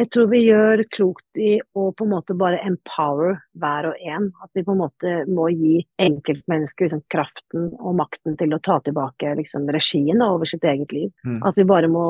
[0.00, 4.28] jeg tror vi gjør klokt i å på en måte bare empower hver og en.
[4.40, 8.78] At vi på en måte må gi enkeltmennesker liksom, kraften og makten til å ta
[8.84, 11.10] tilbake liksom, regien over sitt eget liv.
[11.26, 11.40] Mm.
[11.46, 12.06] At vi bare må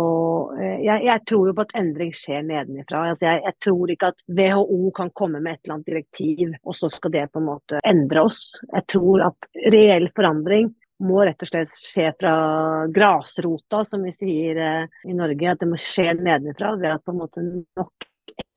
[0.56, 3.04] eh, jeg, jeg, tror jo på at endring skjer nedenifra.
[3.11, 6.79] Altså, jeg, jeg, tror ikke at WHO kan komme med et eller annet direktiv, og
[6.79, 8.45] så skal det på en måte endre oss.
[8.70, 10.70] Jeg tror at reell forandring
[11.01, 12.35] må rett og slett skje fra
[12.93, 15.55] grasrota, som vi sier eh, i Norge.
[15.55, 18.09] At det må skje nedenfra ved at på en måte nok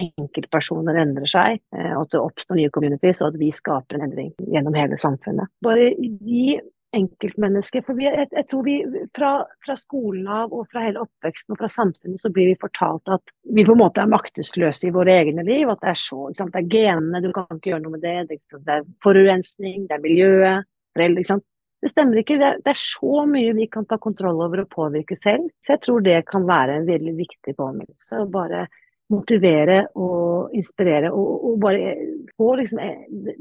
[0.04, 4.08] enkeltpersoner endrer seg, eh, og at det oppstår nye communities, og at vi skaper en
[4.09, 5.52] endring gjennom hele samfunnet.
[5.64, 6.59] Bare gi
[6.94, 8.75] enkeltmennesker For vi, jeg, jeg, tror vi
[9.17, 9.31] fra,
[9.66, 13.34] fra, skolen av og fra hele oppveksten og fra samfunnet så blir vi fortalt at
[13.50, 15.72] vi på en måte er maktesløse i våre egne liv.
[15.73, 18.05] At det er så, det er genene, du kan ikke gjøre noe med.
[18.30, 21.23] Det, det er forurensning, det er miljøet, foreldre.
[21.23, 21.48] ikke sant?
[21.84, 22.38] Det stemmer ikke.
[22.40, 25.50] Det er, det er, så mye vi kan ta kontroll over og påvirke selv.
[25.60, 28.22] Så jeg tror det kan være en veldig viktig påminnelse.
[28.23, 28.68] Å bare
[29.12, 31.11] motivere og inspirere.
[31.11, 31.94] Og, og bare
[32.38, 32.80] få liksom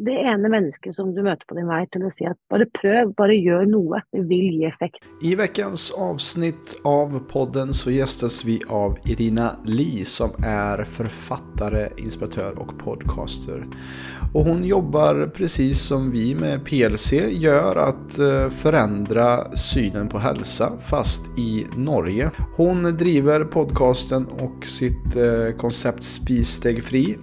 [0.07, 3.15] det ene mennesket som du møter på din vei, til å si at bare prøv,
[3.19, 4.03] bare gjør noe.
[4.13, 5.07] Det vil gi effekt.
[5.23, 12.61] I ukens avsnitt av podden så gjestes vi av Irina Li, som er forfatter, inspiratør
[12.63, 13.65] og podcaster.
[14.33, 18.21] Og hun jobber precis som vi med PLC gjør, at
[18.53, 22.31] forandre förändra synen på helse, fast i Norge.
[22.57, 25.17] Hun driver podcasten og sitt
[25.53, 27.19] eh, koncept Spissteg fri.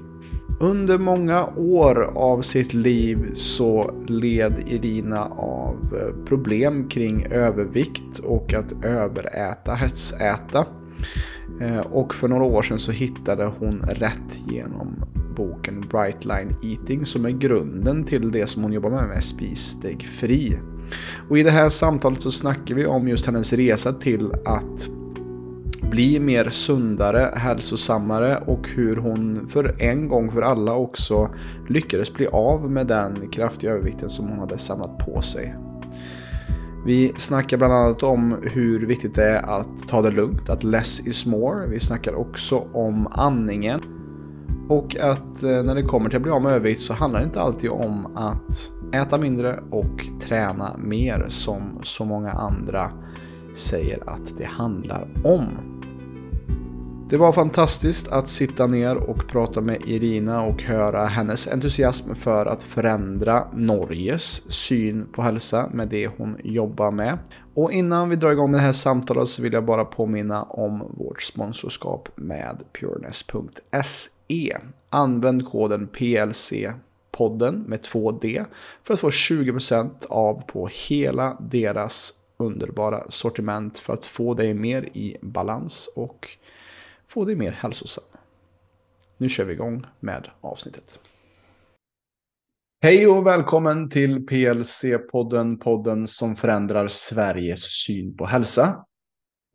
[0.59, 8.53] Under många år av sitt liv så led Irina av eh, problem kring övervikt och
[8.53, 10.66] att överäta, hetsäta.
[11.83, 15.03] Och för några år sedan så hittade hon rätt genom
[15.36, 20.08] boken Bright Line Eating som är grunden till det som hon jobbar med med Spissteg
[20.08, 20.59] Fri.
[21.30, 24.89] Och i det här samtalet så snackar vi om just hennes resa till att
[25.81, 31.30] bli mer sundare, hälsosammare och hur hon för en gång för alla också
[31.69, 35.55] lyckades bli av med den kraftiga övervikten som hon hade samlat på sig.
[36.86, 41.08] Vi snackar bland annat om hur viktigt det är att ta det lugnt, att less
[41.08, 41.67] is more.
[41.67, 43.80] Vi snackar också om andningen
[44.70, 47.25] och att når när det kommer till att bli av med övervikt så handlar det
[47.25, 52.92] inte alltid om att äta mindre och träna mer som så många andra
[53.59, 55.47] säger att det handlar om.
[57.09, 62.45] Det var fantastiskt att sitta ner och prata med Irina och höra hennes entusiasm för
[62.45, 67.17] att förändra Norges syn på hälsa med det hon jobbar med.
[67.53, 70.83] Och innan vi drar igång med det här samtalet så vill jag bara påminna om
[70.98, 74.58] vårt sponsorskap med pureness.se.
[74.89, 78.45] Använd koden PLC-podden med 2D
[78.83, 84.83] för att få 20% av på hela deras underbara sortiment för att få dig mer
[84.83, 86.27] i balans och
[87.08, 88.04] få dig mer hälsosam.
[89.17, 90.99] Nu kör vi igång med avsnittet.
[92.82, 98.86] Hej och välkommen till PLC-podden, podden som förändrar Sveriges syn på hälsa.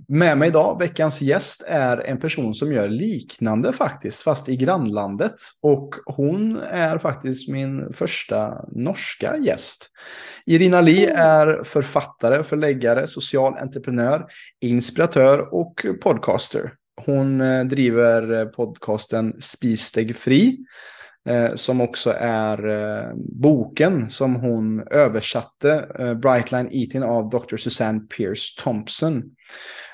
[0.08, 5.34] Med mig idag, veckans gäst, är en person som gör liknande faktiskt, fast i grannlandet.
[5.60, 9.90] Och hon är faktiskt min första norska gäst.
[10.46, 14.26] Irina Li är författare, förläggare, social entreprenör,
[14.60, 16.72] inspiratör och podcaster.
[17.04, 20.58] Hon eh, driver podkasten podcasten Spissteg fri,
[21.28, 22.58] eh, som också är
[23.14, 25.86] boken som hon översatte,
[26.22, 27.56] Brightline Eating av Dr.
[27.56, 29.22] Suzanne Pierce Thompson.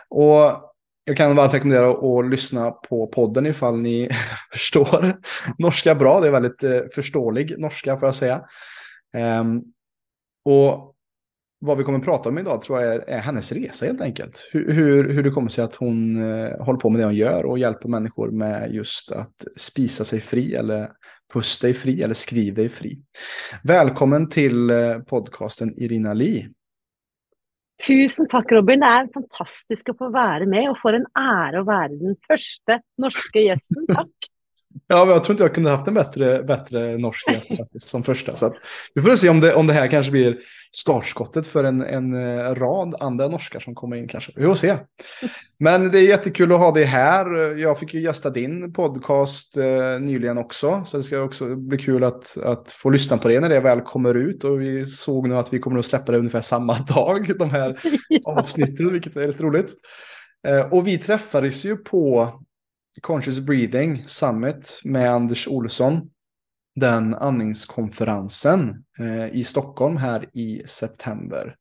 [0.09, 0.71] Och
[1.05, 4.11] jag kan varmt rekommendera att lyssna på podden ifall ni
[4.53, 5.17] förstår
[5.59, 6.21] norska bra.
[6.21, 8.45] Det är väldigt förståelig norska får jag säga.
[9.41, 9.63] Um,
[10.45, 10.97] och
[11.59, 14.49] vad vi kommer att prata om idag tror jag är, är hennes resa helt enkelt.
[14.53, 17.45] Hur, hur, hur det kommer sig att hon eh, håller på med det hon gör
[17.45, 20.91] och hjälper människor med just att spisa sig fri eller
[21.33, 22.99] pusta dig fri eller skriv dig fri.
[23.63, 26.49] Välkommen till eh, podcasten Irina Li.
[27.81, 28.83] Tusen takk, Robin.
[28.83, 32.81] Det er fantastisk å få være med, og for en ære å være den første
[33.01, 33.89] norske gjesten.
[33.91, 34.30] Takk.
[34.93, 38.37] Ja, jag tror inte jag kunde haft en bättre, bättre norsk gäst faktiskt som första.
[38.37, 38.55] Så
[38.95, 40.39] vi får se om det, om det här kanske blir
[40.73, 44.33] startskottet för en, en eh, rad andra norskar som kommer in kanske.
[44.37, 44.77] Vi får se.
[45.59, 47.57] Men det är jättekul att ha dig här.
[47.59, 50.83] Jag fick ju gästa din podcast eh, nyligen också.
[50.87, 53.81] Så det ska också bli kul att, att få lyssna på det när det väl
[53.81, 54.45] kommer ut.
[54.45, 57.81] Och vi såg nu att vi kommer att släppa det ungefär samma dag, de här
[58.25, 59.75] avsnitten, vilket är lite roligt.
[60.49, 62.35] Eh, och vi träffades ju på
[63.01, 66.11] Conscious Breathing Summit med Anders Olsson.
[66.75, 71.57] Den andningskonferensen eh, i Stockholm här i september.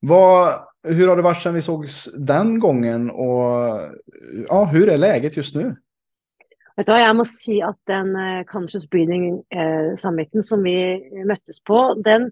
[0.00, 0.48] Vad,
[0.84, 3.80] har det varit sedan vi sågs den gången och
[4.48, 5.76] ja, hur är läget just nu?
[6.76, 10.76] Vet du hva, jeg må si at den uh, Conscious Breathing-summiten uh, som vi
[11.24, 12.28] møttes på, den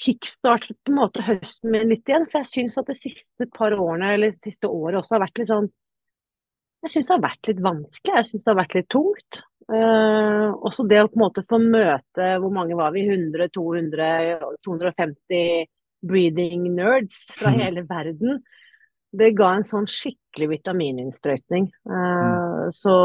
[0.00, 2.24] kickstartet på en måte høsten min litt igjen.
[2.30, 5.42] For jeg syns at de siste par årene, eller det siste året også, har vært
[5.42, 5.68] litt sånn
[6.86, 8.14] Jeg syns det har vært litt vanskelig.
[8.14, 9.40] Jeg syns det har vært litt tungt.
[9.66, 13.00] Uh, også det å på en måte få møte Hvor mange var vi?
[13.02, 15.64] 100, 200, 250
[16.06, 17.58] breathing nerds fra mm.
[17.64, 18.38] hele verden.
[19.16, 21.66] Det ga en sånn skikkelig vitamininnsprøytning.
[21.88, 22.72] Uh, mm.
[22.76, 22.96] Så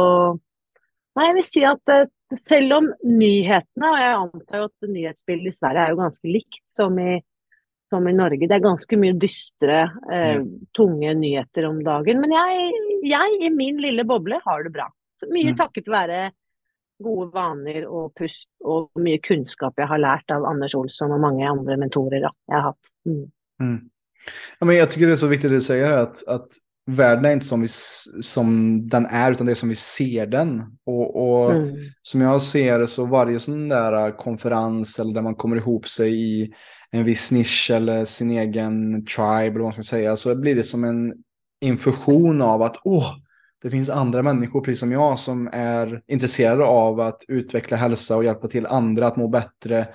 [1.18, 2.06] Nei, jeg vil si at uh,
[2.40, 6.62] selv om nyhetene, og jeg antar jo at nyhetsbildet i Sverige er jo ganske likt
[6.78, 7.18] som i,
[7.92, 10.46] som i Norge, det er ganske mye dystre, mm.
[10.78, 12.22] tunge nyheter om dagen.
[12.24, 12.70] Men jeg,
[13.12, 14.88] jeg, i min lille boble har det bra.
[15.20, 15.58] Så mye mm.
[15.60, 16.22] takket være
[17.02, 21.48] gode vaner og pust og mye kunnskap jeg har lært av Anders Olsson og mange
[21.50, 22.92] andre mentorer da, jeg har hatt.
[23.10, 23.24] Mm.
[23.62, 23.80] Mm.
[24.60, 26.60] Ja, men jeg tycker det er så viktig det du sier, at, at
[26.98, 27.70] verden er ikke som, vi,
[28.26, 28.52] som
[28.90, 30.58] den er, utan det er som vi ser den.
[30.90, 31.72] Og, og mm.
[32.06, 36.14] som jeg ser det så varje sån där konferens eller der man kommer ihop seg
[36.14, 36.54] i
[36.92, 40.64] en viss nisch eller sin egen tribe eller vad man ska säga så blir det
[40.64, 41.14] som en
[41.62, 43.16] infusion av att åh,
[43.62, 48.24] det finns andra människor, precis som jag, som är intresserade av att utveckla hälsa och
[48.24, 49.88] hjälpa till andra att må bättre.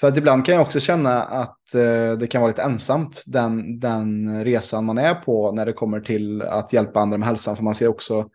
[0.00, 3.80] För att ibland kan jag också känna att eh, det kan vara lite ensamt, den,
[3.80, 7.56] den resan man är på när det kommer till att hjälpa andra med hälsan.
[7.56, 8.28] För man ser också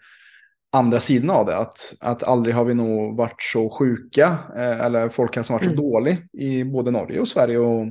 [0.72, 1.58] andra sidan av det.
[1.58, 5.84] Att, att aldrig har vi nog varit så sjuka, eh, eller folkhälsan varit så mm.
[5.84, 7.88] dålig i både Norge och Sverige och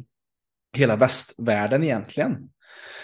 [0.77, 2.49] hela västvärlden egentligen.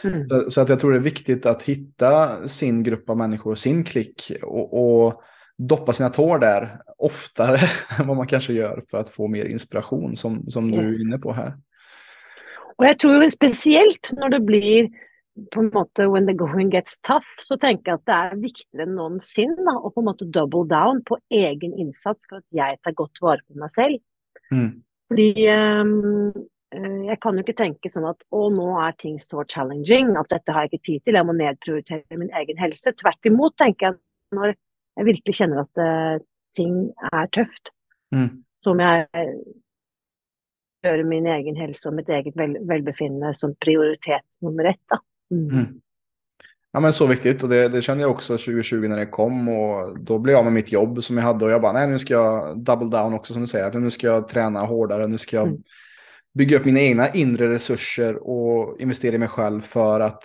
[0.05, 0.29] Mm.
[0.29, 3.85] Så, så, att jag tror det är viktigt att hitta sin grupp av människor, sin
[3.85, 5.23] klick och, och
[5.59, 7.61] doppa sina tår där oftare
[7.99, 10.81] än vad man kanske gör för att få mer inspiration som, som yes.
[10.81, 11.53] du är inne på här.
[12.77, 14.89] Och jag tror speciellt när det blir
[15.53, 18.87] på en måte when the going gets tough, så tenker jeg at det er viktigere
[18.87, 22.97] enn noensinne å på en måte double down på egen innsats for at jeg tar
[22.99, 24.03] godt vare på meg selv.
[24.53, 24.83] Mm.
[25.09, 25.95] Fordi um,
[27.09, 30.53] jeg kan jo ikke tenke sånn at å, nå er ting så challenging at dette
[30.53, 32.93] har jeg ikke tid til, jeg må nedprioritere min egen helse.
[33.01, 36.15] Tvert imot tenker jeg når jeg virkelig kjenner at uh,
[36.57, 36.77] ting
[37.09, 37.73] er tøft,
[38.13, 38.31] mm.
[38.61, 39.27] som jeg
[40.83, 44.81] gjøre min egen helse og mitt eget vel velbefinnende som prioritet nummer ett.
[44.91, 44.99] Da.
[45.33, 45.51] Mm.
[45.51, 45.67] Mm.
[46.73, 49.99] Ja men så viktigt och det, det, kände jag också 2020 när det kom och
[49.99, 52.15] då blev jag med mitt jobb som jag hade och jag bara nej nu ska
[52.15, 55.49] jag double down också som du säger, nu ska jag träna hårdare, nu ska jag
[55.49, 55.63] bygge
[56.35, 60.23] bygga upp mina egna inre resurser och investera i mig själv för att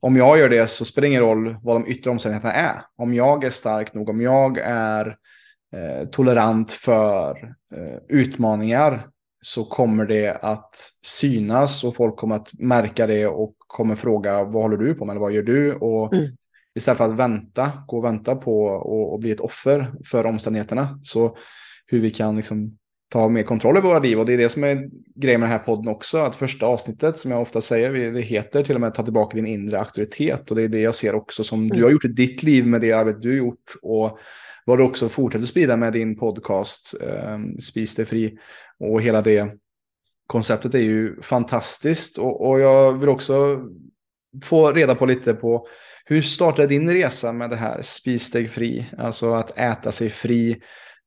[0.00, 2.76] om jag gör det så spelar det ingen roll vad de yttre omständigheterna är.
[2.96, 5.06] Om jag är stark nog, om jag är
[5.76, 9.06] eh, tolerant för eh, utmaningar
[9.40, 14.62] så kommer det att synas och folk kommer att märka det och kommer fråga vad
[14.62, 15.74] håller du på med eller vad gör du?
[15.74, 16.36] Och mm.
[16.74, 21.00] istället för att vänta, gå och vänta på och, och bli ett offer för omständigheterna
[21.02, 21.36] så
[21.86, 22.78] hur vi kan liksom
[23.08, 24.20] ta mer kontroll över våra liv.
[24.20, 26.18] Och det är det som är grejen med den här podden också.
[26.18, 29.46] Att första avsnittet, som jag ofta säger, det heter till och med Ta tillbaka din
[29.46, 30.50] inre auktoritet.
[30.50, 32.80] Och det är det jag ser också som du har gjort i ditt liv med
[32.80, 33.74] det arbete du har gjort.
[33.82, 34.18] Och
[34.64, 38.38] vad du också fortsätter sprida med din podcast, eh, Spis dig fri.
[38.78, 39.63] Och hela det
[40.26, 42.18] konceptet är ju fantastiskt.
[42.18, 43.60] Och, och jag vill också
[44.42, 45.66] få reda på lite på
[46.04, 48.86] hur startade din resa med det här Spis dig fri?
[48.98, 50.62] Alltså att äta sig fri.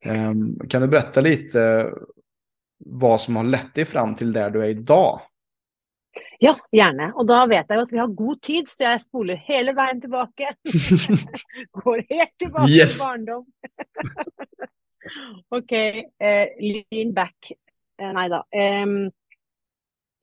[0.06, 1.90] Um, kan du berätta lite
[2.78, 5.20] vad som har lett dig fram till där du är idag?
[6.38, 7.10] Ja, gjerne.
[7.18, 10.00] Og da vet jeg jo at vi har god tid, så jeg spoler hele veien
[10.02, 10.52] tilbake.
[11.82, 12.98] Går helt tilbake yes.
[12.98, 13.46] til barndom.
[15.58, 15.74] OK.
[16.22, 17.50] Uh, lean back.
[17.98, 18.42] Uh, nei da.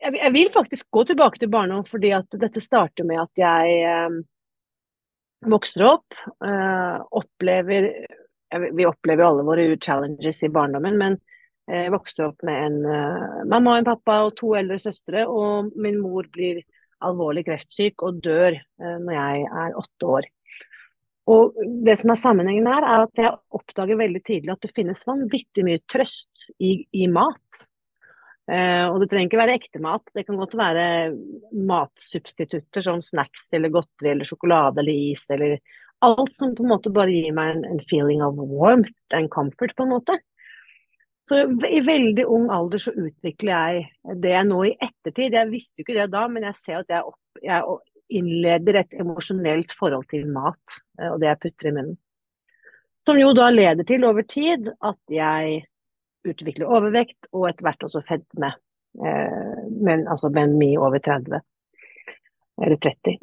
[0.05, 4.19] Jeg, vil faktisk gå tilbake til barndom, fordi at dette starter med at jeg
[5.45, 7.89] vokser opp, uh, opplever
[8.55, 11.17] vi opplever alle våre challenges i barndommen, men
[11.67, 12.75] jeg vokste opp med en
[13.49, 16.61] mamma og en pappa og to eldre søstre, og min mor blir
[17.03, 20.29] alvorlig kreftsyk og dør når jeg er åtte år.
[21.31, 21.55] Og
[21.85, 25.63] det som er sammenhengen her, er at jeg oppdager veldig tidlig at det finnes vanvittig
[25.65, 27.63] mye trøst i, i mat.
[28.45, 30.83] Uh, og det trenger ikke være ekte mat, det kan godt være
[31.65, 35.55] matsubstitutter som snacks eller godteri eller sjokolade eller is eller
[36.05, 39.73] alt som på en måte bare gir meg en, en feeling of warmth and comfort,
[39.73, 40.19] på en måte.
[41.25, 45.33] Så i veldig ung alder så utvikler jeg det jeg nå i ettertid.
[45.33, 47.63] Jeg visste jo ikke det da, men jeg ser at jeg, opp, jeg
[48.09, 51.97] innleder et emosjonelt forhold til mat eh, og det jeg putter i munnen.
[53.05, 55.61] Som jo da leder til over tid at jeg
[56.25, 58.55] utvikler overvekt og etter hvert også fedme.
[58.97, 61.41] Eh, men altså BMI over 30.
[62.65, 63.17] Eller 30.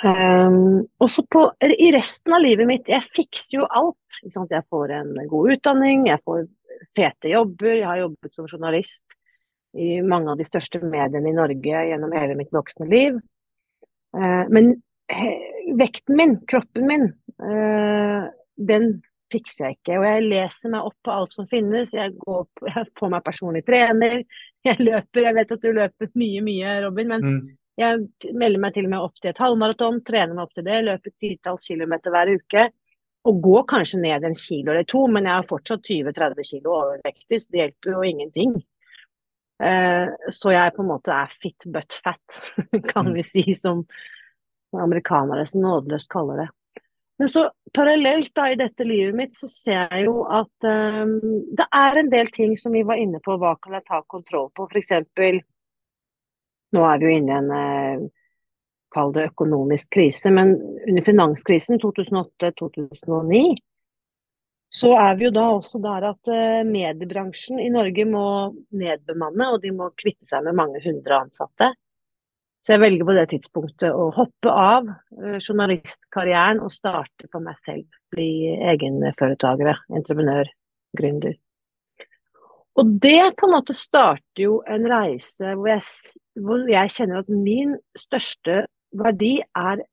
[0.00, 4.20] Um, også på, i resten av livet mitt, jeg fikser jo alt.
[4.24, 6.46] Jeg får en god utdanning, jeg får
[6.96, 9.18] fete jobber, jeg har jobbet som journalist
[9.72, 13.18] i mange av de største mediene i Norge gjennom hele mitt voksne liv.
[14.16, 14.74] Uh, men
[15.78, 17.08] vekten min, kroppen min,
[17.42, 18.94] uh, den
[19.32, 19.96] fikser jeg ikke.
[19.98, 21.94] Og jeg leser meg opp på alt som finnes.
[21.96, 24.22] Jeg, går på, jeg får meg personlig trener.
[24.66, 25.26] Jeg løper.
[25.26, 27.12] Jeg vet at du løper mye, mye, Robin.
[27.14, 27.42] men mm.
[27.80, 30.82] Jeg melder meg til og med opp til et halvmaraton, trener meg opp til det,
[30.84, 32.66] løper titalls kilometer hver uke.
[33.30, 37.38] Og går kanskje ned en kilo eller to, men jeg har fortsatt 20-30 kilo overvektig,
[37.38, 38.56] så det hjelper jo ingenting.
[39.62, 42.42] Uh, så jeg på en måte er fit but fat,
[42.92, 43.14] kan mm.
[43.14, 43.84] vi si, som
[44.72, 46.48] amerikanere så nådeløst kaller det.
[47.20, 47.44] Men så
[47.76, 51.12] parallelt da i dette livet mitt, så ser jeg jo at um,
[51.54, 54.48] det er en del ting som vi var inne på, hva kan jeg ta kontroll
[54.56, 54.66] på?
[54.66, 54.90] F.eks.
[56.72, 58.08] Nå er vi jo inne i en uh,
[58.92, 60.56] kall det økonomisk krise, men
[60.88, 63.44] under finanskrisen 2008-2009
[64.72, 68.26] så er vi jo da også der at uh, mediebransjen i Norge må
[68.72, 71.74] nedbemanne, og de må kvitte seg med mange hundre ansatte.
[72.62, 77.60] Så jeg velger på det tidspunktet å hoppe av uh, journalistkarrieren og starte for meg
[77.66, 77.84] selv.
[78.14, 80.48] Bli egenforetaker, entreprenør,
[80.96, 81.36] gründer.
[82.80, 85.84] Og det på en måte starter jo en reise hvor jeg,
[86.40, 88.62] hvor jeg kjenner at min største
[88.96, 89.84] verdi er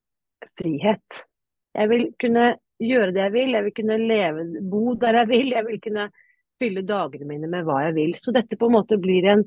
[0.56, 1.24] frihet.
[1.76, 5.54] Jeg vil kunne gjøre det jeg vil, jeg vil kunne leve, bo der jeg vil,
[5.54, 6.10] jeg vil kunne
[6.60, 8.12] fylle dagene mine med hva jeg vil.
[8.20, 9.46] Så dette på en måte blir en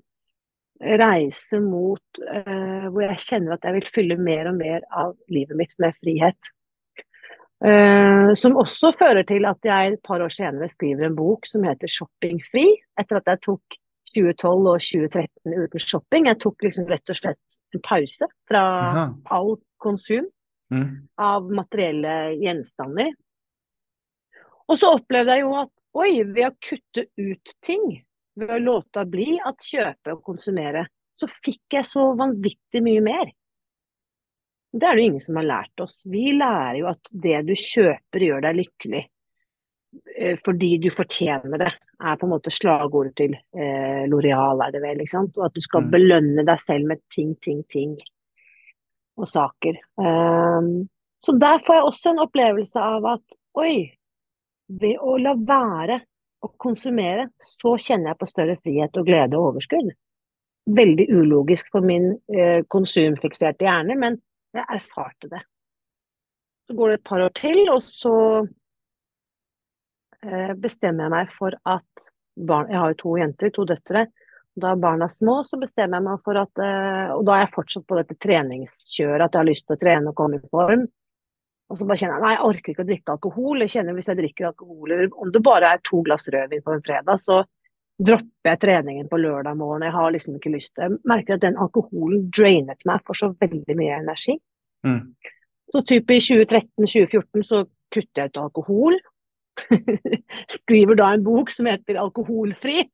[0.99, 5.57] reise mot uh, hvor jeg kjenner at jeg vil fylle mer og mer av livet
[5.59, 6.53] mitt med frihet.
[7.63, 11.63] Uh, som også fører til at jeg et par år senere skriver en bok som
[11.63, 13.77] heter 'Shoppingfri', etter at jeg tok
[14.13, 16.27] 2012 og 2013 uten shopping.
[16.29, 19.05] Jeg tok liksom rett og slett en pause fra Aha.
[19.33, 20.27] all konsum
[20.73, 20.89] mm.
[21.21, 23.13] av materielle gjenstander.
[24.73, 27.83] Og så opplevde jeg jo at oi, ved å kutte ut ting,
[28.39, 33.29] ved å låte bli at kjøpe og konsumere, så fikk jeg så vanvittig mye mer.
[34.73, 35.99] Det er det ingen som har lært oss.
[36.09, 39.03] Vi lærer jo at det du kjøper gjør deg lykkelig.
[40.17, 41.69] Eh, fordi du fortjener det,
[42.01, 45.03] er på en måte slagordet til eh, Loreal, er det vel.
[45.03, 45.37] ikke sant?
[45.37, 45.91] Og at du skal mm.
[45.93, 47.93] belønne deg selv med ting, ting, ting
[49.21, 49.77] og saker.
[50.01, 50.87] Um,
[51.21, 53.75] så der får jeg også en opplevelse av at oi,
[54.67, 55.99] ved å la være
[56.43, 59.91] å konsumere, så kjenner jeg på større frihet og glede og overskudd.
[60.75, 64.19] Veldig ulogisk for min eh, konsumfikserte hjerne, men
[64.55, 65.43] jeg erfarte det.
[66.67, 68.17] Så går det et par år til, og så
[70.23, 74.07] eh, bestemmer jeg meg for at barn Jeg har jo to jenter, to døtre.
[74.57, 77.55] Da barna er små, så bestemmer jeg meg for at eh, Og da er jeg
[77.55, 80.87] fortsatt på dette treningskjøret, at jeg har lyst til å trene og komme i form.
[81.71, 83.63] Og så bare kjenner jeg nei, jeg orker ikke å drikke alkohol.
[83.63, 86.83] Jeg kjenner hvis jeg drikker alkohol, om det bare er to glass rødvin på en
[86.85, 87.39] fredag, så
[88.03, 89.85] dropper jeg treningen på lørdag morgen.
[89.87, 90.73] Jeg har liksom ikke lyst.
[90.77, 94.37] Jeg merker at den alkoholen drainet meg for så veldig mye energi.
[94.85, 95.15] Mm.
[95.73, 98.99] Så type i 2013-2014 så kutter jeg ut alkohol.
[100.63, 102.89] Skriver da en bok som heter 'Alkoholfri'.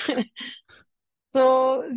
[1.34, 1.46] så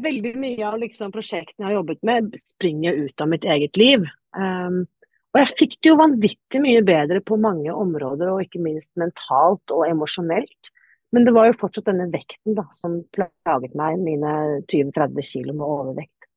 [0.04, 4.06] veldig mye av liksom prosjektene jeg har jobbet med, springer ut av mitt eget liv.
[4.38, 4.86] Um,
[5.34, 9.74] og jeg fikk det jo vanvittig mye bedre på mange områder, og ikke minst mentalt
[9.74, 10.70] og emosjonelt.
[11.14, 14.34] Men det var jo fortsatt denne vekten da, som plaget meg, mine
[14.70, 16.28] 20-30 kilo med overvekt.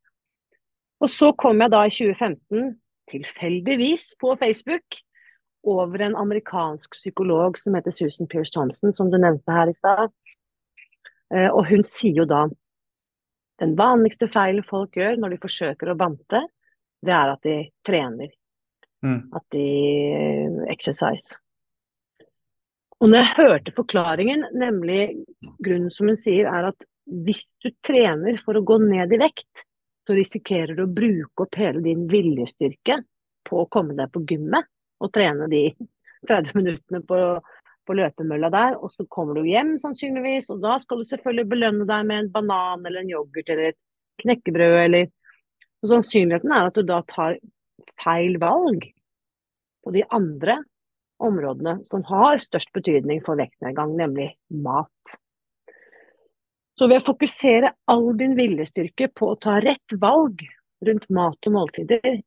[1.05, 2.73] Og så kom jeg da i 2015,
[3.13, 5.03] tilfeldigvis på Facebook,
[5.67, 10.13] over en amerikansk psykolog som heter Susan Pierce Thompson, som du nevnte her i stad.
[11.35, 12.45] Eh, og hun sier jo da
[13.61, 16.45] den vanligste feilen folk gjør når de forsøker å bante,
[17.03, 18.31] det er at de trener
[19.07, 19.19] Mm.
[19.37, 19.67] At de
[20.73, 21.39] exercise.
[23.01, 25.01] Og når jeg hørte forklaringen, nemlig
[25.63, 29.67] grunnen som hun sier, er at hvis du trener for å gå ned i vekt,
[30.07, 33.01] så risikerer du å bruke opp hele din viljestyrke
[33.47, 34.67] på å komme deg på gymmet
[35.03, 35.69] og trene de
[36.31, 37.19] 30 minuttene på,
[37.87, 41.87] på løpemølla der, og så kommer du hjem sannsynligvis, og da skal du selvfølgelig belønne
[41.87, 43.81] deg med en banan eller en yoghurt eller et
[44.25, 45.13] knekkebrød eller
[45.85, 47.37] og Sannsynligheten er at du da tar
[48.01, 48.89] feil valg
[49.87, 50.59] på de andre
[51.23, 55.17] områdene som har størst betydning for vektnedgang, nemlig mat.
[56.77, 60.43] Så ved å fokusere all din viljestyrke på å ta rett valg
[60.85, 62.19] rundt mat og måltider,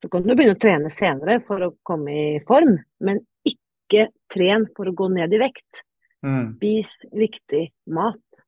[0.00, 4.64] så kan du begynne å trene senere for å komme i form, men ikke tren
[4.72, 5.84] for å gå ned i vekt.
[6.24, 6.42] Mm.
[6.56, 8.44] Spis riktig mat.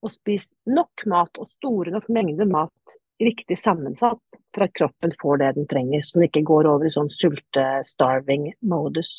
[0.00, 5.42] Og spis nok mat og store nok mengder mat riktig sammensatt for at kroppen får
[5.42, 9.12] det den trenger, så den ikke går over i sånn sulte-starving-modus.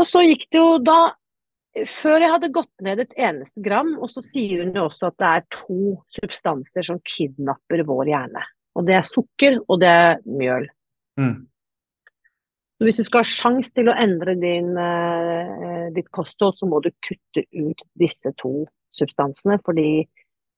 [0.00, 1.00] Og så gikk det jo da
[1.86, 5.20] Før jeg hadde gått ned et eneste gram, og så sier hun jo også at
[5.22, 8.42] det er to substanser som kidnapper vår hjerne.
[8.74, 10.66] Og det er sukker, og det er mjøl.
[11.20, 11.36] Mm.
[12.74, 16.82] Så hvis du skal ha sjanse til å endre din, uh, ditt kosthold, så må
[16.82, 18.64] du kutte ut disse to
[18.96, 19.60] substansene.
[19.62, 20.08] Fordi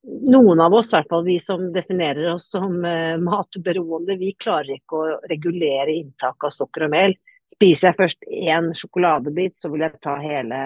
[0.03, 4.77] noen av oss, i hvert fall vi som definerer oss som uh, matberoende, vi klarer
[4.77, 7.15] ikke å regulere inntak av sukker og mel.
[7.53, 10.59] Spiser jeg først én sjokoladebit, så vil jeg ta hele,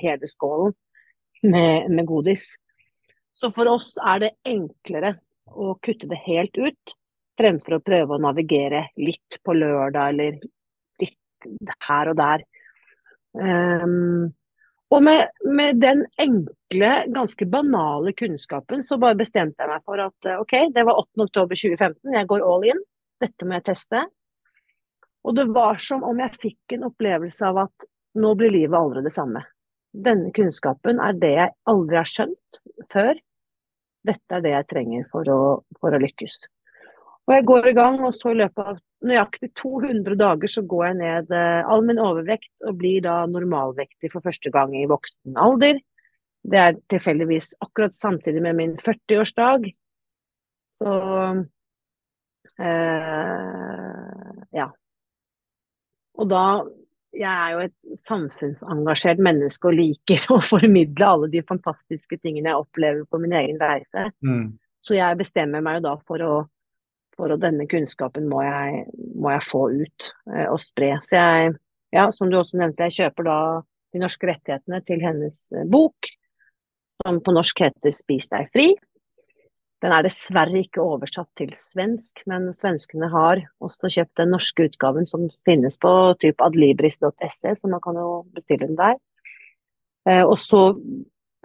[0.00, 0.74] hele skålen
[1.42, 2.52] med, med, godis.
[3.34, 5.16] Så for oss er det enklere
[5.50, 6.94] å kutte det helt ut,
[7.38, 10.38] fremfor å prøve å navigere litt på lørdag eller
[11.02, 11.48] litt
[11.88, 12.46] her og der.
[13.32, 14.30] Um,
[14.92, 20.28] og med, med, den enkle, ganske banale kunnskapen, så bare bestemte jeg meg for at
[20.28, 22.82] eh, OK, det var 8.10.2015, jeg går all in.
[23.22, 24.02] Dette må jeg teste.
[25.22, 27.88] Og det var som om jeg fikk en opplevelse av at
[28.20, 29.44] nå blir livet aldri det samme.
[29.92, 33.16] Denne kunnskapen er det jeg aldri har skjønt før.
[34.02, 35.40] Dette er det jeg trenger for å,
[35.80, 36.36] for å lykkes.
[37.28, 40.84] Og jeg går i gang, og så i løpet av nøyaktig 200 dager så går
[40.86, 45.38] jeg ned eh, all min overvekt og blir da normalvektig for første gang i voksen
[45.38, 45.80] alder.
[46.42, 49.68] Det er tilfeldigvis akkurat samtidig med min 40-årsdag.
[50.74, 50.92] Så
[52.58, 54.70] eh, ja.
[56.18, 56.44] Og da
[57.12, 62.62] Jeg er jo et samfunnsengasjert menneske og liker å formidle alle de fantastiske tingene jeg
[62.62, 64.06] opplever på min egen reise.
[64.24, 64.54] Mm.
[64.80, 66.32] Så jeg bestemmer meg jo da for å
[67.16, 68.86] for at denne kunnskapen må jeg,
[69.20, 70.94] må jeg få ut eh, og spre.
[71.04, 71.52] Så jeg,
[71.94, 73.38] ja, som du også nevnte, jeg kjøper da
[73.92, 76.08] de norske rettighetene til hennes eh, bok,
[77.02, 78.72] som på norsk heter 'Spis deg fri'.
[79.82, 85.08] Den er dessverre ikke oversatt til svensk, men svenskene har også kjøpt den norske utgaven
[85.10, 85.90] som finnes på
[86.22, 88.94] typ adlibris.se, så man kan jo bestille den der.
[90.06, 90.68] Eh, og så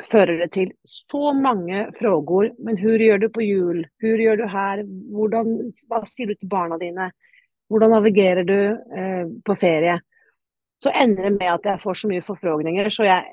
[0.05, 2.51] fører det til så mange frågor.
[2.63, 3.85] Men hur gjør du på jul?
[4.03, 4.83] Hur gjør du her?
[5.13, 5.55] Hvordan,
[5.89, 7.11] hva sier du til barna dine?
[7.71, 8.59] Hvordan navigerer du
[8.99, 9.97] eh, på ferie?
[10.83, 13.25] Så ender det med at jeg får så mye forfrågninger, så jeg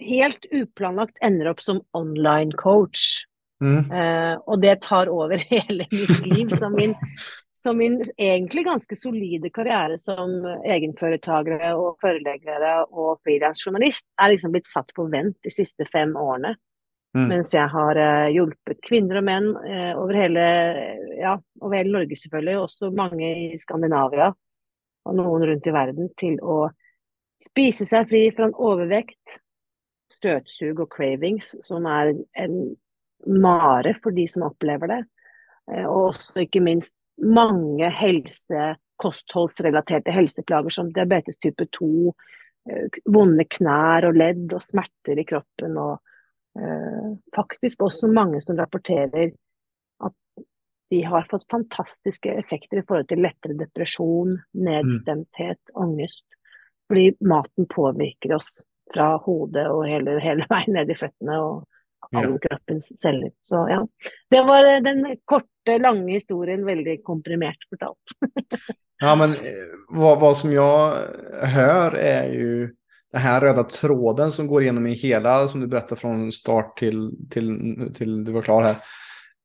[0.00, 3.26] helt uplanlagt ender opp som online coach.
[3.62, 3.92] Mm.
[3.92, 6.56] Eh, og det tar over hele mitt liv.
[6.56, 6.96] Så min
[7.62, 14.70] så min egentlig ganske solide karriere som egenforetakere og foreleggere og frilansjournalist er liksom blitt
[14.70, 16.56] satt på vent de siste fem årene.
[17.14, 17.26] Mm.
[17.28, 20.44] Mens jeg har uh, hjulpet kvinner og menn uh, over, hele,
[21.20, 24.30] ja, over hele Norge, selvfølgelig, også mange i Skandinavia
[25.02, 26.64] og noen rundt i verden, til å
[27.42, 29.38] spise seg fri fra en overvekt,
[30.16, 32.56] støtsug og cravings, som er en
[33.26, 35.02] mare for de som opplever det.
[35.68, 42.14] Uh, og også ikke minst mange helse, kostholdsrelaterte helseplager som diabetes type 2,
[42.70, 45.78] eh, vonde knær og ledd og smerter i kroppen.
[45.78, 49.32] Og eh, faktisk også mange som rapporterer
[50.02, 50.44] at
[50.92, 55.82] de har fått fantastiske effekter i forhold til lettere depresjon, nedstemthet, mm.
[55.86, 56.26] angst.
[56.90, 61.38] Fordi maten påvirker oss fra hodet og hele, hele veien ned i føttene.
[61.40, 61.68] og
[62.10, 63.30] alle kroppens celler.
[63.42, 63.88] Så ja.
[64.30, 67.98] Det var eh, den korte, lange historien veldig komprimert fortalt.
[69.00, 72.68] ja, men hva, vad, vad, som jeg hører, er jo
[73.12, 77.28] den här röda tråden som går gjennom i hela, som du berättar från start till,
[77.30, 77.56] till,
[77.94, 78.76] till du var klar här,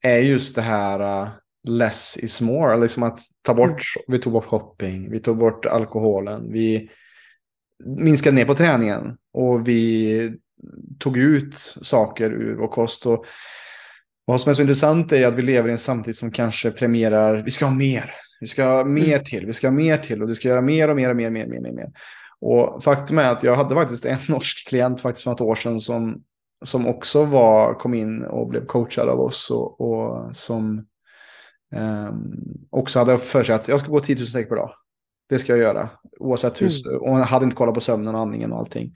[0.03, 1.29] är just det här uh,
[1.67, 4.05] less is more, liksom att ta bort, mm.
[4.07, 6.89] vi tog bort shopping, vi tog bort alkoholen, vi
[7.85, 10.33] minskade ner på träningen och vi
[10.99, 13.05] tog ut saker ur vår kost.
[13.05, 13.25] Och
[14.25, 17.43] vad som är så intressant är att vi lever i en samtid som kanske premierar,
[17.43, 20.21] vi ska ha mer, vi ska ha mer til, till, vi ska ha mer till
[20.21, 21.91] och du ska göra mer och mer och mer, mer, mer, mer, mer.
[22.39, 25.79] Och faktum är att jag hade faktiskt en norsk klient faktiskt för något år sedan
[25.79, 26.23] som,
[26.65, 30.85] som också var, kom in och blev coachad av oss och, och som
[31.75, 32.33] um,
[32.69, 34.71] också hade för sig att jag ska gå 10 000 steg per dag.
[35.29, 35.89] Det ska jag göra,
[36.19, 37.01] oavsett hur, mm.
[37.01, 38.93] och hon hade inte kollat på sömnen och andningen och allting.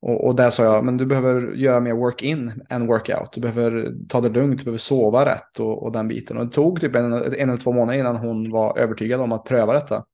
[0.00, 3.32] Och, och där sa jag, men du behöver göra mer work-in än workout.
[3.32, 6.36] Du behöver ta det lugnt, du behöver sova rätt och, och den biten.
[6.36, 9.44] Och det tog typ en, en eller två månader innan hon var övertygad om att
[9.44, 10.04] pröva detta.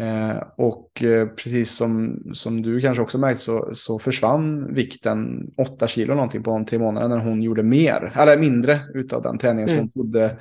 [0.00, 5.86] Eh, och eh, precis som, som du kanske också märkt så, så försvann vikten 8
[5.86, 9.68] kilo någonting på de tre månaderna när hon gjorde mer, eller mindre utav den träningen
[9.68, 9.90] som mm.
[9.94, 10.38] hon trodde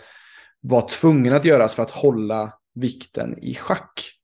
[0.62, 4.18] var tvungen att göras för att hålla vikten i schack.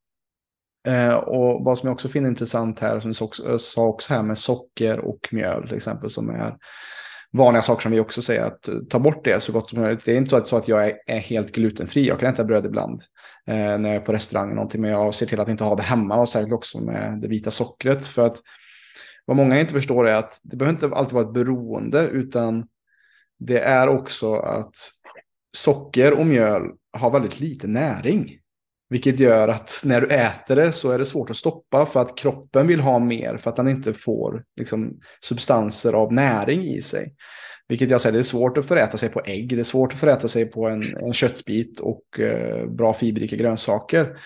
[0.86, 4.38] Eh, och vad som jag också finner intressant här, som du sa också här med
[4.38, 6.58] socker och mjöl till exempel, som är
[7.32, 10.06] vanliga saker som vi också säger, att ta bort det så gott som möjligt.
[10.06, 12.44] Det är inte så att, så att jag är, är helt glutenfri, jag kan äta
[12.44, 13.04] bröd ibland
[13.48, 15.76] eh, när jag är på restaurang eller någonting, men jag ser till att inte ha
[15.76, 18.08] det hemma och särskilt också med det vita sockret.
[18.08, 18.38] För att
[19.26, 22.68] vad många inte förstår är att det behöver inte alltid vara ett beroende, utan
[23.40, 24.76] det är också att
[25.58, 26.62] socker och mjöl
[26.98, 28.40] har väldigt lite näring.
[28.90, 32.18] Vilket gör att när du äter det så är det svårt att stoppa för att
[32.18, 37.16] kroppen vill ha mer för att den inte får liksom, substanser av näring i sig.
[37.68, 40.00] Vilket jag säger, det är svårt att föräta sig på ägg, det är svårt att
[40.00, 44.18] föräta sig på en, en köttbit och eh, bra fiberrika grönsaker.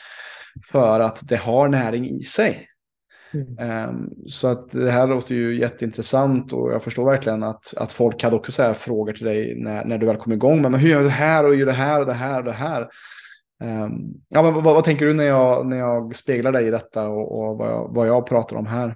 [0.71, 2.65] För att det har näring i sig.
[3.33, 3.89] Mm.
[3.89, 8.23] Um, så att det här låter ju jätteintressant och jag förstår verkligen att, att folk
[8.23, 10.61] hade också så frågor till dig när, när du väl kom igång.
[10.61, 12.45] Men, men hur gör du det här och gör det här och det här och
[12.45, 12.87] det här?
[13.59, 17.09] Um, ja, men vad, vad, tänker du när jag, när jag speglar dig i detta
[17.09, 18.95] och, och vad, jag, vad jag pratar om här?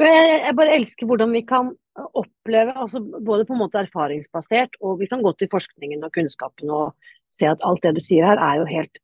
[0.00, 1.74] Jeg, jeg bare elsker hvordan vi kan
[2.16, 6.72] oppleve, altså både på en måte erfaringsbasert, og vi kan gå til forskningen og kunnskapen
[6.74, 6.96] og
[7.30, 9.00] se at alt det du sier her, er jo helt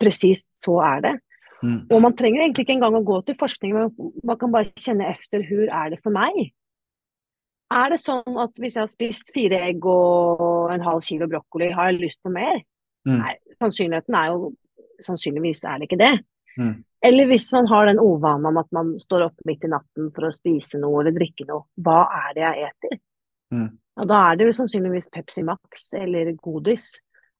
[0.00, 1.14] presist så er det.
[1.62, 1.80] Mm.
[1.90, 5.10] Og man trenger egentlig ikke engang å gå til forskning, men man kan bare kjenne
[5.10, 6.48] efter hvor er det for meg.
[7.74, 11.68] Er det sånn at hvis jeg har spist fire egg og en halv kilo brokkoli,
[11.74, 12.62] har jeg lyst på mer?
[13.08, 13.18] Mm.
[13.20, 14.54] Nei, sannsynligheten er jo
[14.98, 16.14] Sannsynligvis er det ikke det.
[16.58, 16.72] Mm.
[17.06, 20.26] Eller hvis man har den uvanen om at man står opp midt i natten for
[20.26, 21.68] å spise noe eller drikke noe.
[21.78, 22.96] Hva er det jeg eter?
[23.54, 23.68] Mm.
[23.98, 26.88] Ja, da er det jo sannsynligvis Pepsi Max eller godis.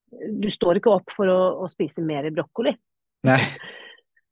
[0.08, 2.76] Du står ikke opp for å, å spise mer brokkoli.
[3.26, 3.40] Nei.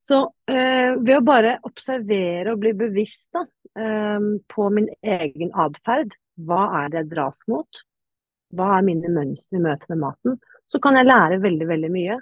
[0.07, 3.43] Så øh, ved å bare observere og bli bevisst da,
[3.75, 6.15] øh, på min egen atferd,
[6.47, 7.81] hva er det jeg dras mot?
[8.55, 10.37] Hva er mine mønstre i møte med maten?
[10.71, 12.17] Så kan jeg lære veldig, veldig mye.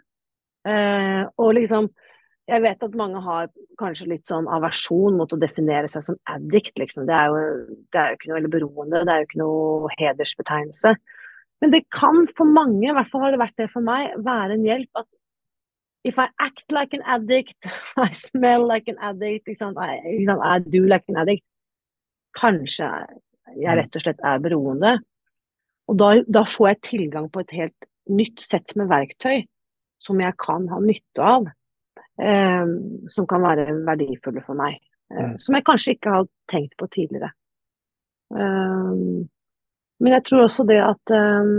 [0.66, 1.92] Eh, og liksom
[2.46, 3.48] Jeg vet at mange har
[3.82, 7.08] kanskje litt sånn aversjon mot å definere seg som addict, liksom.
[7.10, 7.40] Det er jo,
[7.90, 10.92] det er jo ikke noe veldig beroende, det er jo ikke noe hedersbetegnelse.
[11.64, 14.60] Men det kan for mange, i hvert fall har det vært det for meg, være
[14.60, 15.10] en hjelp at
[16.06, 17.58] if I act like an addict,
[17.98, 19.98] I smell like an addict, liksom, I,
[20.38, 21.46] I do like an addict,
[22.38, 22.92] kanskje
[23.56, 23.80] jeg mm.
[23.80, 24.96] rett og slett er beroende.
[25.90, 29.46] Og da, da får jeg tilgang på et helt nytt sett med verktøy
[30.02, 31.48] som jeg kan ha nytte av.
[32.22, 32.66] Eh,
[33.12, 34.80] som kan være verdifulle for meg.
[35.12, 35.38] Eh, mm.
[35.42, 37.32] Som jeg kanskje ikke har tenkt på tidligere.
[38.36, 38.94] Eh,
[40.04, 41.56] men jeg tror også det at eh,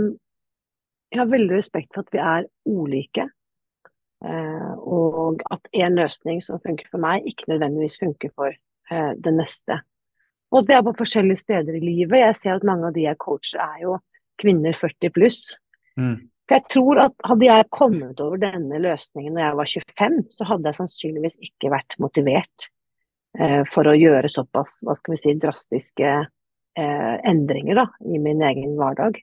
[1.07, 3.29] Jeg har veldig respekt for at vi er ulike.
[4.25, 9.39] Eh, og at en løsning som funker for meg, ikke nødvendigvis funker for eh, den
[9.39, 9.79] neste.
[10.51, 12.19] Og det er på forskjellige steder i livet.
[12.19, 13.97] Jeg ser at mange av de jeg coacher, er jo
[14.41, 15.39] kvinner 40 pluss.
[15.95, 16.27] Mm.
[16.47, 20.47] For jeg tror at Hadde jeg kommet over denne løsningen når jeg var 25, så
[20.47, 22.69] hadde jeg sannsynligvis ikke vært motivert
[23.39, 28.43] eh, for å gjøre såpass hva skal vi si, drastiske eh, endringer da, i min
[28.47, 29.19] egen hverdag.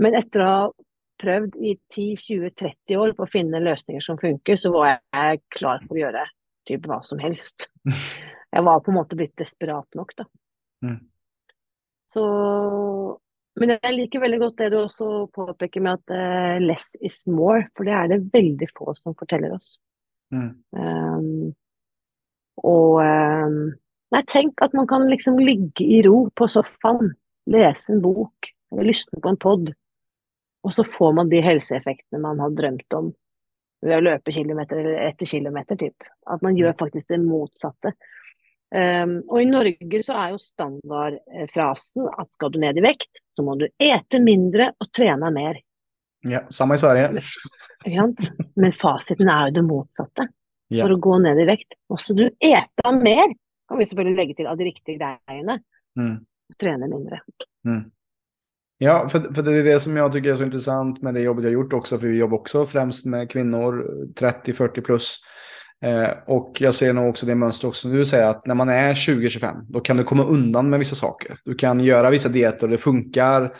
[0.00, 0.64] Men etter å ha
[1.20, 5.96] prøvd i 10-20-30 år på å finne løsninger som funker, så var jeg klar for
[5.96, 6.24] å gjøre
[6.68, 7.70] typ hva som helst.
[8.56, 10.24] Jeg var på en måte blitt desperat nok, da.
[10.86, 11.00] Mm.
[12.08, 12.22] Så
[13.60, 17.64] men jeg liker veldig godt det du også påpeker med at uh, less is more,
[17.76, 19.76] for det er det veldig få som forteller oss.
[20.34, 20.50] Mm.
[20.76, 21.54] Um,
[22.66, 23.58] og um,
[24.12, 27.14] nei, tenk at man kan liksom ligge i ro på sofaen,
[27.52, 29.70] lese en bok eller lysne på en pod,
[30.66, 33.12] og så får man de helseeffektene man har drømt om
[33.86, 35.78] ved å løpe kilometer etter kilometer.
[35.78, 36.06] Typ.
[36.26, 37.92] At man gjør faktisk det motsatte.
[38.74, 43.44] Um, og i Norge så er jo standardfrasen at skal du ned i vekt, så
[43.46, 45.60] må du ete mindre og trene mer.
[46.26, 47.22] Ja, samme i Sverige.
[47.86, 48.16] Men,
[48.58, 50.26] men fasiten er jo det motsatte.
[50.74, 50.82] Ja.
[50.82, 53.36] For å gå ned i vekt måste du ete mer,
[53.70, 55.60] kan vi selvfølgelig legge til, av de riktige greiene.
[55.98, 56.16] Mm.
[56.50, 57.20] Og trene mindre.
[57.66, 57.84] Mm.
[58.78, 61.44] Ja, för, för det är det som jag tycker är så intressant med det jobbet
[61.44, 65.18] jag gjort också, för vi jobbar också främst med kvinnor 30-40 plus
[65.84, 68.94] Eh, och jag ser nog också det mönster också du säger att när man är
[68.94, 71.38] 20-25 då kan du komma undan med vissa saker.
[71.44, 73.52] Du kan göra vissa dieter och det funkar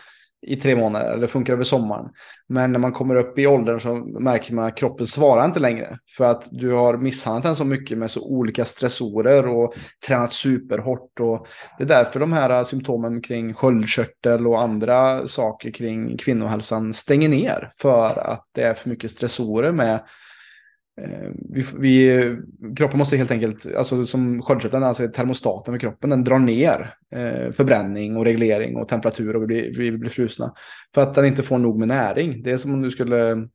[0.46, 2.08] i tre månader eller funkar över sommaren.
[2.48, 5.98] Men när man kommer upp i åldern så märker man att kroppen svarar inte längre.
[6.16, 9.74] För att du har misshandlat den så mycket med så olika stressorer och
[10.06, 11.20] tränat superhårt.
[11.20, 11.46] Och
[11.78, 17.72] det är därför de här symptomen kring sköldkörtel och andra saker kring kvinnohälsan stänger ner.
[17.78, 20.00] För att det är för mycket stressorer med
[21.52, 22.36] vi, vi,
[22.76, 27.52] kroppen måste helt enkelt, alltså som sköldkörteln, alltså termostaten ved kroppen, den drar ner eh,
[27.52, 30.54] förbränning och reglering och temperatur och vi blir, vi blir frusna.
[30.94, 32.42] För att den inte får nog med näring.
[32.42, 33.48] Det är som om du skulle,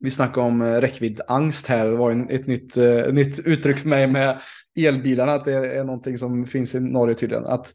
[0.00, 3.88] vi snackade om eh, räckviddangst här, det var en, ett nytt, eh, nytt uttryck för
[3.88, 4.40] mig med
[4.76, 7.46] elbilarna, att det är någonting som finns i Norge tydligen.
[7.46, 7.72] Att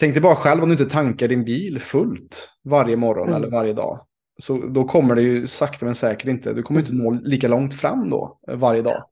[0.00, 3.36] tänk dig bara själv om du inte tankar din bil fullt varje morgon mm.
[3.36, 4.06] eller varje dag.
[4.42, 7.74] Så då kommer det ju sakta men säkert inte, du kommer inte nå lika långt
[7.74, 9.04] fram då eh, varje dag.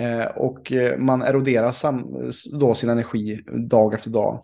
[0.00, 2.06] Eh, och eh, man eroderar sam,
[2.52, 4.42] då sin energi dag efter dag.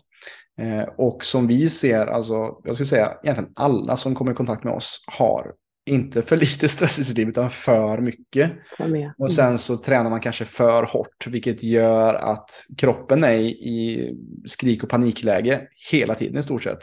[0.59, 4.63] Eh, och som vi ser, alltså, jag skulle säga egentligen alla som kommer i kontakt
[4.63, 5.53] med oss har
[5.85, 8.51] inte för lite stress i sitt liv utan för mycket.
[8.79, 9.11] Mm.
[9.17, 14.09] Och sen så tränar man kanske för hårt vilket gör att kroppen är i
[14.45, 16.79] skrik och panikläge hela tiden i stort sett.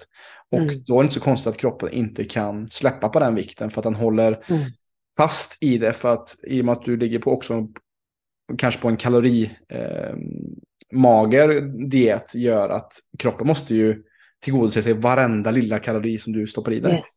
[0.50, 0.82] Och mm.
[0.86, 3.80] då är det inte så konstigt att kroppen inte kan släppa på den vikten för
[3.80, 4.62] att den håller mm.
[5.16, 7.68] fast i det för att i och med att du ligger på också
[8.58, 9.50] kanske på en kalorimager
[11.56, 14.02] eh, diet gör att kroppen måste ju
[14.40, 16.94] tillgodose sig varenda lilla kalori som du stoppar i dig.
[16.94, 17.16] Yes.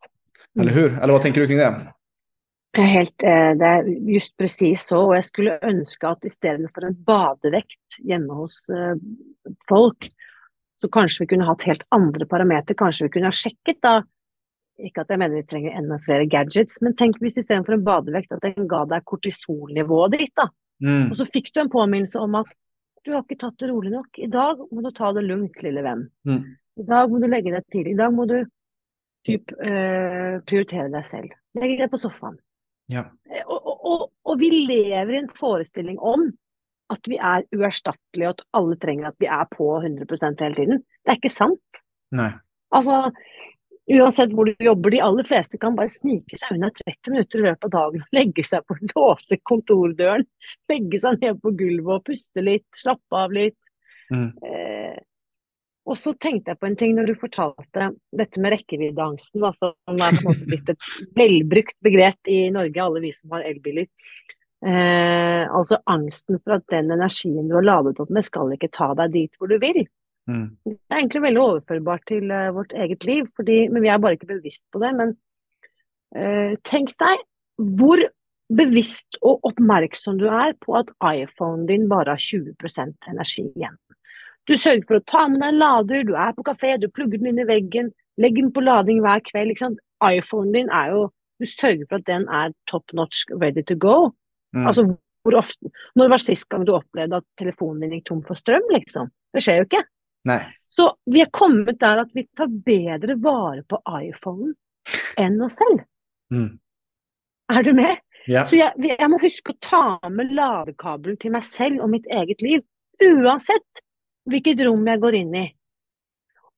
[0.60, 1.00] Eller hur?
[1.00, 1.94] Eller vad tänker du kring det?
[2.78, 5.06] Helt, eh, det är just precis så.
[5.06, 8.96] Och jag skulle önska att istället för en badevekt hemma hos eh,
[9.70, 10.10] folk,
[10.84, 14.02] så kanskje vi kunne hatt helt andre parametere, kanskje vi kunne ha sjekket da
[14.84, 18.34] Ikke at jeg mener vi trenger enda flere gadgets, men tenk hvis istedenfor en badevekt
[18.34, 20.34] at den ga deg kortisolnivået ditt.
[20.36, 20.48] da.
[20.82, 21.12] Mm.
[21.12, 22.50] Og så fikk du en påminnelse om at
[23.06, 24.18] du har ikke tatt det rolig nok.
[24.18, 26.08] I dag må du ta det lugnt, lille venn.
[26.26, 26.42] Mm.
[26.82, 27.94] I dag må du legge deg tidlig.
[27.94, 28.38] I dag må du
[29.28, 31.36] typ, eh, prioritere deg selv.
[31.60, 32.40] Legge deg på sofaen.
[32.92, 33.06] Ja.
[33.30, 36.32] Eh, og, og, og, og, vi lever i en forestilling om
[36.94, 40.84] at vi er uerstattelige, og at alle trenger at vi er på 100% hele tiden.
[41.04, 41.84] Det er ikke sant.
[42.14, 42.30] Nei.
[42.74, 43.00] Altså,
[43.94, 47.48] uansett hvor du jobber, de aller fleste kan bare snike seg unna 30 minutter i
[47.48, 48.06] løpet av dagen.
[48.16, 50.28] Legge seg på, låse kontordøren,
[50.72, 53.60] legge seg ned på gulvet og puste litt, slappe av litt.
[54.14, 54.30] Mm.
[54.46, 55.02] Eh,
[55.84, 60.16] og så tenkte jeg på en ting når du fortalte dette med rekkeviddeangsten, som er
[60.16, 60.88] på en måte blitt et
[61.20, 63.90] velbrukt begrep i Norge, alle vi som har elbiler.
[64.64, 68.94] Eh, altså angsten for at den energien du har ladet opp med, skal ikke ta
[68.96, 69.84] deg dit hvor du vil.
[70.32, 70.56] Mm.
[70.64, 74.16] Det er egentlig veldig overførbart til uh, vårt eget liv, fordi, men vi er bare
[74.16, 74.94] ikke bevisst på det.
[74.96, 75.12] Men
[76.16, 77.26] uh, tenk deg
[77.60, 78.00] hvor
[78.54, 82.56] bevisst og oppmerksom du er på at iPhonen din bare har 20
[83.12, 83.76] energi igjen.
[84.48, 87.20] Du sørger for å ta med deg en lader, du er på kafé, du plugger
[87.20, 89.60] den inn i veggen, legger den på lading hver kveld.
[90.04, 94.14] iPhonen din er jo Du sørger for at den er top notch ready to go.
[94.54, 94.68] Mm.
[94.70, 94.86] Altså
[95.24, 98.66] hvor ofte Når var sist gang du opplevde at telefonen din gikk tom for strøm,
[98.74, 99.08] liksom?
[99.34, 99.84] Det skjer jo ikke.
[100.28, 100.42] Nei.
[100.74, 104.54] Så vi er kommet der at vi tar bedre vare på iPhonen
[105.20, 105.86] enn oss selv.
[106.34, 106.52] Mm.
[107.54, 108.02] Er du med?
[108.28, 108.44] Ja.
[108.48, 112.42] Så jeg, jeg, må huske å ta med ladekabelen til meg selv og mitt eget
[112.44, 112.64] liv.
[113.04, 113.84] Uansett
[114.30, 115.46] hvilket rom jeg går inn i.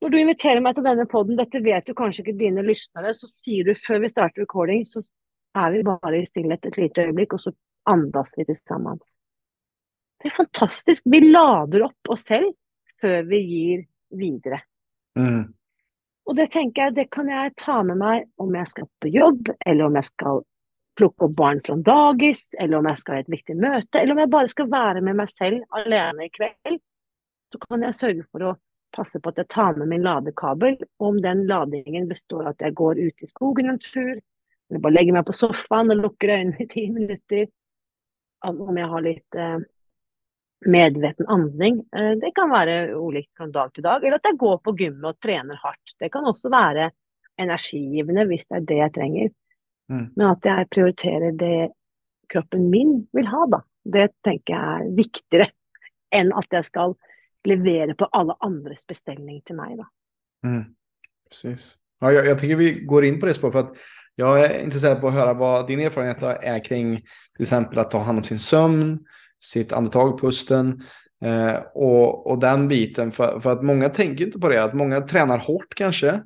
[0.02, 3.28] Når du inviterer meg til denne poden, dette vet du kanskje ikke dine lyttere, så
[3.30, 5.02] sier du før vi starter recording, så
[5.56, 7.52] er vi bare i stillhet et lite øyeblikk, og så
[7.90, 9.16] andas vi tilsammens.
[10.22, 11.04] Det er fantastisk.
[11.04, 12.54] Vi lader opp oss selv
[13.00, 13.84] før vi gir
[14.16, 14.62] videre.
[15.18, 15.52] Mm.
[16.26, 19.50] Og det tenker jeg, det kan jeg ta med meg om jeg skal på jobb,
[19.62, 20.42] eller om jeg skal
[20.96, 24.22] plukke opp barn fra dagis, eller om jeg skal ha et viktig møte, eller om
[24.24, 26.80] jeg bare skal være med meg selv alene i kveld.
[27.52, 28.56] Så kan jeg sørge for å
[28.96, 30.78] passe på at jeg tar med min ladekabel.
[30.98, 34.16] Og om den ladingen består av at jeg går ut i skogen en tur,
[34.66, 37.46] eller bare legger meg på sofaen og lukker øynene i ti minutter.
[38.44, 39.58] Om jeg har litt eh,
[40.66, 41.80] medveten andning.
[41.96, 44.04] Eh, det kan være ulikt fra dag til dag.
[44.04, 45.96] Eller at jeg går på gymmet og trener hardt.
[46.00, 46.90] Det kan også være
[47.40, 49.32] energigivende hvis det er det jeg trenger.
[49.92, 50.06] Mm.
[50.16, 51.56] Men at jeg prioriterer det
[52.32, 53.62] kroppen min vil ha, da.
[53.86, 55.50] Det tenker jeg er viktigere
[56.16, 56.96] enn at jeg skal
[57.46, 59.86] levere på alle andres bestilling til meg, da.
[60.46, 60.64] Mm.
[61.30, 61.76] Precis.
[62.00, 63.76] Ja, jag, jag tycker vi går in på det spåret att
[64.18, 67.98] jag är intresserad på att höra vad din erfarenhet är kring till exempel att ta
[67.98, 68.98] hand om sin sömn,
[69.40, 70.82] sitt andetag, pusten
[71.24, 73.12] eh, och, och den biten.
[73.12, 76.20] För, för att många tänker inte på det, att många tränar hårt kanske,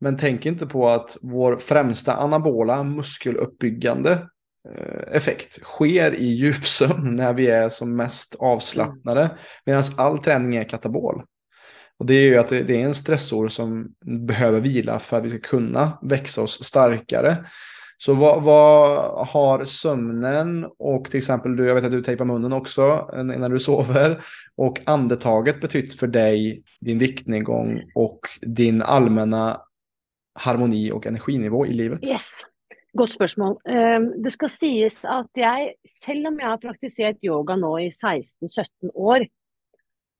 [0.00, 4.12] men tänker inte på att vår främsta anabola muskeluppbyggande
[4.68, 9.30] eh, effekt sker i djupsömn när vi är som mest avslappnade,
[9.66, 11.22] medan all träning är katabol.
[12.00, 15.24] Och det är ju att det, det är en stressor som behöver vila för att
[15.24, 17.36] vi ska kunna växa oss starkare.
[17.98, 22.52] Så vad, vad, har sömnen och till exempel, du, jag vet att du tejpar munnen
[22.52, 24.24] också när du sover
[24.56, 29.60] och andetaget betytt för dig, din viktnedgång och din allmänna
[30.34, 32.04] harmoni och energinivå i livet?
[32.04, 32.46] Yes.
[32.92, 33.58] Godt spørsmål.
[33.68, 38.90] Ehm, det skal sies at jeg, selv om jeg har praktisert yoga nå i 16-17
[38.94, 39.28] år,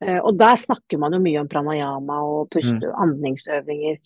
[0.01, 2.97] og der snakker man jo mye om pranayama og puste, mm.
[3.05, 4.01] andningsøvinger,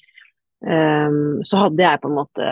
[0.65, 2.45] Um, så hadde jeg på en måte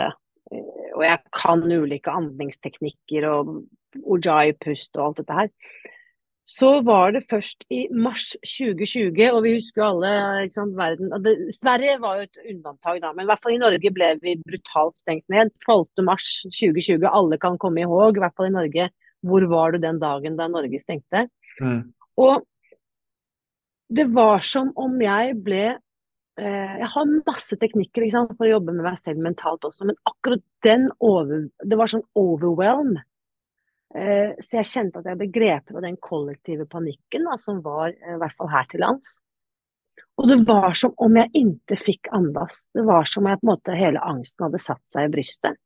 [0.93, 3.55] og jeg kan ulike andningsteknikker og
[4.03, 5.49] ojai-pust og alt dette her.
[6.45, 11.37] så var det først i mars 2020, og vi husker jo alle sant, verden det,
[11.55, 14.99] Sverige var jo et unntak, da, men i hvert fall i Norge ble vi brutalt
[14.99, 15.53] stengt ned.
[15.63, 16.03] 12.
[16.03, 18.89] mars 2020, alle kan komme i håp, i hvert fall i Norge.
[19.23, 21.29] Hvor var du den dagen da Norge stengte?
[21.63, 21.93] Mm.
[22.19, 22.43] Og
[23.95, 28.75] det var som om jeg ble eh, Jeg har masse teknikker sant, for å jobbe
[28.75, 32.95] med meg selv mentalt også, men akkurat den over, Det var sånn overwhelm.
[33.93, 37.91] Eh, så jeg kjente at jeg ble grepet av den kollektive panikken da, som var
[37.91, 39.19] eh, i hvert fall her til lands.
[40.17, 42.67] Og det var som om jeg ikke fikk andas.
[42.73, 45.57] Det var som om jeg, på en måte, hele angsten hadde satt seg i brystet.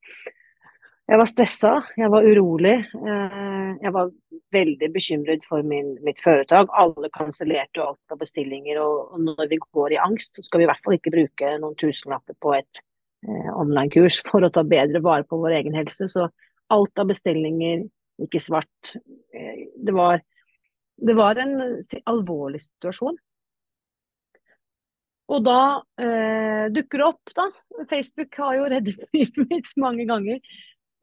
[1.08, 2.74] Jeg var stressa, jeg var urolig.
[2.84, 4.10] Eh, jeg var
[4.52, 6.72] veldig bekymret for min, mitt foretak.
[6.76, 8.82] Alle kansellerte alt av bestillinger.
[8.84, 11.78] Og, når vi går i angst, så skal vi i hvert fall ikke bruke noen
[11.80, 12.82] tusenlapper på et
[13.24, 16.10] eh, online-kurs for å ta bedre vare på vår egen helse.
[16.12, 16.28] Så
[16.76, 17.86] alt av bestillinger
[18.28, 18.98] ikke svart.
[19.32, 20.20] Eh, det var,
[21.00, 21.56] det var en
[22.04, 23.16] alvorlig situasjon.
[25.28, 25.62] Og da
[26.00, 27.48] eh, dukker det opp, da.
[27.88, 30.44] Facebook har jo reddet livet mitt mange ganger.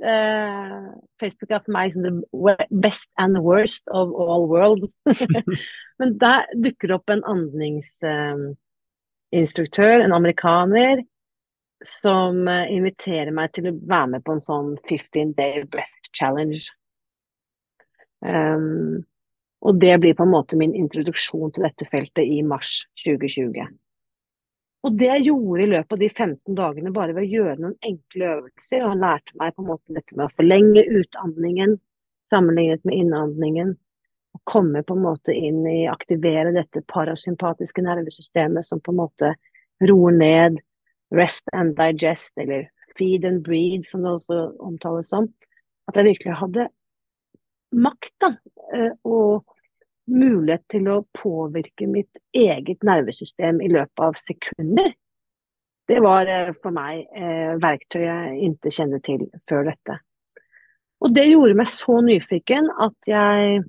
[0.02, 0.86] Eh,
[1.20, 2.22] Facebook er for meg som the
[2.70, 4.98] best and worst of all worlds.
[5.98, 11.02] Men der dukker det opp en andningsinstruktør, en amerikaner,
[11.84, 16.60] som eh, inviterer meg til å være med på en sånn 15 day breath challenge.
[18.24, 19.04] Um,
[19.64, 23.68] og det blir på en måte min introduksjon til dette feltet i mars 2020.
[24.84, 27.76] Og det jeg gjorde i løpet av de 15 dagene, bare ved å gjøre noen
[27.88, 31.78] enkle øvelser, og han lærte meg på en måte dette med å forlenge utandningen
[32.28, 33.74] sammenlignet med innandningen,
[34.34, 39.34] og komme på en måte inn i aktivere dette parasympatiske nervesystemet som på en måte
[39.84, 40.58] roer ned,
[41.14, 42.66] rest and digest, eller
[42.98, 45.28] feed and breathe, som det også omtales som.
[45.88, 46.68] At jeg virkelig hadde
[47.74, 48.30] makt da,
[48.74, 49.44] eh, og
[50.10, 54.92] mulighet til å påvirke mitt eget nervesystem i løpet av sekunder.
[55.88, 59.98] Det var eh, for meg eh, verktøyet jeg ikke kjenner til før dette.
[61.04, 63.62] Og det gjorde meg så nyfiken at jeg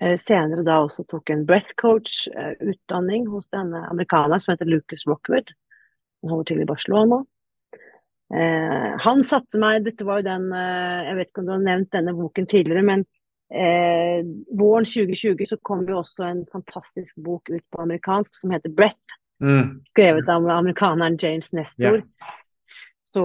[0.00, 5.52] eh, senere da også tok en breath coach-utdanning hos denne amerikaneren som heter Lucas Rockwood.
[6.24, 7.20] Han holder til i Barcelona.
[8.34, 11.64] Eh, han satte meg Dette var jo den eh, Jeg vet ikke om du har
[11.64, 13.02] nevnt denne boken tidligere, men
[13.54, 14.20] eh,
[14.58, 19.18] våren 2020 så kom jo også en fantastisk bok ut på amerikansk som heter 'Brett'.
[19.40, 19.80] Mm.
[19.88, 22.02] Skrevet av amerikaneren James Nestor.
[22.02, 22.36] Yeah.
[23.10, 23.24] Så,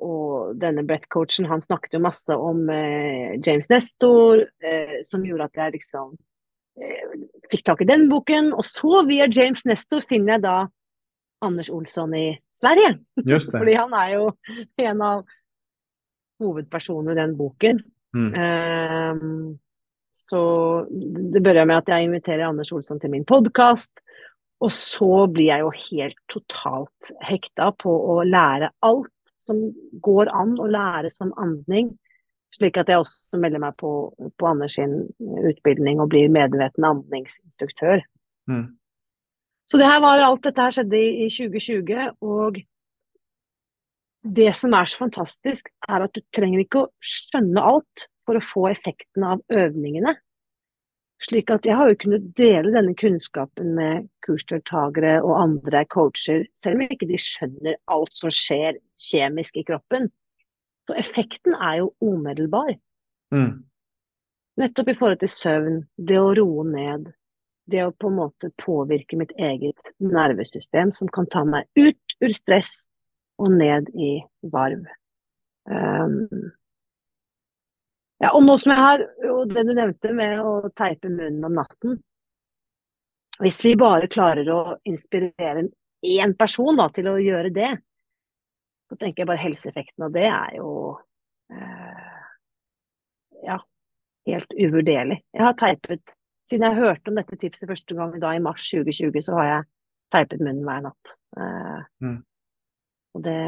[0.00, 5.60] og denne Brett-coachen han snakket jo masse om eh, James Nestor, eh, som gjorde at
[5.60, 6.14] jeg liksom
[6.80, 8.54] eh, fikk tak i den boken.
[8.56, 10.56] Og så via James Nestor finner jeg da
[11.44, 12.94] Anders Olsson i Sverige.
[13.26, 13.58] Just det.
[13.60, 14.30] Fordi han er jo
[14.86, 15.26] en av
[16.40, 17.84] hovedpersonene i den boken.
[18.16, 18.32] Mm.
[18.32, 19.58] Um,
[20.26, 20.40] så
[20.90, 23.92] det begynner med at jeg inviterer Anders Olsson til min podkast.
[24.64, 29.12] Og så blir jeg jo helt totalt hekta på å lære alt
[29.42, 29.60] som
[30.02, 31.92] går an å lære som andning.
[32.54, 38.02] Slik at jeg også melder meg på, på Anders sin utbildning og blir medveten andningsinstruktør.
[38.50, 38.70] Mm.
[39.66, 42.16] Så det her var alt dette her skjedde i, i 2020.
[42.24, 42.58] Og
[44.36, 48.44] det som er så fantastisk, er at du trenger ikke å skjønne alt for å
[48.44, 50.16] få effekten av øvningene.
[51.24, 56.76] Slik at jeg har jo kunnet dele denne kunnskapen med kursdeltakere og andre coacher, selv
[56.76, 60.10] om ikke de skjønner alt som skjer kjemisk i kroppen.
[60.86, 62.74] Så effekten er jo umiddelbar.
[63.34, 63.64] Mm.
[64.60, 67.08] Nettopp i forhold til søvn, det å roe ned,
[67.70, 72.36] det å på en måte påvirke mitt eget nervesystem, som kan ta meg ut ur
[72.36, 72.86] stress
[73.42, 74.18] og ned i
[74.52, 74.84] varv.
[75.66, 76.52] Um,
[78.22, 79.02] ja, og nå som jeg har,
[79.32, 81.98] og det du nevnte med å teipe munnen om natten
[83.42, 85.66] Hvis vi bare klarer å inspirere
[86.06, 87.74] én person da, til å gjøre det,
[88.88, 90.70] så tenker jeg bare helseeffekten av det er jo
[91.52, 92.22] eh,
[93.44, 93.58] ja,
[94.30, 95.18] helt uvurderlig.
[95.34, 96.14] Jeg har teipet
[96.48, 99.68] siden jeg hørte om dette tipset første gang da i mars 2020, så har jeg
[100.14, 101.16] teipet munnen hver natt.
[101.36, 102.18] Eh, mm.
[103.16, 103.40] Og det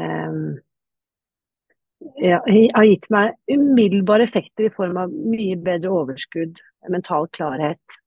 [1.99, 2.39] ja,
[2.73, 7.99] har gitt meg umiddelbare effekter i form av mye bedre overskudd, mental klarhet,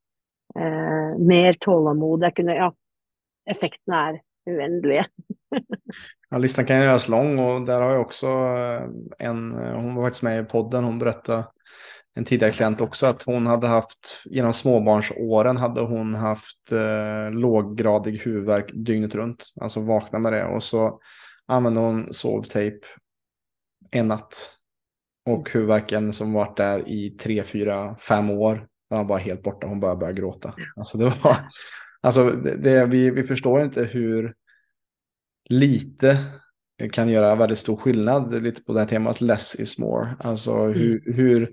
[0.57, 2.25] eh, mer tålmod.
[2.49, 2.71] Ja,
[3.51, 5.07] effektene er uendelige.
[6.31, 8.87] ja, listan kan gjøres lang, og der har jeg også eh,
[9.29, 10.89] en Hun var faktisk med i podden.
[10.89, 11.45] Hun berättade
[12.15, 18.19] en tidigare klient også at hun hadde haft, gjennom småbarnsåren hadde hun haft eh, låggradig
[18.21, 19.53] hodeverk dygnet rundt.
[19.61, 20.99] Altså våkna med det Og så
[21.49, 22.85] använde hun sovtejp
[23.93, 24.59] en natt.
[25.27, 29.43] Och huvudvärken som varit där i tre, fyra, fem år Då var han bara helt
[29.43, 30.55] borta, hon bara började gråta.
[30.77, 31.49] Alltså det var,
[32.01, 34.35] alltså det, det, vi, vi förstår inte hur
[35.49, 36.19] lite
[36.93, 40.09] kan göra väldigt stor skillnad lite på det här temat less is more.
[40.19, 40.73] Alltså mm.
[40.73, 41.51] hur, hur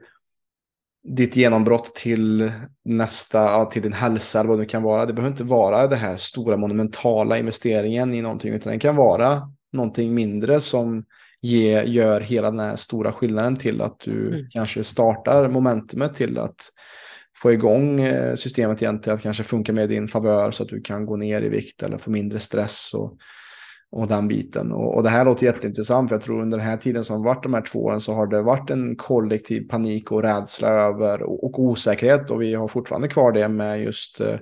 [1.03, 2.51] ditt genombrott till
[2.83, 5.05] nästa, till din hälsa eller vad det kan vara.
[5.05, 9.41] Det behöver inte vara det här stora monumentala investeringen i någonting, utan det kan vara
[9.71, 11.05] någonting mindre som
[11.41, 14.49] ge, gör hela den här stora skillnaden till att du mm.
[14.49, 16.71] kanske startar momentumet till att
[17.41, 20.81] få igång eh, systemet igen till att kanske funka med din favör så att du
[20.81, 23.17] kan gå ner i vikt eller få mindre stress och,
[23.91, 24.71] och den biten.
[24.71, 27.43] Och, och det här låter jätteintressant för jag tror under den här tiden som varit
[27.43, 31.43] de här två åren så har det varit en kollektiv panik och rädsla över och,
[31.43, 34.37] och osäkerhet och vi har fortfarande kvar det med just eh,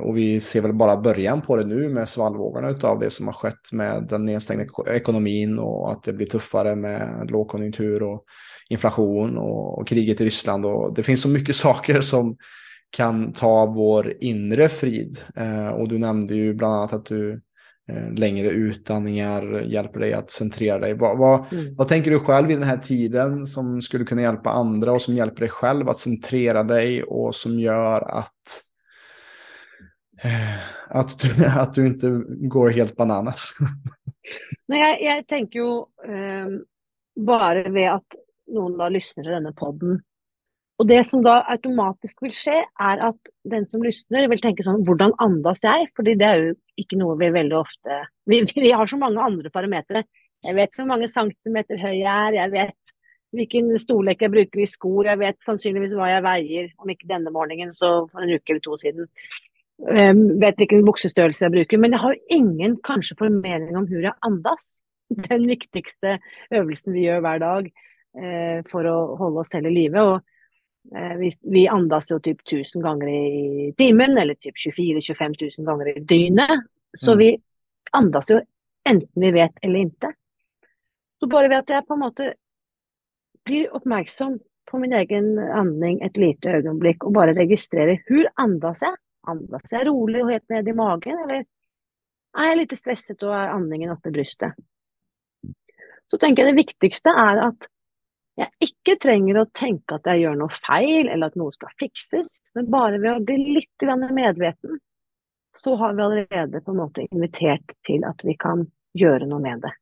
[0.00, 3.34] och vi ser väl bara början på det nu med svallvågorna av det som har
[3.34, 8.24] skett med den nedstängda ekonomin och att det blir tuffare med lågkonjunktur och
[8.68, 10.66] inflation och, och kriget i Ryssland.
[10.66, 12.36] Och det finns så mycket saker som
[12.90, 15.18] kan ta vår inre frid.
[15.36, 17.40] Eh, och du nämnde ju bland annat att du
[17.88, 20.94] eh, längre utandningar hjälper dig att centrera dig.
[20.94, 21.74] Vad, vad, mm.
[21.74, 25.14] vad, tänker du själv i den här tiden som skulle kunna hjälpa andra och som
[25.14, 28.62] hjälper dig själv att centrera dig och som gör att
[30.22, 30.62] Eh,
[30.94, 31.28] at du,
[31.64, 32.12] at du ikke
[32.52, 33.50] går helt bananas.
[34.70, 35.72] Nei, jeg, jeg, tenker jo
[36.06, 36.54] eh,
[37.26, 38.18] bare ved at
[38.54, 39.96] noen da lysner til denne poden
[40.78, 44.84] Og det som da automatisk vil skje, er at den som lysner, vil tenke sånn
[44.86, 45.90] Hvordan andas jeg?
[45.98, 49.50] Fordi det er jo ikke noe vi veldig ofte Vi, vi har så mange andre
[49.54, 50.04] parametere.
[50.42, 52.94] Jeg vet hvor mange centimeter høy jeg er, jeg vet
[53.32, 57.32] hvilken storlek jeg bruker i skor, jeg vet sannsynligvis hva jeg veier, om ikke denne
[57.32, 59.08] morgenen, så for en uke eller to siden.
[59.82, 64.04] Um, vet ikke hvilken buksestørrelse jeg bruker, men jeg har ingen kanskje formening om hvor
[64.04, 64.82] jeg andas.
[65.30, 66.18] Den viktigste
[66.54, 70.04] øvelsen vi gjør hver dag uh, for å holde oss selv i live.
[70.06, 75.36] Og uh, vi, vi, andas jo typ 1000 ganger i timen, eller typ 24 000-25
[75.58, 76.70] 000 ganger i døgnet.
[76.94, 77.18] Så mm.
[77.18, 77.30] vi
[77.98, 78.38] andas jo
[78.88, 80.14] enten vi vet eller ikke.
[81.18, 82.32] Så bare ved at jeg på en måte
[83.46, 84.38] blir oppmerksom
[84.70, 88.94] på min egen andning et lite øyeblikk og bare registrerer hvor andas jeg,
[89.30, 91.44] andas jeg rolig og helt ned i magen, eller
[92.32, 94.56] er jeg litt stresset og er andingen oppe i brystet?
[96.10, 97.68] Så tenker jeg det viktigste er at
[98.40, 102.38] jeg ikke trenger å tenke at jeg gjør noe feil, eller at noe skal fikses,
[102.56, 104.80] men bare ved å bli litt medveten,
[105.52, 108.64] så har vi allerede på en måte invitert til at vi kan
[108.96, 109.72] gjøre noe med det.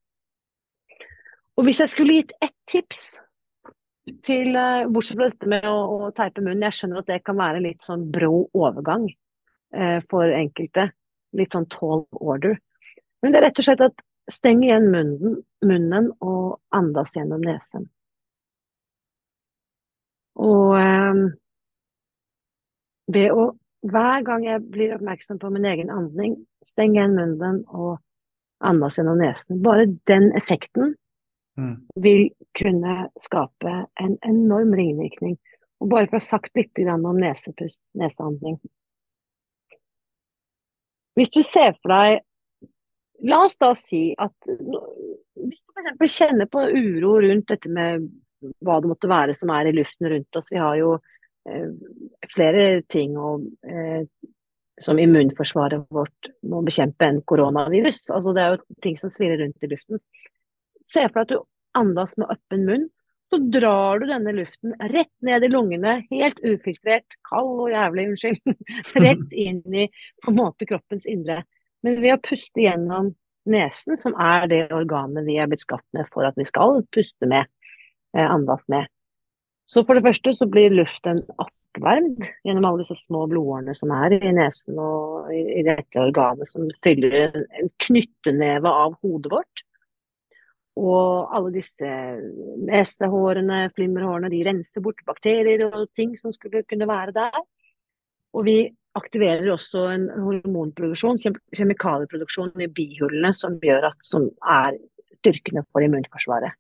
[1.59, 3.21] Og hvis jeg skulle gitt ett tips
[4.27, 7.39] til, eh, bortsett fra dette med å, å teipe munnen, jeg skjønner at det kan
[7.39, 9.07] være litt sånn brå overgang
[9.75, 10.91] eh, for enkelte.
[11.37, 12.59] Litt sånn tall order.
[13.23, 17.89] Men det er rett og slett at steng igjen munnen, munnen og andas gjennom nesen.
[20.41, 21.25] Og eh,
[23.11, 23.51] ved å
[23.81, 26.37] hver gang jeg blir oppmerksom på min egen andning,
[26.69, 28.01] steng igjen munnen og
[28.61, 29.63] andas gjennom nesen.
[29.65, 30.95] Bare den effekten
[31.57, 31.77] mm.
[32.05, 32.27] vil
[32.59, 35.39] kunne skape en enorm ringvirkning.
[35.81, 38.59] Og bare for å ha sagt litt om nesepust, neseandning.
[41.21, 42.27] Hvis du ser for deg
[43.29, 46.15] La oss da si at hvis du f.eks.
[46.15, 48.07] kjenner på uro rundt dette med
[48.65, 50.49] hva det måtte være som er i luften rundt oss.
[50.53, 50.95] Vi har jo
[51.49, 51.69] eh,
[52.33, 54.07] flere ting og, eh,
[54.81, 58.07] som immunforsvaret vårt må bekjempe enn koronavirus.
[58.17, 60.01] Altså, det er jo ting som svirrer rundt i luften.
[60.89, 62.89] Se for deg at du andas med åpen munn.
[63.31, 68.55] Så drar du denne luften rett ned i lungene, helt ufiltrert, kald og jævlig, unnskyld.
[69.05, 69.87] Rett inn i
[70.25, 71.45] på en måte kroppens indre.
[71.87, 73.13] Men ved å puste gjennom
[73.51, 77.31] nesen, som er det organet vi er blitt skapt med for at vi skal puste
[77.31, 77.47] med,
[78.17, 78.91] eh, andas med.
[79.71, 84.19] Så for det første så blir luften oppvarmd gjennom alle disse små blodårene som er
[84.19, 89.65] i nesen og i, i dette organet som fyller en knytteneve av hodet vårt.
[90.81, 91.87] Og alle disse
[92.65, 97.41] nesehårene, flimmerhårene, de renser bort bakterier og ting som skulle kunne være der.
[98.33, 98.57] Og vi
[98.97, 101.21] aktiverer også en hormonproduksjon,
[101.57, 104.79] kjemikalieproduksjon i bihulene, som gjør at, som er
[105.21, 106.57] styrkende for immunforsvaret.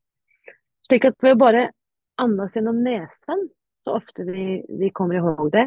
[0.87, 1.65] Slik at ved å bare
[2.21, 3.49] andas gjennom nesen,
[3.85, 5.67] så ofte vi, vi kommer ihåg det,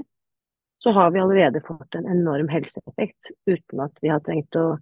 [0.84, 4.76] så har vi allerede fått en enorm helseeffekt uten at vi har trengt å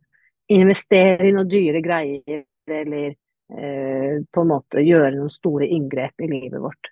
[0.51, 3.13] investere i noen dyre greier eller
[3.51, 6.91] på en måte gjøre noen store inngrep i livet vårt.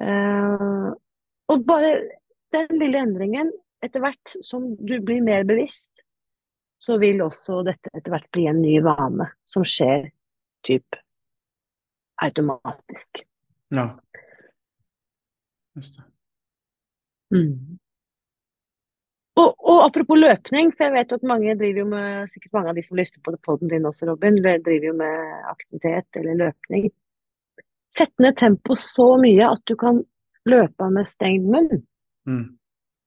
[0.00, 0.88] Eh,
[1.48, 1.92] og bare
[2.54, 3.50] den lille endringen,
[3.82, 5.92] etter hvert som du blir mer bevisst,
[6.78, 10.08] så vil også dette etter hvert bli en ny vane som skjer
[10.66, 10.98] typ
[12.22, 13.22] automatisk.
[13.74, 13.90] Ja.
[15.76, 16.06] Just det.
[17.34, 17.78] Mm.
[19.38, 22.78] Og, og, apropos løpning, for jeg vet at mange driver jo med, sikkert mange av
[22.78, 26.88] de som lyster på poden din også, Robin, driver jo med aktivitet eller løpning.
[27.94, 30.02] Sett ned tempoet så mye at du kan
[30.48, 31.84] løpe med stengt munn.
[32.28, 32.44] Mm.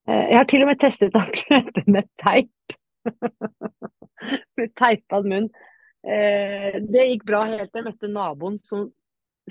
[0.07, 1.19] Eh, jeg har til og med testet
[1.51, 2.77] løpe med teip.
[4.57, 5.51] med teipa munn.
[6.01, 8.87] Eh, det gikk bra helt til jeg møtte naboen som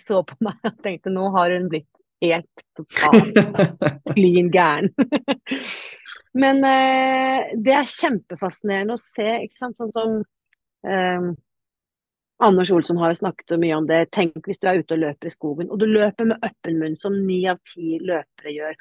[0.01, 1.89] så på meg og tenkte nå har hun blitt
[2.21, 3.39] helt totalt
[4.15, 4.91] klin gæren.
[6.41, 9.81] Men eh, det er kjempefascinerende å se, ikke sant.
[9.81, 10.19] Sånn som
[10.87, 11.31] eh,
[12.41, 14.05] Anders Olsson har jo snakket mye om det.
[14.15, 16.95] Tenk hvis du er ute og løper i skogen, og du løper med åpen munn,
[17.01, 18.79] som ni av ti løpere gjør.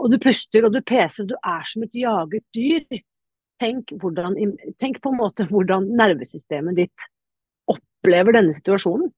[0.00, 3.02] Og du puster og du peser, du er som et jaget dyr.
[3.62, 4.34] Tenk, hvordan,
[4.82, 7.10] tenk på en måte hvordan nervesystemet ditt
[7.70, 9.12] opplever denne situasjonen.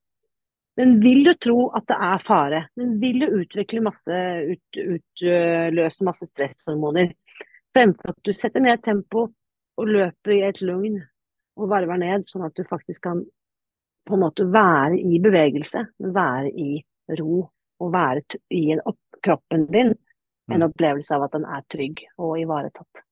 [0.77, 2.59] Den vil jo tro at det er fare.
[2.77, 4.17] Den vil jo utvikle masse,
[4.53, 7.15] ut, utløse masse stresshormoner.
[7.73, 9.23] Fremfor at du setter ned tempo
[9.77, 10.99] og løper i et lugn
[11.57, 13.23] og varver ned, sånn at du faktisk kan
[14.07, 15.81] på en måte være i bevegelse,
[16.13, 16.77] være i
[17.19, 17.47] ro
[17.81, 19.95] og være i en opp, kroppen din.
[20.47, 20.69] En mm.
[20.69, 23.03] opplevelse av at den er trygg og ivaretatt.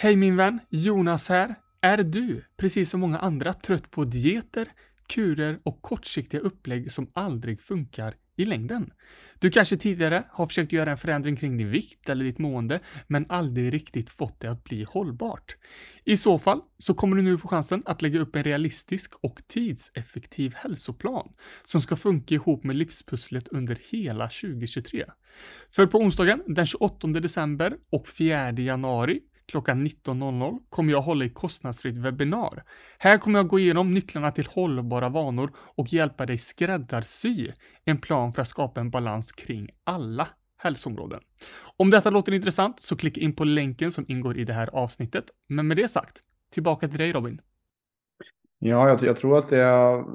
[0.00, 0.60] Hei, min venn.
[0.70, 1.56] Jonas här.
[1.82, 4.68] Är du, precis som många andra, trött på dieter,
[5.08, 8.92] kurer och kortsiktiga upplägg som aldrig funkar i längden?
[9.38, 13.26] Du kanske tidigare har försökt göra en förändring kring din vikt eller ditt mående, men
[13.28, 15.56] aldrig riktigt fått det att bli hållbart.
[16.04, 19.42] I så fall så kommer du nu få chansen att lägga upp en realistisk och
[19.46, 21.32] tidseffektiv hälsoplan
[21.64, 25.04] som ska funka ihop med livspusslet under hela 2023.
[25.70, 29.20] För på onsdagen den 28 december och 4 januari
[29.50, 32.64] klockan 19.00 kommer jag hålla ett kostnadsfritt webbinar.
[32.98, 37.52] Här kommer jag gå igenom nycklarna till hållbara vanor och hjälpa dig skräddarsy
[37.84, 41.20] en plan för att skapa en balans kring alla hälsoområden.
[41.76, 45.24] Om detta låter intressant så klicka in på länken som ingår i det här avsnittet.
[45.48, 46.20] Men med det sagt,
[46.52, 47.40] tillbaka till dig Robin.
[48.58, 49.64] Ja, jag, jag tror att det,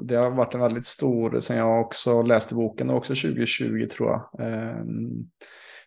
[0.02, 4.46] det, har varit en väldigt stor, sen jag också läste boken, också 2020 tror jag.
[4.46, 4.84] Eh,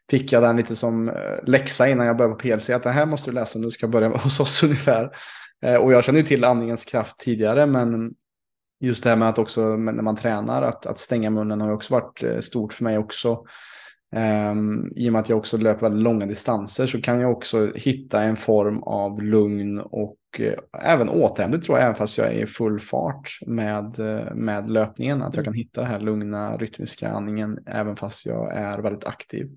[0.10, 2.70] fick jag den lite som eh, läxa innan jag började på PLC.
[2.70, 5.12] Att det här måste du läsa om du ska börja hos oss ungefär.
[5.62, 8.14] og och jag känner ju till andningens kraft tidigare, men
[8.80, 11.74] just det här med att också när man tränar, att, att stänga munnen har ju
[11.74, 13.46] också varit eh, stort för mig också.
[14.16, 17.72] Um, I och med att jag också löper väldigt långa distanser så kan jag också
[17.76, 20.54] hitta en form av lugn och uh,
[20.84, 25.22] även återhämtning tror jag, även fast jag är i full fart med, uh, med löpningen.
[25.22, 29.50] Att jag kan hitta den lugna rytmiska andningen även fast jag är väldigt aktiv.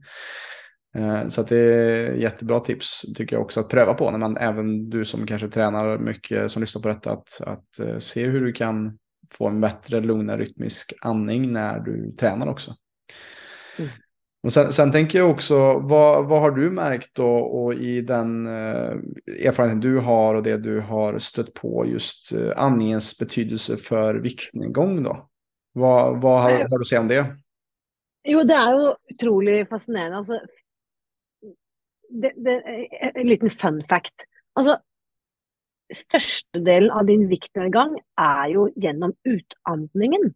[0.99, 4.91] Uh, så det är jättebra tips tycker jag också att pröva på när man, även
[4.91, 8.99] du som kanske tränar mycket som lyssnar på detta, att, att se hur du kan
[9.31, 12.75] få en bättre lugnare rytmisk andning när du tränar också.
[14.43, 18.47] Och sen, sen, tänker jag också, vad, vad har du märkt då och i den
[18.47, 18.93] eh,
[19.47, 25.03] erfarenheten du har och det du har stött på just eh, andningens betydelse för viktnedgång
[25.03, 25.29] då?
[25.73, 27.37] Vad, vad har, har, du att säga om det?
[28.25, 30.17] Jo, det är ju otroligt fascinerande.
[30.17, 30.41] Alltså,
[32.09, 32.63] det, det,
[33.15, 34.15] en liten fun fact.
[34.53, 34.79] Altså,
[35.95, 40.35] størstedelen av din viktnedgang er jo gjennom utandningen.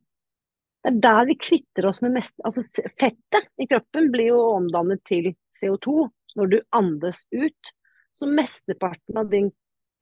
[0.87, 2.63] Det er der vi kvitter oss med mest Altså
[2.95, 6.05] fettet i kroppen blir jo omdannet til CO2
[6.39, 7.73] når du andes ut.
[8.15, 9.49] Så mesteparten av din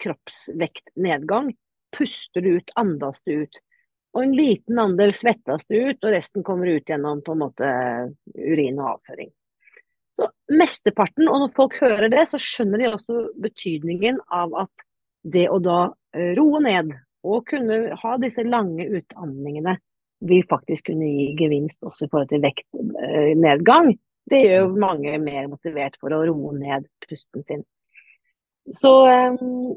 [0.02, 1.54] kroppsvektnedgang
[1.96, 3.60] puster du ut, andas du ut.
[4.12, 7.70] Og en liten andel svettes du ut, og resten kommer ut gjennom på en måte
[8.36, 9.32] urin og avføring.
[10.20, 14.86] Så mesteparten, og når folk hører det, så skjønner de også betydningen av at
[15.24, 15.80] det å da
[16.12, 16.92] eh, roe ned
[17.24, 19.78] og kunne ha disse lange utandningene
[20.28, 23.94] vil faktisk kunne gi gevinst også i forhold til vektnedgang.
[24.30, 27.64] Det gjør jo mange mer motivert for å roe ned pusten sin.
[28.72, 29.74] Så ehm,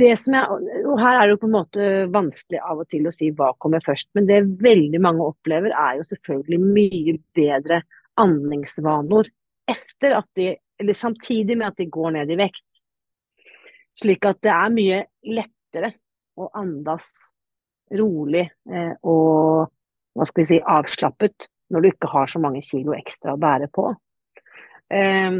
[0.00, 3.06] det som jeg, og Her er det jo på en måte vanskelig av og til
[3.06, 4.10] å si hva kommer først.
[4.16, 7.82] Men det veldig mange opplever, er jo selvfølgelig mye bedre
[8.20, 9.30] andningsvaner
[9.70, 10.50] etter at de,
[10.82, 12.82] eller samtidig med at de går ned i vekt.
[14.02, 15.92] Slik at det er mye lettere
[16.40, 17.12] å andas
[17.98, 19.70] rolig eh, og
[20.12, 23.68] hva skal vi si, avslappet når du ikke har så mange kilo ekstra å bære
[23.72, 23.88] på.
[24.92, 25.38] Um,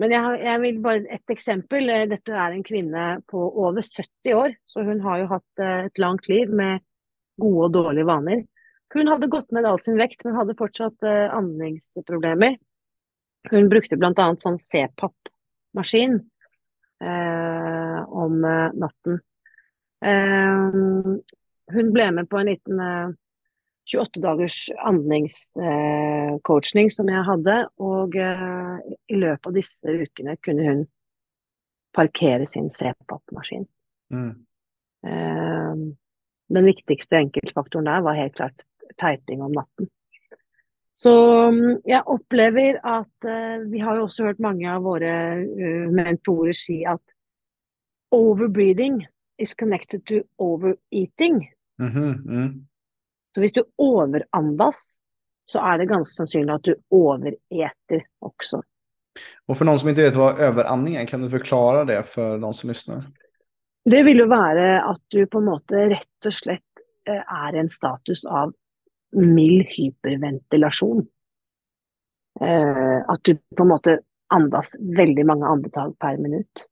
[0.00, 1.90] men jeg, jeg, vil bare et eksempel.
[1.90, 5.88] Eh, dette er en kvinne på over 70 år, så hun har jo hatt uh,
[5.88, 6.84] et langt liv med
[7.42, 8.44] gode og dårlige vaner.
[8.94, 12.58] Hun hadde gått ned all sin vekt, men hadde fortsatt andningsproblemer.
[13.48, 14.26] Hun brukte bl.a.
[14.38, 16.18] sånn CPAP-maskin
[17.00, 19.16] uh, om natten.
[20.04, 21.22] Um,
[21.74, 23.08] hun ble med på en liten uh,
[23.90, 27.56] 28 dagers andningscoaching som jeg hadde.
[27.82, 30.84] Og i løpet av disse ukene kunne hun
[31.96, 33.66] parkere sin CPAP-maskin.
[34.14, 34.46] Mm.
[35.02, 38.62] Den viktigste enkeltfaktoren der var helt klart
[39.02, 39.90] teiting om natten.
[40.94, 41.10] Så
[41.88, 43.18] jeg opplever at
[43.66, 45.42] Vi har jo også hørt mange av våre
[45.90, 47.02] mentorer si at
[48.12, 49.06] overbreeding
[49.38, 51.48] is connected to overeating.
[51.82, 52.12] Mm -hmm.
[52.30, 52.66] mm.
[53.34, 55.00] Så hvis du overandas,
[55.50, 58.62] så er det ganske sannsynlig at du overeter også.
[59.48, 62.54] Og for noen som ikke vet hva overanding er, kan du forklare det for noen
[62.54, 63.02] som lytter?
[63.84, 67.58] Det vil jo være at du på en måte rett og slett uh, er i
[67.64, 68.52] en status av
[69.12, 71.06] mild hyperventilasjon.
[72.40, 73.98] Eh, at du på en måte
[74.32, 76.64] andas veldig mange andetag per minutt.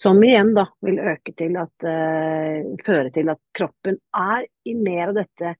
[0.00, 5.10] Som igjen da vil øke til at uh, føre til at kroppen er i mer
[5.10, 5.52] av dette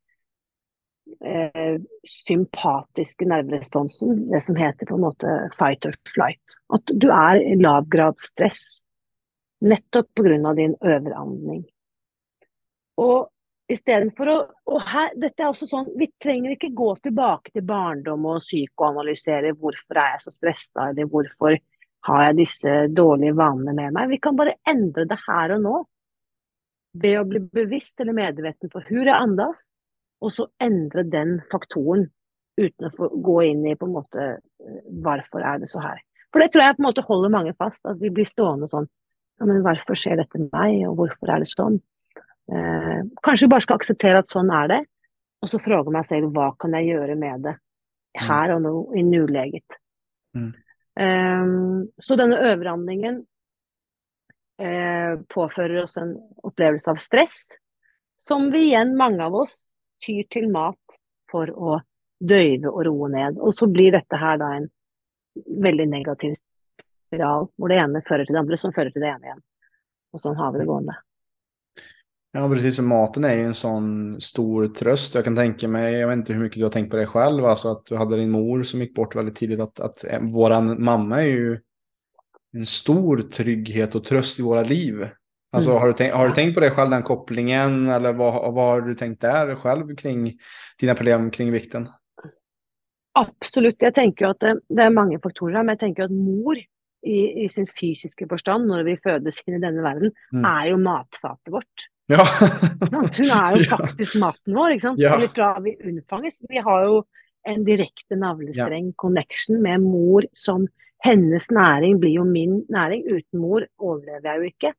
[1.20, 1.76] eh,
[2.08, 6.56] sympatiske nerveresponsen, det som heter på en måte fight or flight.
[6.74, 8.84] At du er i lav grad stress.
[9.62, 10.54] nettopp pga.
[10.58, 11.62] din overandning.
[12.98, 13.28] Og
[13.72, 14.38] Istedenfor å
[14.72, 19.54] Og her, dette er også sånn Vi trenger ikke gå tilbake til barndom og psykoanalysere
[19.58, 21.56] hvorfor er jeg så stressa, eller hvorfor
[22.06, 24.10] har jeg disse dårlige vanene med meg.
[24.10, 25.76] Vi kan bare endre det her og nå.
[27.02, 29.70] Ved å bli bevisst eller medveten på hvor jeg andas,
[30.22, 32.08] og så endre den faktoren
[32.60, 34.26] uten å gå inn i på en måte
[35.02, 36.02] hvorfor er det så her.
[36.32, 38.88] For det tror jeg på en måte holder mange fast, at vi blir stående sånn
[39.40, 41.80] ja, men hvorfor skjer dette med meg, og hvorfor er det sånn?
[42.52, 44.80] Eh, kanskje bare skal akseptere at sånn er det,
[45.42, 48.26] og så fråge meg selv hva kan jeg gjøre med det mm.
[48.28, 49.78] her og nå, i nuleget.
[50.38, 50.52] Mm.
[51.00, 53.22] Um, så denne overhandlingen
[54.60, 57.36] uh, påfører oss en opplevelse av stress,
[58.20, 59.72] som vi igjen, mange av oss,
[60.04, 60.98] tyr til mat
[61.32, 61.78] for å
[62.22, 63.40] døyve og roe ned.
[63.40, 64.68] Og så blir dette her da en
[65.64, 69.30] veldig negativ spiral, hvor det ene fører til det andre, som fører til det ene
[69.30, 69.42] igjen.
[70.12, 70.98] Og sånn har vi det gående.
[72.32, 72.76] Ja, precis.
[72.76, 75.14] För maten är ju en sån stor tröst.
[75.14, 77.44] Jag kan tänka mig, jag vet inte hur mycket du har tänkt på det själv,
[77.44, 79.60] alltså att du hade din mor som gick bort väldigt tidigt.
[79.60, 81.58] Att, att eh, våran mamma är ju
[82.52, 85.08] en stor trygghet och tröst i våra liv.
[85.52, 85.80] Alltså, mm.
[85.80, 87.88] har, du tänkt, har du tänkt på det själv, den kopplingen?
[87.88, 90.32] Eller vad, vad har du tänkt där själv kring
[90.80, 91.88] dina problem kring vikten?
[93.12, 93.82] Absolutt.
[93.82, 97.48] Jeg tenker at det, det er mange faktorer men jeg tenker at mor i, i
[97.52, 100.46] sin fysiske forstand, når vi fødes inn i denne verden, mm.
[100.48, 101.88] er jo matfatet vårt.
[102.12, 102.26] Ja.
[102.92, 105.02] Hun er jo faktisk maten vår, ikke sant.
[105.02, 105.16] Ja.
[105.16, 106.42] Eller fra vi unnfanges.
[106.50, 107.02] Vi har jo
[107.48, 110.68] en direkte navlestreng connection med mor som
[111.02, 113.04] hennes næring blir jo min næring.
[113.10, 114.72] Uten mor overlever jeg jo ikke.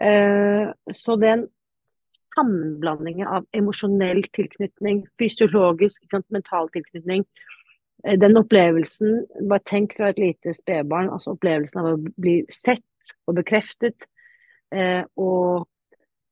[0.00, 1.46] Uh, så den
[2.30, 7.26] sammenblandingen av emosjonell tilknytning, fysiologisk, sant, mental tilknytning,
[8.06, 13.14] uh, den opplevelsen Bare tenk fra et lite spedbarn, altså opplevelsen av å bli sett
[13.28, 14.08] og bekreftet.
[14.74, 15.68] Uh, og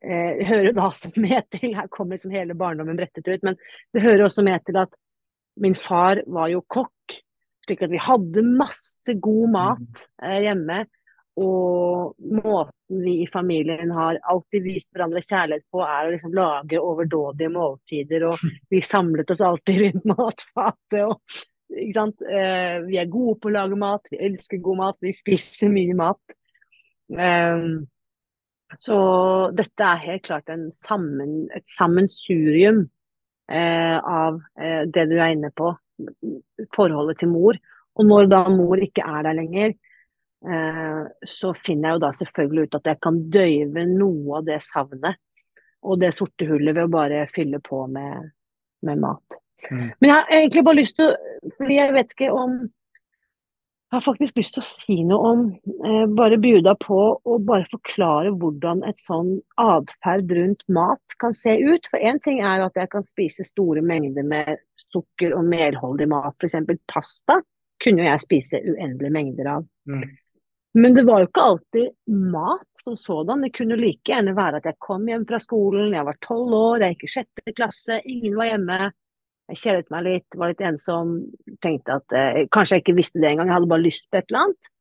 [0.04, 3.44] eh, hører da også med til Her kommer liksom hele barndommen brettet ut.
[3.46, 3.58] Men
[3.94, 4.94] det hører også med til at
[5.58, 7.18] min far var jo kokk.
[7.66, 10.84] Slik at vi hadde masse god mat eh, hjemme.
[11.38, 16.80] Og måten vi i familien har alltid vist hverandre kjærlighet på, er å liksom lage
[16.82, 18.26] overdådige måltider.
[18.30, 18.42] Og
[18.72, 21.04] vi samlet oss alltid rundt matfatet.
[21.04, 21.38] Og,
[21.68, 25.94] eh, vi er gode på å lage mat, vi elsker god mat, vi spiser mye
[25.98, 26.36] mat.
[27.08, 27.86] Um,
[28.76, 28.98] så
[29.56, 32.82] dette er helt klart sammen, et sammensurium
[33.50, 35.72] eh, av eh, det du er inne på,
[36.76, 37.58] forholdet til mor.
[37.98, 39.72] Og når da mor ikke er der lenger,
[40.44, 44.60] eh, så finner jeg jo da selvfølgelig ut at jeg kan døyve noe av det
[44.66, 45.18] savnet
[45.88, 48.32] og det sorte hullet ved å bare fylle på med,
[48.86, 49.38] med mat.
[49.70, 49.90] Mm.
[49.98, 52.58] Men jeg har egentlig bare lyst til å fordi jeg vet ikke om
[53.90, 55.44] har faktisk lyst til å si noe om,
[55.86, 61.56] eh, bare bjuda på og bare forklare hvordan et sånn atferd rundt mat kan se
[61.56, 61.88] ut.
[61.90, 64.58] For én ting er at jeg kan spise store mengder med
[64.92, 66.58] sukker og melholdig mat, f.eks.
[66.86, 67.40] pasta
[67.82, 69.66] kunne jeg spise uendelige mengder av.
[69.88, 70.04] Mm.
[70.78, 71.88] Men det var jo ikke alltid
[72.30, 73.42] mat som sådan.
[73.42, 76.84] Det kunne like gjerne være at jeg kom hjem fra skolen, jeg var tolv år,
[76.84, 78.90] jeg gikk i sjette klasse, ingen var hjemme.
[79.48, 81.14] Jeg kjedet meg litt, var litt ensom.
[81.64, 84.28] Tenkte at eh, kanskje jeg ikke visste det engang, jeg hadde bare lyst på et
[84.28, 84.72] eller annet.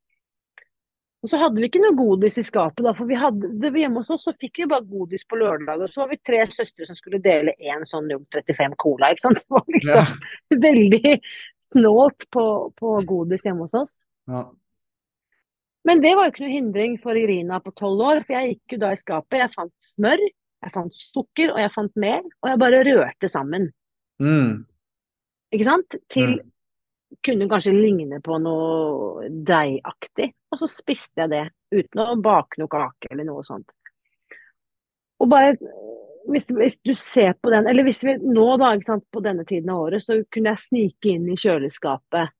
[1.25, 4.03] Og så hadde vi ikke noe godis i skapet, da, for vi hadde det hjemme
[4.03, 5.81] hos oss så fikk vi bare godis på lørdag.
[5.81, 9.09] Og så var vi tre søstre som skulle dele én sånn 35 Cola.
[9.11, 9.41] ikke sant?
[9.47, 10.59] Det var liksom ja.
[10.67, 11.15] veldig
[11.71, 12.45] snålt på,
[12.77, 13.95] på, godis hjemme hos oss.
[14.29, 14.45] Ja.
[15.87, 18.75] Men det var jo ikke noe hindring for Irina på tolv år, for jeg gikk
[18.75, 19.39] jo da i skapet.
[19.41, 20.23] Jeg fant smør,
[20.67, 23.69] jeg fant sukker, og jeg fant mel, og jeg bare rørte sammen.
[24.23, 24.65] Mm.
[25.53, 25.97] Ikke sant?
[26.09, 26.51] Til Mm.
[27.23, 30.33] kunne kanskje ligne på noe deigaktig.
[30.51, 33.71] Og så spiste jeg det uten å bake noe kake eller noe sånt.
[35.19, 35.55] Og bare
[36.27, 39.45] hvis, hvis du ser på den, eller hvis vi nå da, ikke sant, på denne
[39.47, 42.33] tiden av året, så kunne jeg snike inn i kjøleskapet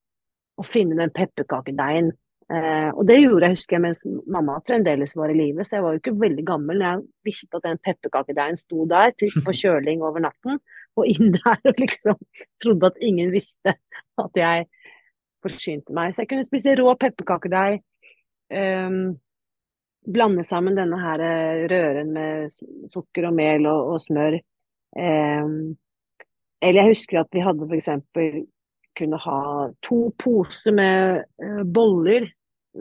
[0.58, 2.12] og finne den pepperkakedeigen.
[2.52, 5.86] Eh, og det gjorde jeg, husker jeg, mens mamma fremdeles var i live, så jeg
[5.86, 9.64] var jo ikke veldig gammel når jeg visste at den pepperkakedeigen sto der til, forkjøling
[9.64, 10.62] kjøling over natten,
[11.02, 12.20] og inn der og liksom
[12.64, 13.76] trodde at ingen visste
[14.24, 14.68] at jeg
[15.46, 16.14] forsynte meg.
[16.14, 17.82] Så jeg kunne spise rå pepperkakedeig.
[18.52, 19.18] Um,
[20.08, 22.54] blande sammen denne her eh, røren med
[22.94, 24.40] sukker og mel og, og smør.
[24.98, 25.76] Um,
[26.64, 27.90] eller jeg husker at vi hadde f.eks.
[28.98, 29.42] kunne ha
[29.86, 32.30] to poser med uh, boller,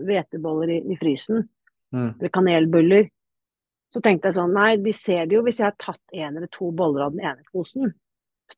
[0.07, 1.45] hveteboller i, i frysen,
[1.95, 2.15] Mm.
[2.19, 3.09] eller kanelbuller.
[3.95, 6.51] Så tenkte jeg sånn, nei, de ser det jo hvis jeg har tatt en eller
[6.53, 7.93] to boller av den ene posen.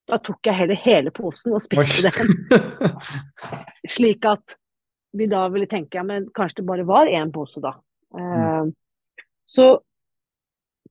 [0.09, 2.33] Da tok jeg heller hele posen og spiste den.
[3.95, 4.57] Slik at
[5.17, 7.75] vi da ville tenke ja, men kanskje det bare var én pose, da.
[8.17, 8.65] Eh,
[9.49, 9.69] så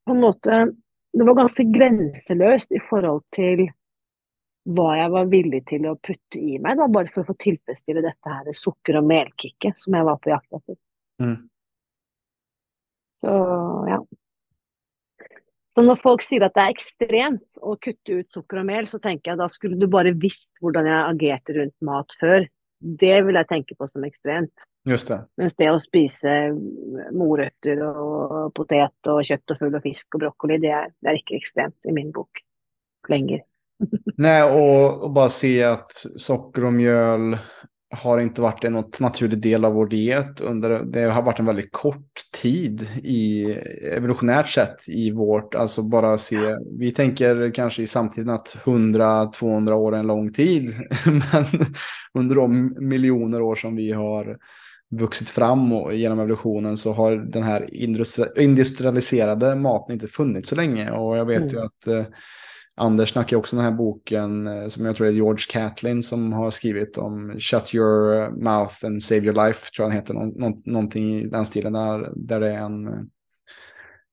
[0.05, 0.57] på en måte
[1.17, 3.63] Det var ganske grenseløst i forhold til
[4.67, 8.03] hva jeg var villig til å putte i meg, da, bare for å få tilfredsstille
[8.03, 10.75] dette her sukker- og melkicket som jeg var på jakt etter.
[11.23, 11.37] Mm.
[13.23, 13.33] Så
[13.87, 14.01] ja.
[15.77, 18.97] Så når folk sier at det er ekstremt å kutte ut sukker og mel, så
[18.97, 22.47] tenker jeg da skulle du bare visst hvordan jeg agerte rundt mat før.
[22.81, 24.65] Det vil jeg tenke på som ekstremt.
[24.89, 25.19] Just det.
[25.37, 26.33] Mens det å spise
[27.13, 31.21] morøtter og potet og kjøtt og fugl og fisk og brokkoli, det er, det er
[31.21, 32.41] ikke ekstremt i min bok
[33.13, 33.45] lenger.
[34.25, 37.35] Nei, og, og bare si at sukker og mjöl
[37.89, 41.71] har inte varit en naturlig del av vår diet under, det har varit en väldigt
[41.71, 42.11] kort
[42.41, 43.45] tid i
[43.95, 46.37] evolutionärt sett i vårt, alltså bara se,
[46.79, 50.75] vi tänker kanske i samtiden att 100-200 år är en lång tid,
[51.05, 51.45] men
[52.13, 54.37] under de miljoner år som vi har
[54.89, 57.69] vuxit fram och genom evolutionen så har den här
[58.39, 61.65] industrialiserade maten inte funnits så länge och jag vet ju Mm.
[61.65, 62.05] att eh,
[62.79, 66.33] Anders snackar ju också den här boken eh, som jag tror är George Catlin som
[66.33, 70.13] har skrivit om Shut your mouth and save your life, tror jag han heter.
[70.13, 73.09] Nå nå någonting i den stilen där, där det är en,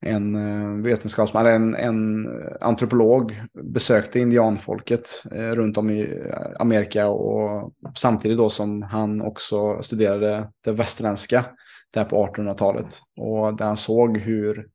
[0.00, 2.28] en eh, vetenskapsman, en, en
[2.60, 6.22] antropolog besökte indianfolket eh, runt om i
[6.58, 11.44] Amerika och samtidigt då som han också studerade det västerländska
[11.94, 14.73] där på 1800-talet och där han såg hur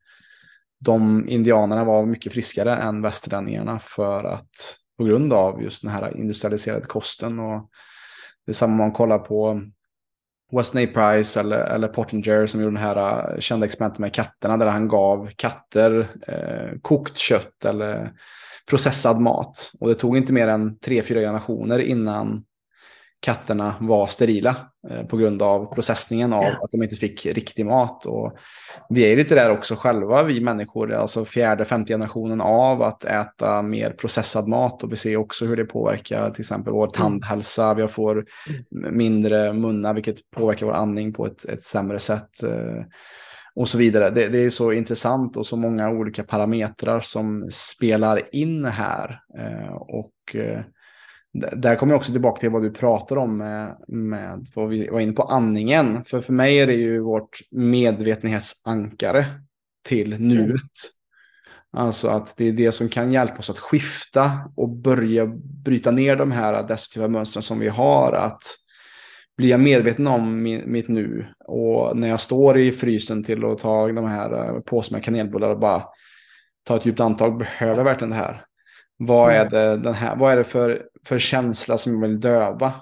[0.80, 6.18] de indianerna var mycket friskare än västerlänningarna för att på grund av just den här
[6.18, 7.70] industrialiserade kosten och
[8.46, 9.62] det är samma man kollar på
[10.52, 10.88] Weston A.
[10.94, 14.88] Price eller, eller Pottinger som gjorde den här eh, kända experimentet med katterna där han
[14.88, 18.12] gav katter eh, kokt kött eller
[18.70, 19.72] processad mat.
[19.80, 22.44] Och det tog inte mer än tre, fyra generationer innan
[23.22, 24.56] katterna var sterila
[24.90, 28.06] eh, på grund av processningen av att de inte fick riktig mat.
[28.06, 28.38] Och
[28.90, 33.62] vi är lite där också själva, vi människor, alltså fjärde, femte generationen av att äta
[33.62, 37.88] mer processad mat och vi ser också hur det påverkar till exempel vår tandhälsa, vi
[37.88, 38.26] får
[38.92, 42.44] mindre munnar vilket påverkar vår andning på ett, ett sämre sätt.
[42.44, 42.84] eh,
[43.56, 44.10] Och så vidare.
[44.10, 49.20] Det, det är så intressant och så många olika parametrar som spelar in här.
[49.38, 50.60] eh, Och eh,
[51.34, 55.00] där kommer jag också tillbaka till vad du pratar om med, med vad vi var
[55.00, 56.04] inne på andningen.
[56.04, 59.26] För för mig är det ju vårt medvetenhetsankare
[59.86, 60.72] till nuet.
[61.72, 65.26] Alltså att det är det som kan hjälpa oss att skifta och börja
[65.66, 68.14] bryta ner de här destruktiva mönstren som vi har.
[68.14, 68.44] Att
[69.38, 73.88] bli jag medveten om mitt nu och när jag står i frysen till att ta
[73.88, 75.84] de här eh, påsarna med kanelbullar och bara
[76.64, 78.42] ta ett djupt andetag, behöver jag verkligen det här?
[78.98, 82.74] Vad är det, den här, vad är det för, för känsla som jag vill döva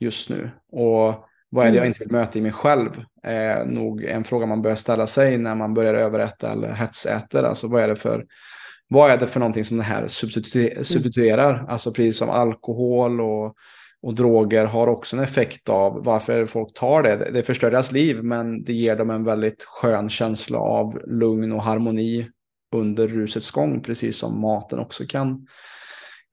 [0.00, 0.50] just nu?
[0.72, 3.04] Och vad är det jag inte vill möta i mig själv?
[3.22, 7.42] Är nog en fråga man bör ställa sig när man börjar överäta eller hetsäter.
[7.42, 8.26] Alltså vad är det för,
[8.88, 11.64] vad är det för någonting som det här substitu- substituerar?
[11.68, 13.54] Alltså precis som alkohol och,
[14.02, 17.02] och droger har också en effekt av varför folk tar.
[17.02, 21.52] Det- Det förstör deras liv men det ger dem en väldigt skön känsla av lugn
[21.52, 22.28] och harmoni
[22.74, 25.46] under rusets gång, precis som maten också kan,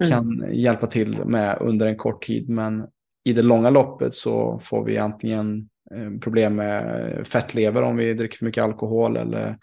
[0.04, 0.12] Mm.
[0.12, 2.50] kan hjälpa till med under en kort tid.
[2.50, 2.88] Men
[3.24, 8.38] i det långa loppet så får vi antingen eh, problem med fettlever om vi dricker
[8.38, 9.58] för mycket alkohol eller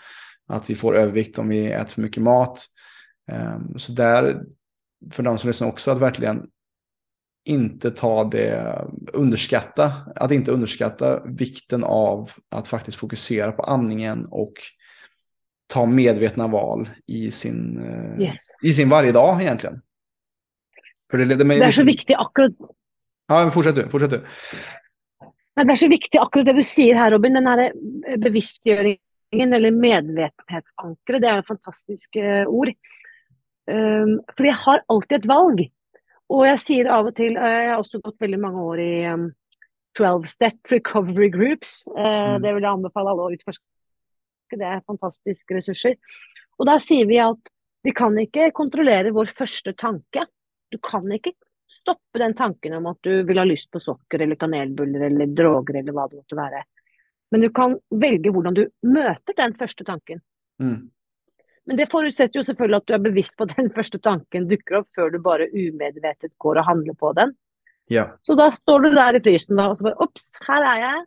[0.49, 2.65] att vi får övervikt om vi äter för mycket mat.
[3.33, 4.43] Ehm, Så där,
[5.11, 6.47] för de som lyssnar också, att verkligen
[7.45, 8.79] inte ta det,
[9.13, 14.53] underskatta, att inte underskatta vikten av att faktiskt fokusera på andningen och
[15.67, 18.39] ta medvetna val i sin, eh, Yes.
[18.63, 19.81] i sin varje dag egentligen.
[21.13, 21.61] Det mig...
[21.61, 22.55] Det er så viktig akkurat
[23.29, 23.85] Ja, fortsett du.
[23.93, 24.23] Fortsett du.
[25.57, 27.37] Nei, Det er så viktig akkurat det du sier her, Robin.
[27.37, 32.73] Den her eh, bevisstgjøringen, eller medvetenhetsankeret, det er et fantastisk uh, ord.
[33.71, 35.63] Um, for jeg har alltid et valg.
[36.33, 38.93] Og jeg sier av og til eh, Jeg har også gått veldig mange år i
[39.13, 39.29] um,
[39.99, 41.83] 12 step recovery groups.
[41.93, 42.43] Uh, Mm.
[42.43, 43.65] Det vil jeg anbefale alle å utforske.
[44.53, 45.97] Det er fantastiske ressurser.
[46.61, 47.53] Og da sier vi at
[47.83, 50.27] vi kan ikke kontrollere vår første tanke.
[50.73, 51.35] Du kan ikke
[51.73, 55.81] stoppe den tanken om at du vil ha lyst på sokker eller kanelbuller eller droger
[55.81, 56.65] eller hva det måtte være.
[57.33, 60.21] Men du kan velge hvordan du møter den første tanken.
[60.61, 60.91] Mm.
[61.69, 64.83] Men det forutsetter jo selvfølgelig at du er bevisst på at den første tanken dukker
[64.83, 67.35] opp, før du bare umedvetet går og handler på den.
[67.93, 68.11] Ja.
[68.23, 71.05] Så da står du der i frysen da, og så bare Ops, her er jeg.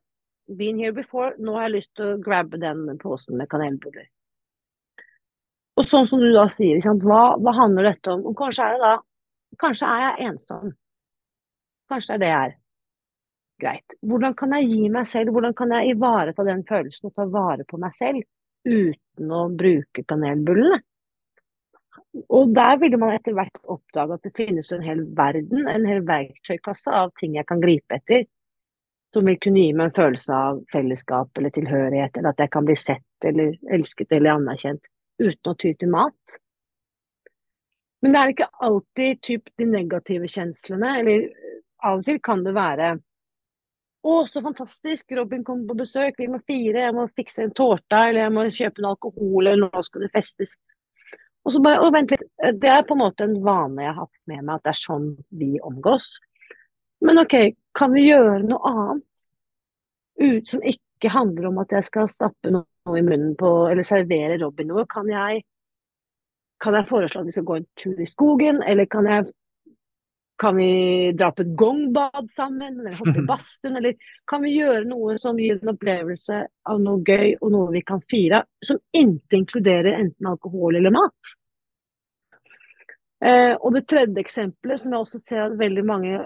[0.57, 1.33] Been here before.
[1.41, 4.05] Nå har jeg lyst til å grabbe den posen med kanelbuller.
[5.75, 6.81] Og sånn som du da sier.
[7.01, 8.21] Hva, hva handler dette om?
[8.29, 8.93] Og kanskje er det da
[9.61, 10.71] Kanskje er jeg ensom.
[11.91, 12.55] Kanskje det er det jeg er.
[13.61, 13.95] Greit.
[14.03, 17.63] Hvordan kan jeg gi meg selv, hvordan kan jeg ivareta den følelsen og ta vare
[17.69, 18.25] på meg selv
[18.67, 20.81] uten å bruke kanelbullene?
[22.35, 26.03] Og der ville man etter hvert oppdage at det finnes en hel verden, en hel
[26.07, 28.25] verktøykasse av ting jeg kan gripe etter,
[29.15, 32.67] som vil kunne gi meg en følelse av fellesskap eller tilhørighet, eller at jeg kan
[32.67, 34.83] bli sett eller elsket eller anerkjent
[35.19, 36.39] uten å ty til mat.
[38.05, 42.43] Men det er ikke alltid typ, de negative kjenslene, eller eh, av og til kan
[42.45, 42.91] det være
[44.05, 48.03] å, så fantastisk, Robin kommer på besøk, vi må fire, jeg må fikse en tårta,
[48.05, 50.53] eller jeg må kjøpe en alkohol, eller nå skal det festes.
[51.45, 52.27] Og så bare, å vent litt,
[52.61, 54.79] det er på en måte en vane jeg har hatt med meg, at det er
[54.83, 55.07] sånn
[55.41, 56.11] vi omgås.
[57.05, 57.35] Men ok,
[57.77, 59.25] kan vi gjøre noe annet?
[60.21, 64.37] Ut som ikke handler om at jeg skal stappe noe i munnen på, eller servere
[64.41, 64.85] Robin noe.
[64.89, 65.41] Kan jeg,
[66.63, 69.31] kan jeg foreslå at vi skal gå en tur i skogen, eller kan jeg
[70.37, 73.95] kan vi dra på et gongbad sammen, eller hoppe i badstuen, eller
[74.27, 76.41] kan vi gjøre noe som gir en opplevelse
[76.71, 81.35] av noe gøy og noe vi kan fire, som ikke inkluderer enten alkohol eller mat?
[83.25, 86.17] Eh, og det tredje eksempelet, som jeg også ser at veldig mange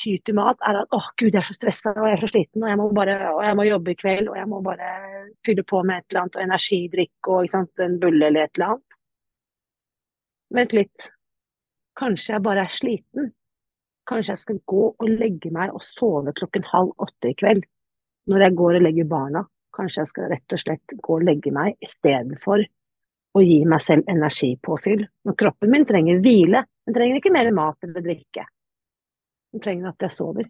[0.00, 2.30] tyr til mat, er at åh gud, jeg er så stressa og jeg er så
[2.32, 4.92] sliten, og jeg bare, og jeg må jobbe i kveld, og jeg må bare
[5.46, 8.72] fylle på med et eller annet, og energidrikk og sant, en bulle eller et eller
[8.72, 8.97] annet.
[10.54, 11.10] Vent litt.
[11.98, 13.32] Kanskje jeg bare er sliten.
[14.08, 17.66] Kanskje jeg skal gå og legge meg og sove klokken halv åtte i kveld.
[18.28, 19.44] Når jeg går og legger barna.
[19.76, 22.62] Kanskje jeg skal rett og slett gå og legge meg i stedet for
[23.36, 25.04] å gi meg selv energipåfyll.
[25.28, 26.64] Når kroppen min trenger hvile.
[26.88, 28.46] Den trenger ikke mer mat eller drikke.
[29.52, 30.48] Den trenger at jeg sover.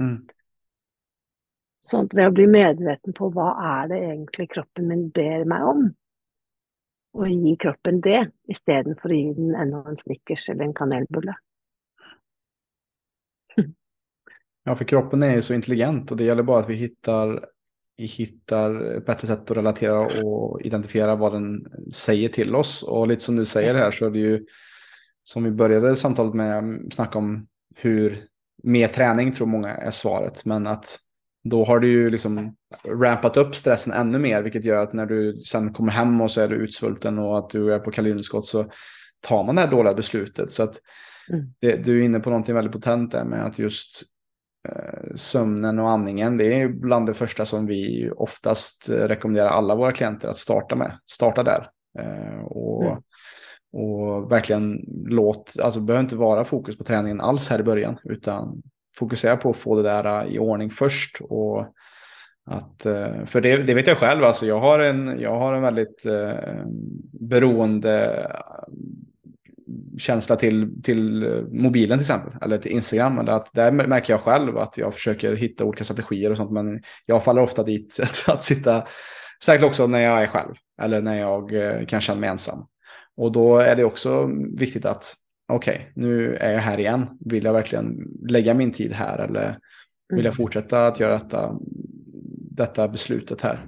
[0.00, 0.18] Mm.
[1.86, 5.68] Sånn at ved å bli medveten på hva er det egentlig kroppen min ber meg
[5.68, 5.84] om,
[7.16, 8.20] og gi kroppen det
[8.52, 11.34] istedenfor å gi den enda en Snickers eller en kanelbulle.
[14.66, 17.36] Ja, for kroppen er jo så intelligent og det gjelder bare at vi hittar,
[17.96, 22.82] hittar ett bättre sätt att relatera och identifiera vad den säger till oss.
[22.82, 24.46] Och lite som du säger här så är det ju,
[25.22, 27.46] som vi började samtalet med, snacka om
[27.76, 28.18] hur
[28.62, 30.44] mer träning tror många är svaret.
[30.44, 30.98] Men att
[31.48, 32.54] då har du ju liksom
[32.88, 36.40] rampat upp stressen ännu mer, vilket gör att när du sen kommer hem och så
[36.40, 38.66] är du utsvulten och att du är på kaloriunderskott så
[39.20, 40.52] tar man det här dåliga beslutet.
[40.52, 40.80] Så att
[41.30, 41.46] Mm.
[41.60, 44.02] det, du är inne på någonting väldigt potent där med att just
[44.68, 49.92] eh, sömnen och andningen, det är bland det första som vi oftast rekommenderar alla våra
[49.92, 50.98] klienter att starta med.
[51.10, 51.70] Starta där.
[51.98, 52.98] Eh, och, Mm.
[53.72, 58.62] och verkligen låt, alltså behöver inte vara fokus på träningen alls här i början, utan
[58.98, 61.20] fokusera på att få det där eh, i ordning först.
[61.20, 61.66] Och
[62.46, 65.62] att, eh, för det, det vet jag själv, alltså jag har en, jag har en
[65.62, 66.64] väldigt eh,
[67.12, 68.26] beroende
[69.98, 73.18] känsla till, till mobilen till exempel, eller till Instagram.
[73.18, 76.82] Eller att där märker jag själv att jag försöker hitta olika strategier och sånt, men
[77.06, 78.86] jag faller ofta dit att, att sitta,
[79.44, 81.50] säkert också när jag är själv, eller när jag
[81.88, 82.66] kan känna mig ensam.
[83.16, 85.14] Och då är det också viktigt att,
[85.48, 89.58] okej, nå nu är jag här igen, vill jag verkligen lägga min tid här, eller
[90.08, 91.58] vill jag fortsätta att göra detta,
[92.50, 93.66] detta beslutet här?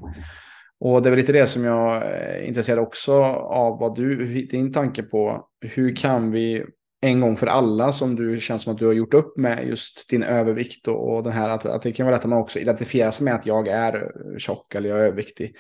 [0.81, 4.73] Och det är väl lite det som jag är intresserad också av vad du, din
[4.73, 6.65] tanke på hur kan vi
[7.01, 10.11] en gång för alla som du känns som att du har gjort upp med just
[10.11, 12.59] din övervikt och, och den här att, att det kan vara lätt att man också
[12.59, 15.57] identifierar sig med att jag är tjock eller jag är överviktig.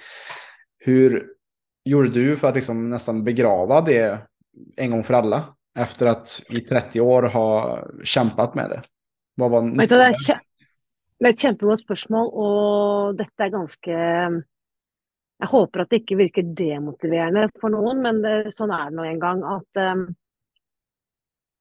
[0.78, 1.26] Hur
[1.84, 4.18] gjorde du för att liksom nästan begrava det
[4.76, 7.48] en gång för alla efter att i 30 år ha
[8.04, 8.82] kämpat med det?
[9.38, 10.40] Hva var det, er
[11.18, 13.94] det er et kjempegodt spørsmål, og dette er ganske
[15.38, 19.04] Jeg håper at det ikke virker demotiverende for noen, men det, sånn er det nå
[19.06, 19.42] en gang.
[19.46, 20.00] At um,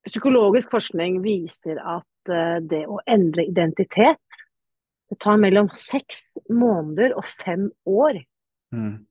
[0.07, 4.41] psykologisk forskning viser at uh, det å endre identitet
[5.07, 8.17] det tar mellom seks måneder og fem år.
[8.73, 9.05] Mm.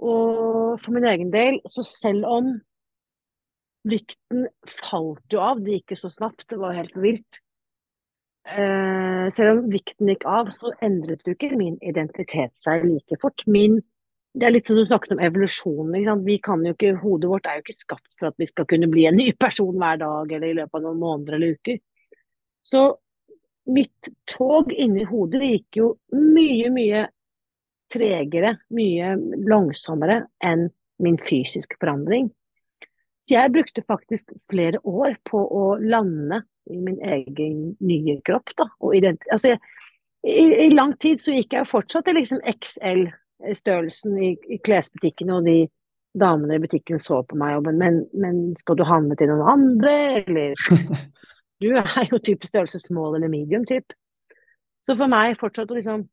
[0.00, 2.54] Og for min egen del, så selv om
[3.88, 7.40] vekten falt jo av, det gikk ikke så snabbt, det var helt vilt.
[8.48, 13.44] Eh, selv om vikten gikk av, så endret jo ikke min identitet seg like fort.
[13.46, 13.78] Min,
[14.34, 16.24] det er litt som du snakket om evolusjonen.
[16.26, 18.90] Vi kan jo ikke, Hodet vårt er jo ikke skapt for at vi skal kunne
[18.90, 21.80] bli en ny person hver dag eller i løpet av noen måneder eller uker.
[22.66, 22.82] Så
[23.70, 27.06] mitt tog inni hodet gikk jo mye, mye
[27.90, 29.14] tregere, mye
[29.50, 30.68] langsommere enn
[31.00, 32.30] min fysiske forandring.
[33.20, 38.54] Så jeg brukte faktisk flere år på å lande i min egen nye kropp.
[38.56, 39.56] Da, altså,
[40.24, 45.48] i, i, lang tid så gikk jeg fortsatt til liksom XL-størrelsen i, i, klesbutikkene, og
[45.48, 45.58] de
[46.20, 49.96] damene i butikken så på meg og men, men skal du handle til noen andre,
[50.24, 50.56] eller
[51.60, 53.92] Du er jo type størrelse small eller medium, typ.
[54.80, 56.06] Så for meg fortsatt å liksom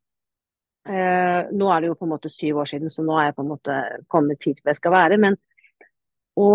[0.84, 3.38] eh, Nå er det jo på en måte syv år siden, så nå er jeg
[3.38, 3.76] på en måte
[4.12, 5.16] kommet hit hvor jeg skal være.
[5.24, 5.38] Men
[6.36, 6.50] å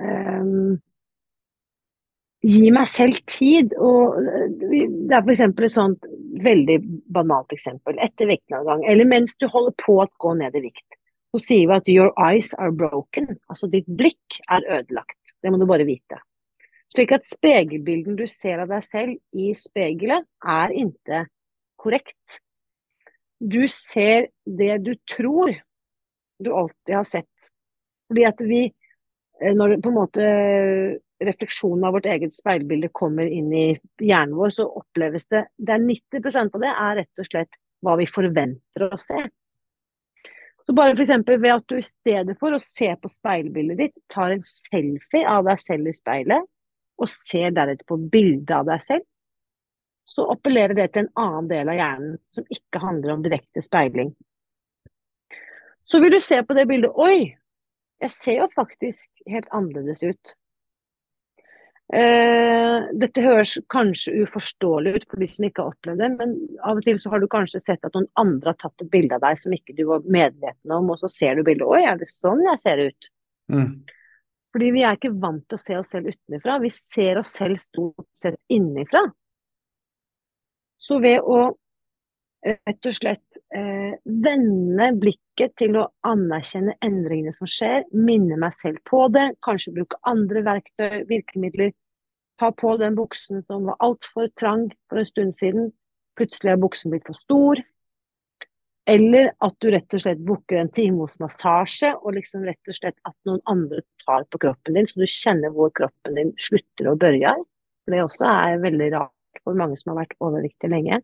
[0.00, 0.50] eh,
[2.44, 3.74] gi meg selv tid.
[3.78, 4.50] Og eh,
[5.08, 5.44] det er f.eks.
[5.46, 6.10] et sånt
[6.44, 6.80] veldig
[7.14, 7.98] banalt eksempel.
[8.02, 11.00] Etter vektnedgang, eller mens du holder på å gå ned i vikt,
[11.34, 13.34] så sier vi at 'your eyes are broken'.
[13.50, 15.34] Altså ditt blikk er ødelagt.
[15.42, 16.20] Det må du bare vite.
[16.94, 21.24] Slik at spegelbilden du ser av deg selv i speilet, er ikke
[21.80, 22.38] korrekt.
[23.42, 25.50] Du ser det du tror
[26.38, 27.50] du alltid har sett.
[28.06, 28.68] Fordi at vi,
[29.52, 30.26] når på en måte
[31.24, 33.66] refleksjonen av vårt eget speilbilde kommer inn i
[34.02, 37.96] hjernen vår, så oppleves det det er 90% av det er rett og slett hva
[38.00, 39.20] vi forventer å se.
[40.64, 41.12] Så bare f.eks.
[41.28, 45.44] ved at du i stedet for å se på speilbildet ditt, tar en selfie av
[45.44, 46.46] deg selv i speilet,
[46.96, 49.04] og ser deretter på bildet av deg selv,
[50.08, 54.12] så appellerer det til en annen del av hjernen som ikke handler om direkte speiling.
[55.84, 57.34] Så vil du se på det bildet Oi,
[58.04, 60.34] jeg ser jo faktisk helt annerledes ut.
[61.92, 66.32] Uh, dette høres kanskje uforståelig ut for de som ikke har opplevd det, men
[66.64, 69.18] av og til så har du kanskje sett at noen andre har tatt et bilde
[69.18, 72.00] av deg som ikke du var medveten om, og så ser du bildet Oi, er
[72.00, 73.10] det sånn jeg ser ut?
[73.52, 73.68] Mm.
[74.54, 76.56] Fordi vi er ikke vant til å se oss selv utenfra.
[76.62, 79.02] Vi ser oss selv stort sett innenfra.
[80.78, 81.40] Så ved å
[82.44, 88.82] rett og slett eh, vende blikket til å anerkjenne endringene som skjer, minne meg selv
[88.88, 91.72] på det, kanskje bruke andre verktøy, virkemidler.
[92.40, 95.70] Ta på den buksen som var altfor trang for en stund siden.
[96.18, 97.62] Plutselig er buksen blitt for stor.
[98.90, 102.76] Eller at du rett og slett booker en time hos massasje, og liksom rett og
[102.76, 106.90] slett at noen andre tar på kroppen din, så du kjenner hvor kroppen din slutter
[106.92, 107.32] og børje.
[107.84, 111.00] For det også er veldig rart for mange som har vært overviktige lenge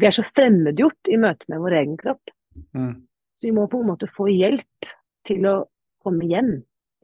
[0.00, 2.32] vi er så fremmedgjort i møte med vår egen kropp.
[2.76, 3.06] Mm.
[3.36, 4.90] Så vi må på en måte få hjelp
[5.28, 5.56] til å
[6.04, 6.52] komme hjem.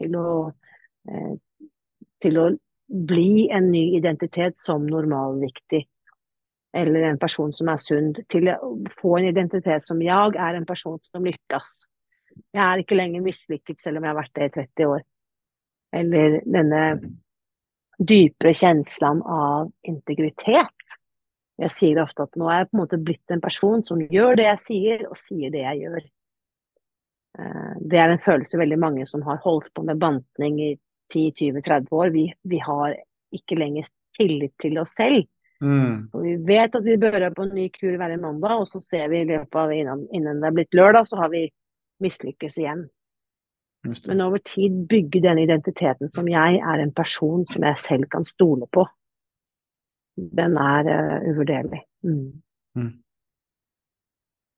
[0.00, 0.28] Til å,
[1.08, 1.32] eh,
[2.22, 2.50] til å
[2.88, 5.84] bli en ny identitet som normalviktig.
[6.74, 8.12] Eller en person som er sunn.
[8.28, 11.72] Til å få en identitet som jeg er en person som lykkes.
[12.52, 15.02] Jeg er ikke lenger mislykket selv om jeg har vært det i 30 år.
[15.92, 16.82] Eller denne
[18.00, 20.96] dypere kjenslen av integritet
[21.62, 24.38] jeg sier ofte at nå er jeg på en måte blitt en person som gjør
[24.40, 26.06] det jeg sier, og sier det jeg gjør.
[27.38, 30.72] Eh, det er en følelse veldig mange som har holdt på med bantning i
[31.12, 32.14] 10-20-30 år.
[32.14, 32.96] Vi, vi, har
[33.32, 33.88] ikke lenger
[34.18, 35.28] tillit til oss selv.
[35.62, 36.08] Mm.
[36.10, 39.06] Og vi vet at vi bør på en ny kur hver mandag, og så ser
[39.12, 41.46] vi i løpet av innen, innen det er blitt lørdag, så har vi
[42.02, 42.88] mislykkes igjen.
[44.06, 48.26] Men over tid bygge den identiteten som jeg er en person som jeg selv kan
[48.26, 48.84] stole på
[50.16, 51.82] den er uh, uvurderlig.
[52.04, 52.42] Mm.
[52.76, 52.92] Mm.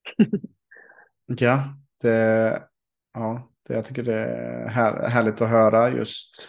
[1.41, 1.57] ja,
[2.03, 2.19] det,
[3.15, 3.31] ja
[3.67, 4.73] det, jeg tycker det er
[5.15, 6.49] herlig å høre höra just.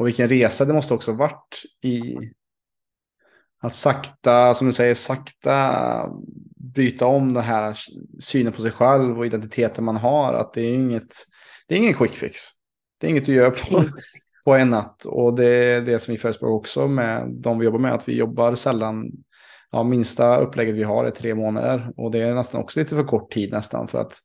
[0.00, 1.98] Og hvilken resa det måtte også vært i
[3.60, 5.56] at sakta, som du sier, sakta
[6.70, 7.74] bryte om det her
[8.22, 10.38] synen på seg selv og identiteten man har.
[10.40, 11.20] At det er inget,
[11.68, 12.48] det er ingen quick fix.
[12.96, 13.82] Det er inget du gjør på,
[14.44, 15.04] på en natt.
[15.04, 18.16] Och det är det som vi förespråkar också med de vi jobbar med, att vi
[18.16, 19.10] jobbar sällan,
[19.70, 21.92] ja, minsta upplägget vi har är tre månader.
[21.96, 24.18] Och det är nästan också lite för kort tid nästan för att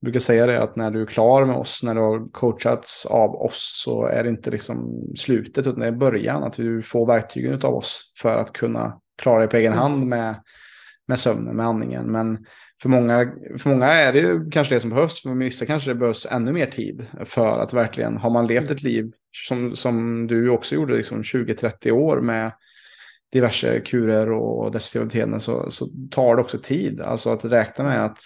[0.00, 3.06] jag brukar säga det att när du är klar med oss, när du har coachats
[3.06, 6.42] av oss så är det inte liksom slutet utan det är början.
[6.42, 10.34] Att du får verktygen av oss för att kunna klara dig på egen hand med,
[11.06, 12.06] med sömnen, med andningen.
[12.06, 12.46] Men
[12.84, 15.94] för många, för många är det ju kanske det som behövs, för vissa kanske det
[15.94, 19.12] behövs ännu mer tid för att verkligen, har man levt ett liv
[19.48, 22.52] som, som du också gjorde, liksom 20-30 år med
[23.32, 27.00] diverse kurer och destruktiva beteenden så, så tar det också tid.
[27.00, 28.18] Alltså att räkna med att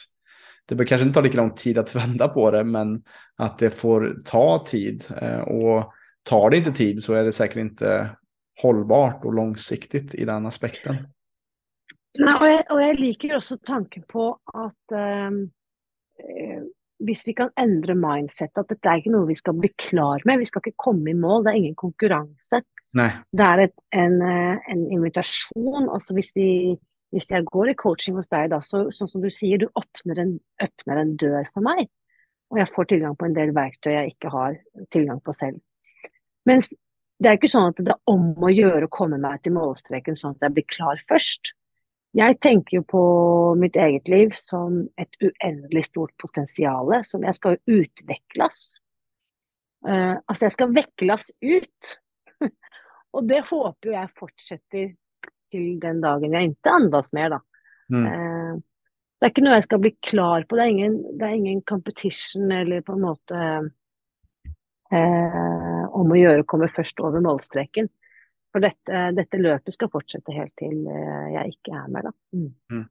[0.68, 3.02] det bör kanske inte ta lika lång tid att vända på det, men
[3.36, 5.04] att det får ta tid.
[5.22, 5.92] Eh, och
[6.22, 8.10] tar det inte tid så är det säkert inte
[8.62, 10.96] hållbart och långsiktigt i den aspekten.
[12.18, 15.42] Nei, og, jeg, og, jeg, liker også tanken på at ehm,
[16.24, 16.62] eh,
[17.04, 20.40] hvis vi kan endre mindset, at dette er ikke noe vi skal bli klar med.
[20.40, 22.62] Vi skal ikke komme i mål, det er ingen konkurranse.
[22.98, 23.10] Nei.
[23.30, 25.86] Det er et, en, eh, en, invitasjon.
[25.92, 26.48] altså hvis, vi,
[27.14, 30.24] hvis jeg går i coaching hos deg, da, så, sånn som du sier, du åpner
[30.24, 30.34] en,
[30.64, 31.86] åpner en dør for meg.
[32.48, 34.56] Og jeg får tilgang på en del verktøy jeg ikke har
[34.94, 35.60] tilgang på selv.
[36.48, 36.72] Mens
[37.18, 40.16] det er ikke sånn at det er om å gjøre å komme meg til målstreken
[40.16, 41.52] sånn at jeg blir klar først.
[42.16, 43.02] Jeg tenker jo på
[43.60, 48.78] mitt eget liv som et uendelig stort potensial som jeg skal utvikles.
[49.84, 51.92] Uh, altså, jeg skal vekles ut.
[53.14, 54.88] og det håper jeg fortsetter
[55.52, 57.42] til den dagen jeg ikke andas mer, da.
[57.92, 58.06] Mm.
[58.08, 58.54] Uh,
[59.18, 60.56] det er ikke noe jeg skal bli klar på.
[60.56, 63.44] Det er ingen, det er ingen competition eller på en måte
[64.94, 67.90] uh, om å gjøre å komme først over målstreken.
[68.58, 72.08] For dette, dette, løpet skal fortsette helt til eh, jeg ikke er med.
[72.08, 72.14] Da.
[72.34, 72.48] Mm.
[72.74, 72.86] Mm.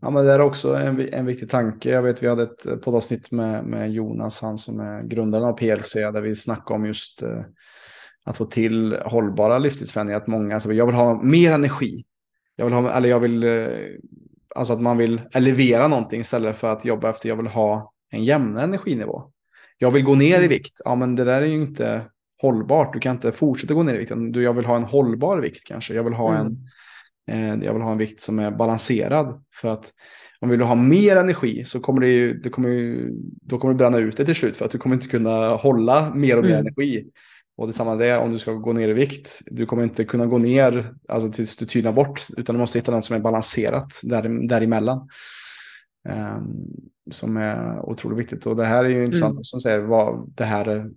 [0.00, 1.92] Ja, men det er også en, en viktig tanke.
[1.92, 6.00] Jeg vet vi hadde et poddavsnitt med, med Jonas, han som er grundaren av PLC,
[6.02, 7.22] der vi snakket om just
[8.24, 10.22] att få til hållbara livsstilsendringer.
[10.22, 11.92] At mange altså, jeg vil ha mer energi.
[12.58, 13.88] Jeg vil ha, eller jeg vil, eh,
[14.54, 18.24] alltså att man vill elevera i stedet for å jobbe efter, jeg vil ha en
[18.24, 19.22] jevnere energinivå.
[19.80, 20.50] Jeg vil gå ned i mm.
[20.50, 20.82] vikt.
[20.84, 21.92] Ja, men det der er jo inte
[22.42, 22.92] hållbart.
[22.92, 24.12] Du kan inte fortsätta gå ner i vikt.
[24.30, 25.94] Du, jag vill ha en hållbar vikt kanske.
[25.94, 26.56] Jag vill ha, mm.
[27.26, 29.44] en, eh, jag vill ha en vikt som är balanserad.
[29.54, 29.92] För att
[30.40, 33.10] om vill du ha mer energi så kommer det ju, det kommer ju,
[33.42, 34.56] då kommer du bränna ut det till slut.
[34.56, 36.60] För att du kommer inte kunna hålla mer och mer mm.
[36.60, 37.10] energi.
[37.56, 39.40] Och detsamma det om du ska gå ner i vikt.
[39.46, 42.26] Du kommer inte kunna gå ner alltså, tills du tynar bort.
[42.36, 45.08] Utan du måste hitta något som är balanserat där, däremellan.
[46.08, 46.66] Um,
[47.10, 48.46] som är otroligt viktigt.
[48.46, 49.44] Och det här är ju intressant mm.
[49.44, 50.90] som säger vad det här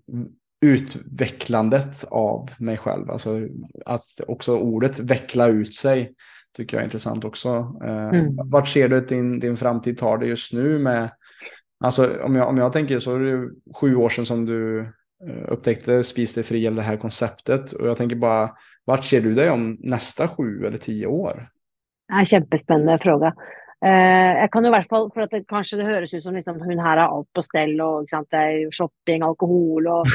[0.66, 3.11] utvecklandet av mig själv.
[3.11, 3.47] Alltså
[3.86, 6.13] att också ordet veckla ut sig
[6.57, 7.49] tycker jag är intressant också.
[7.84, 8.36] Eh, mm.
[8.36, 11.09] Vart ser du att din, din framtid tar det just nu med,
[11.84, 14.80] alltså om jag, om jag tänker så är det sju år sedan som du
[15.28, 18.49] eh, upptäckte Spis dig fri eller det här konceptet och jag tänker bara,
[18.86, 21.47] vart ser du dig om nästa sju eller tio år?
[22.13, 23.34] En kjempespennende fråga.
[23.86, 26.57] Uh, jeg kan jo i hvert fall, for det, Kanskje det høres ut som liksom,
[26.57, 30.09] hun her har alt på stell, og det er shopping, alkohol og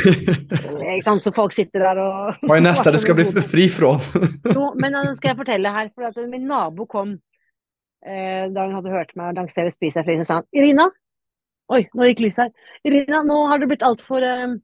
[1.22, 3.92] Så folk sitter der og Hva er neste du skal bli fri fra?
[4.56, 7.12] no, men nå skal jeg fortelle her, for at min nabo kom
[8.02, 10.88] eh, da hun hadde hørt meg lansere Spis deg fri, og sa han Irina
[11.70, 12.72] Oi, nå gikk lyset her.
[12.88, 14.56] Irina, nå har du blitt altfor eh,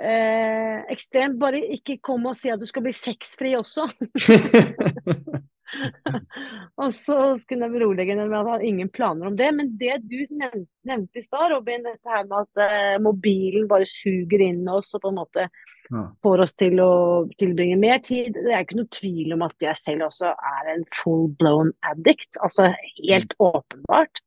[0.00, 1.36] eh, ekstremt.
[1.42, 3.84] Bare ikke kom og si at du skal bli sexfri også.
[6.80, 9.48] og så skulle jeg berolige henne med at jeg hadde ingen planer om det.
[9.56, 13.88] Men det du nevnte, nevnte i stad, Robin, dette her med at uh, mobilen bare
[13.90, 15.48] suger inn oss og på en måte
[15.90, 16.04] ja.
[16.22, 16.92] får oss til å
[17.40, 18.36] tilbringe mer tid.
[18.36, 22.38] Det er ikke noe tvil om at jeg selv også er en full blown addict.
[22.40, 22.70] Altså
[23.02, 23.50] helt mm.
[23.50, 24.22] åpenbart.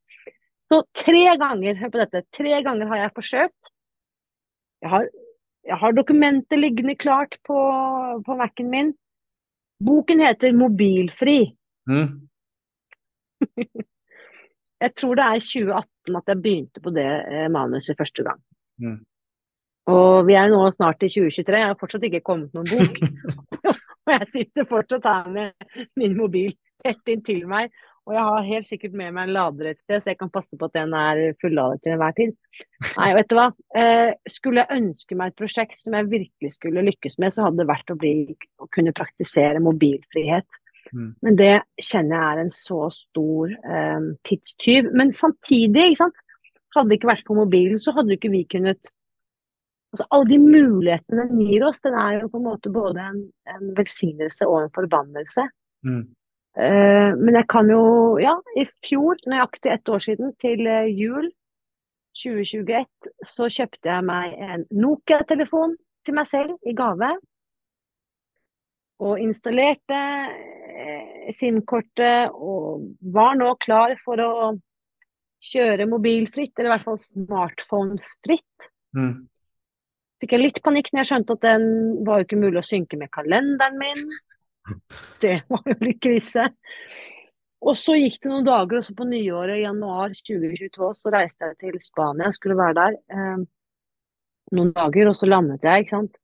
[0.69, 3.71] Så tre ganger, hør på dette, tre ganger har jeg forsøkt.
[4.83, 5.07] Jeg har,
[5.65, 7.57] jeg har dokumentet liggende klart på,
[8.25, 8.91] på Mac-en min.
[9.85, 11.55] Boken heter 'Mobilfri'.
[11.89, 12.29] Mm.
[14.83, 18.41] jeg tror det er 2018 at jeg begynte på det eh, manuset første gang.
[18.77, 18.99] Mm.
[19.89, 22.99] Og vi er nå snart i 2023, jeg har fortsatt ikke kommet noen bok.
[24.05, 26.53] og jeg sitter fortsatt her med min mobil
[26.83, 27.71] tett inntil meg
[28.09, 30.57] og jeg har helt sikkert med meg en lader et sted, så jeg kan passe
[30.57, 32.31] på at den er fulladet til enhver tid.
[32.97, 33.45] Nei, vet du hva.
[33.77, 37.61] Eh, skulle jeg ønske meg et prosjekt som jeg virkelig skulle lykkes med, så hadde
[37.61, 38.13] det vært å, bli,
[38.57, 40.59] å kunne praktisere mobilfrihet.
[40.89, 41.11] Mm.
[41.21, 41.53] Men det
[41.85, 44.89] kjenner jeg er en så stor eh, tidstyv.
[44.97, 46.23] Men samtidig, ikke sant.
[46.73, 48.95] Hadde det ikke vært på mobilen, så hadde ikke vi kunnet
[49.89, 53.23] Altså, alle de mulighetene den gir oss, den er jo på en måte både en,
[53.49, 55.47] en velsignelse og en forbannelse.
[55.81, 56.03] Mm.
[56.59, 57.83] Uh, men jeg kan jo
[58.19, 61.29] Ja, i fjor, nøyaktig ett år siden, til uh, jul
[62.19, 67.13] 2021, så kjøpte jeg meg en Nokia-telefon til meg selv i gave.
[68.99, 74.33] Og installerte uh, SIM-kortet og var nå klar for å
[75.39, 78.71] kjøre mobilfritt, eller i hvert fall smartphone-fritt.
[78.97, 79.29] Mm.
[80.19, 81.69] Fikk jeg litt panikk når jeg skjønte at den
[82.03, 84.03] var jo ikke mulig å synke med kalenderen min.
[85.23, 86.47] Det var jo litt krise.
[87.59, 91.49] Og så gikk det noen dager, og så på nyåret i januar 2022 så reiste
[91.49, 92.29] jeg til Spania.
[92.29, 93.41] Jeg skulle være der eh,
[94.55, 96.15] noen dager, og så landet jeg, ikke sant.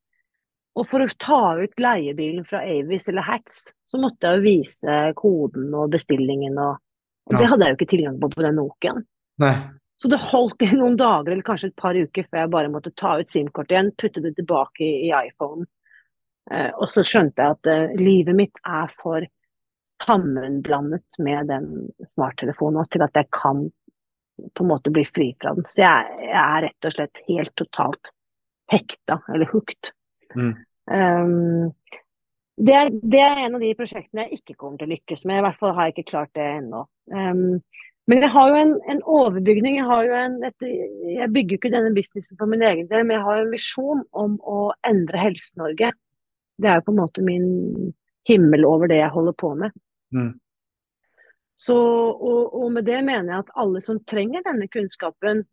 [0.75, 4.95] Og for å ta ut leiebilen fra Avis eller Hats, så måtte jeg jo vise
[5.19, 6.81] koden og bestillingen og
[7.25, 7.39] Og Ja.
[7.39, 8.99] det hadde jeg jo ikke tilgang på på den Nokiaen.
[9.41, 9.55] Nei.
[9.97, 12.91] Så det holdt i noen dager eller kanskje et par uker før jeg bare måtte
[12.93, 15.65] ta ut SIM-kortet igjen, putte det tilbake i, i iPhone.
[16.51, 19.25] Eh, og så skjønte jeg at eh, livet mitt er for
[20.03, 21.69] sammenblandet med den
[22.11, 23.65] smarttelefonen og til at jeg kan
[24.35, 25.65] på en måte bli fri fra den.
[25.71, 28.11] Så jeg, jeg er rett og slett helt totalt
[28.71, 29.91] hekta, eller hooked.
[30.35, 30.51] Mm.
[30.91, 31.71] Um,
[32.59, 35.39] det, er, det er en av de prosjektene jeg ikke kommer til å lykkes med.
[35.39, 36.83] I hvert fall har jeg ikke klart det ennå.
[37.13, 37.61] Um,
[38.11, 39.79] men jeg har jo en, en overbygning.
[39.79, 40.65] Jeg, har jo en, et,
[41.15, 44.03] jeg bygger jo ikke denne businessen for min egen del, men jeg har en visjon
[44.13, 45.89] om å endre Helse-Norge.
[46.61, 47.47] Det er jo på en måte min
[48.27, 49.75] himmel over det jeg holder på med.
[50.15, 50.33] Mm.
[51.55, 55.43] Så, og, og med det mener jeg at alle som trenger denne kunnskapen,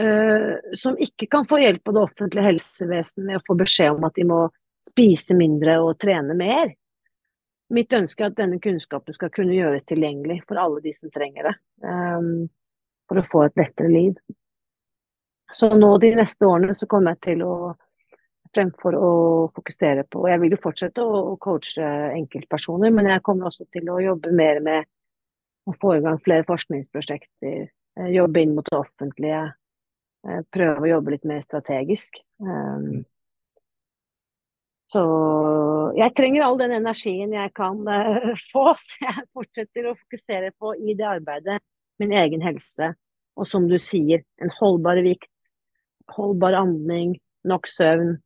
[0.00, 4.08] øh, som ikke kan få hjelp av det offentlige helsevesenet med å få beskjed om
[4.08, 4.40] at de må
[4.84, 6.74] spise mindre og trene mer.
[7.72, 11.48] Mitt ønske er at denne kunnskapen skal kunne gjøres tilgjengelig for alle de som trenger
[11.48, 11.56] det.
[11.88, 12.28] eh,
[13.08, 14.14] for å få et lettere liv.
[15.52, 17.54] Så nå de neste årene så kommer jeg til å
[18.54, 19.10] fremfor å
[19.54, 23.90] fokusere på Jeg vil jo fortsette å å coache enkeltpersoner, men jeg kommer også til
[23.90, 24.90] å jobbe mer med
[25.68, 27.68] å få i gang flere forskningsprosjekter.
[27.98, 29.42] eh, Jobbe inn mot det offentlige.
[30.28, 32.20] eh, Prøve å jobbe litt mer strategisk.
[32.40, 33.04] Um,
[34.94, 35.02] Så
[35.96, 40.74] jeg trenger all den energien jeg kan eh, få, så jeg fortsetter å fokusere på
[40.78, 41.60] i det arbeidet
[42.02, 42.92] min egen helse.
[43.34, 45.30] Og som du sier, en holdbar vikt,
[46.14, 47.16] holdbar andning,
[47.48, 48.18] nok søvn.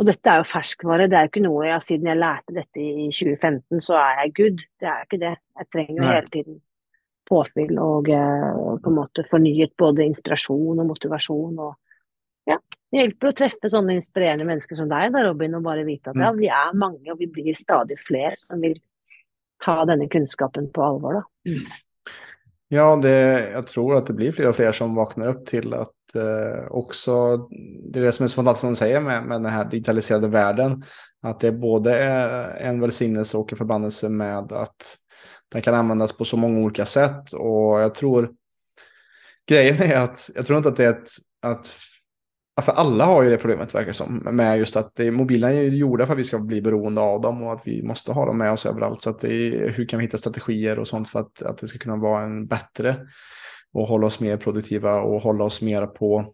[0.00, 2.80] Og dette er jo ferskvare, det er jo ikke noe jeg siden jeg lærte dette
[2.80, 4.62] i 2015, så er jeg good.
[4.80, 5.32] Det er jo ikke det.
[5.60, 6.60] Jeg trenger jo hele tiden
[7.30, 8.46] påfyll og eh,
[8.80, 11.60] på en måte fornyet både inspirasjon og motivasjon.
[11.66, 11.76] og
[12.48, 12.56] ja,
[12.90, 16.18] det hjelper å treffe sånne inspirerende mennesker som deg, da, Robin, og bare vite at
[16.18, 18.80] ja, vi er mange, og vi blir stadig flere som vil
[19.60, 21.20] ta denne kunnskapen på alvor.
[21.20, 21.54] da.
[22.72, 23.14] Ja, det,
[23.52, 25.99] jeg tror at det blir flere og flere som våkner opp til att eh,
[26.70, 27.36] också,
[27.92, 30.28] det är det som är så fantastiskt som du säger med, med den här digitaliserade
[30.28, 30.84] världen,
[31.22, 34.96] att det både är en välsignelse och en förbannelse med att
[35.52, 38.30] den kan användas på så många olika sätt och jag tror
[39.48, 41.08] grejen är att jag tror inte att det är ett,
[41.42, 41.76] att
[42.62, 44.16] för alla har ju det problemet verkar som.
[44.16, 47.42] Med just att det, mobilerna är gjorda för att vi ska bli beroende av dem
[47.42, 49.02] och att vi måste ha dem med oss överallt.
[49.02, 49.28] Så att det
[49.74, 52.46] hur kan vi hitta strategier och sånt för att, att det ska kunna vara en
[52.46, 52.96] bättre
[53.72, 56.32] och hålla oss mer produktiva och hålla oss mer på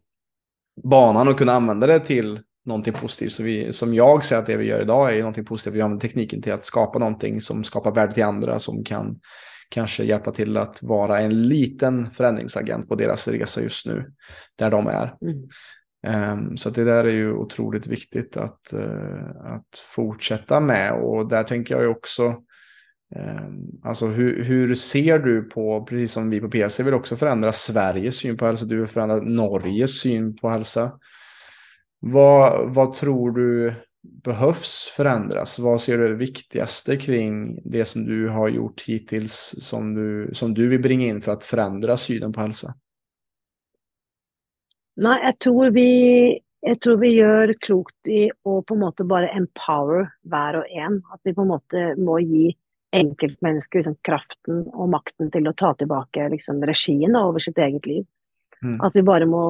[0.83, 3.33] banan och kunna använda det till någonting positivt.
[3.33, 5.75] Så vi, som jag ser att det vi gör idag är någonting positivt.
[5.75, 9.21] Vi använder tekniken till att skapa någonting som skapar värde till andra som kan
[9.69, 14.13] kanske hjälpa till att vara en liten förändringsagent på deras resa just nu
[14.59, 15.15] där de är.
[15.23, 15.49] Mm.
[16.07, 20.93] Um, Så att det där är ju otroligt viktigt att, uh, att fortsätta med.
[20.93, 22.35] Och där tänker jag ju också,
[23.15, 27.53] ehm, alltså hur, hur ser du på, precis som vi på PC vill också förändra
[27.53, 30.99] Sveriges syn på hälsa, du vill förändra Norges syn på hälsa.
[32.01, 33.75] Vad, vad tror du
[34.25, 35.59] behövs förändras?
[35.59, 40.31] Vad ser du är det viktigaste kring det som du har gjort hittills som du,
[40.35, 42.75] som du vill bringa in för att förändra synen på hälsa?
[44.97, 45.91] Nei, jeg tror, vi,
[46.65, 51.03] jeg tror vi gjør klokt i å på en måte bare empower hver og en.
[51.13, 52.55] At vi på en måte må gi
[52.95, 58.05] enkeltmennesker liksom, kraften og makten til å ta tilbake liksom, regien over sitt eget liv.
[58.63, 58.79] Mm.
[58.81, 59.43] At vi bare må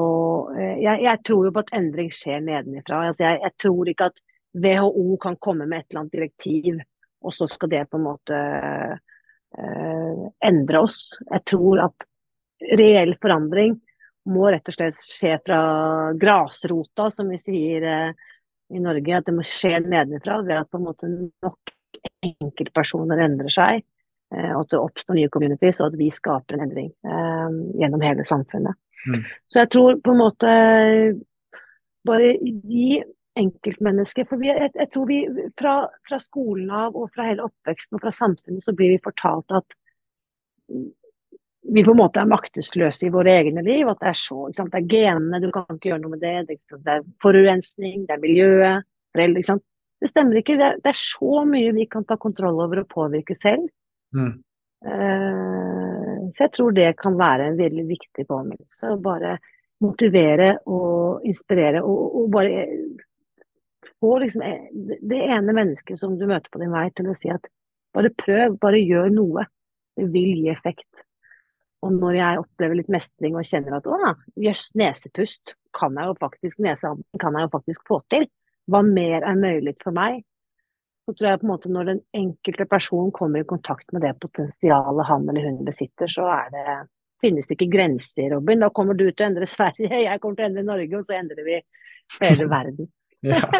[0.56, 3.04] eh, jeg, jeg tror jo på at endring skjer nedenifra.
[3.10, 4.22] Altså, jeg, jeg tror ikke at
[4.56, 6.80] WHO kan komme med et eller annet direktiv,
[7.22, 8.38] og så skal det på en måte
[9.56, 11.00] eh, endre oss.
[11.30, 12.06] Jeg tror at
[12.72, 13.76] reell forandring
[14.32, 15.60] må rett og slett skje fra
[16.18, 18.28] grasrota, som vi sier eh,
[18.74, 19.20] i Norge.
[19.20, 21.75] At det må skje nedenifra ved at på en måte nok
[22.34, 23.84] enkeltpersoner endrer seg.
[24.34, 28.04] eh, Og at det oppstår nye communities, og at vi skaper en endring eh, gjennom
[28.04, 28.78] hele samfunnet.
[29.06, 29.22] Mm.
[29.48, 30.52] Så jeg tror på en måte
[32.06, 33.02] bare gi
[33.36, 35.18] enkeltmennesker For vi, jeg, jeg tror vi
[35.60, 35.74] fra,
[36.08, 39.76] fra skolen av og fra hele oppveksten og fra samfunnet så blir vi fortalt at
[40.66, 43.88] vi på en måte er maktesløse i våre egne liv.
[43.90, 46.34] At det er så, det er genene, du kan ikke gjøre noe med det.
[46.48, 49.42] Det er, det er forurensning, det er miljøet, foreldre.
[49.42, 49.64] Ikke sant?
[50.00, 50.58] Det stemmer ikke.
[50.60, 53.68] Det er, det er så mye vi kan ta kontroll over og påvirke selv.
[54.16, 54.34] Mm.
[54.86, 58.92] Uh, så jeg tror det kan være en veldig viktig påminnelse.
[58.92, 59.36] Å bare
[59.84, 62.64] motivere og inspirere og, og bare
[64.00, 64.44] få liksom
[65.08, 67.48] det ene mennesket som du møter på din vei til å si at
[67.96, 69.46] bare prøv, bare gjør noe.
[69.96, 71.06] Det vil gi effekt.
[71.84, 76.16] Og når jeg opplever litt mestring og kjenner at å, jøss, nesepust kan jeg jo
[76.20, 78.26] faktisk, nesehampen kan jeg jo faktisk få til.
[78.66, 80.24] Hva mer er mulig for meg?
[81.06, 84.16] Så tror jeg på en måte når den enkelte person kommer i kontakt med det
[84.22, 86.76] potensialet han eller hun besitter, så er det,
[87.22, 88.64] finnes det ikke grenser, Robin.
[88.64, 91.18] Da kommer du til å endre Sverige, jeg kommer til å endre Norge, og så
[91.20, 91.60] endrer vi
[92.20, 92.90] hele verden.
[93.26, 93.44] ja.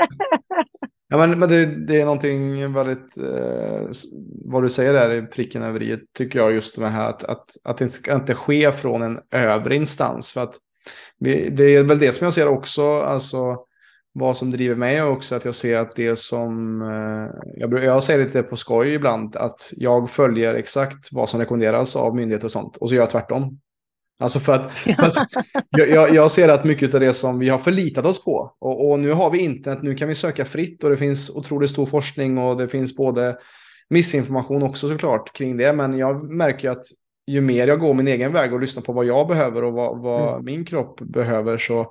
[1.09, 3.85] Ja, men, men det, det, er noe väldigt, eh,
[4.51, 7.57] vad du sier der i pricken över i, tycker jag just det här att, att,
[7.65, 10.33] att det ska inte ske från en övre instans.
[10.33, 10.57] För att
[11.19, 13.66] vi, det er vel det som jeg ser også, alltså
[14.19, 16.81] vad som driver mig också att jag ser att det som,
[17.57, 21.97] Jeg jag, jag säger lite på skoj ibland, att jag följer exakt vad som rekommenderas
[21.97, 23.59] av myndigheter och sånt och så gör jag tvärtom.
[24.19, 24.73] Alltså för att,
[25.71, 29.01] jag, jag, ser att mycket av det som vi har förlitat oss på och, och,
[29.01, 32.39] nu har vi internet, nu kan vi söka fritt och det finns otroligt stor forskning
[32.39, 33.37] och det finns både
[33.91, 35.73] missinformation också såklart kring det.
[35.73, 36.87] Men jag märker att
[37.27, 40.03] ju mer jag går min egen väg och lyssnar på vad jag behöver och vad,
[40.03, 40.45] vad mm.
[40.45, 41.91] min kropp behöver så Eh,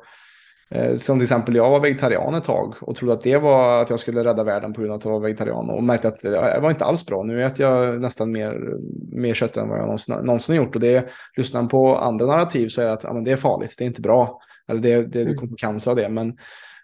[0.98, 4.00] som till exempel jag var vegetarian ett tag och trodde att det var att jag
[4.00, 6.70] skulle rädda världen på grund av att jag var vegetarian och märkte att det var
[6.70, 7.24] inte alls bra.
[7.24, 8.78] Nu äter jag nästan mer,
[9.12, 12.68] mer kött än vad jag någonsin, någonsin har gjort och det lyssnar på andra narrativ
[12.68, 14.42] så är det att ja, men det är farligt, det är inte bra.
[14.68, 16.10] Eller det, det, du kommer få cancer av det.
[16.10, 16.38] Men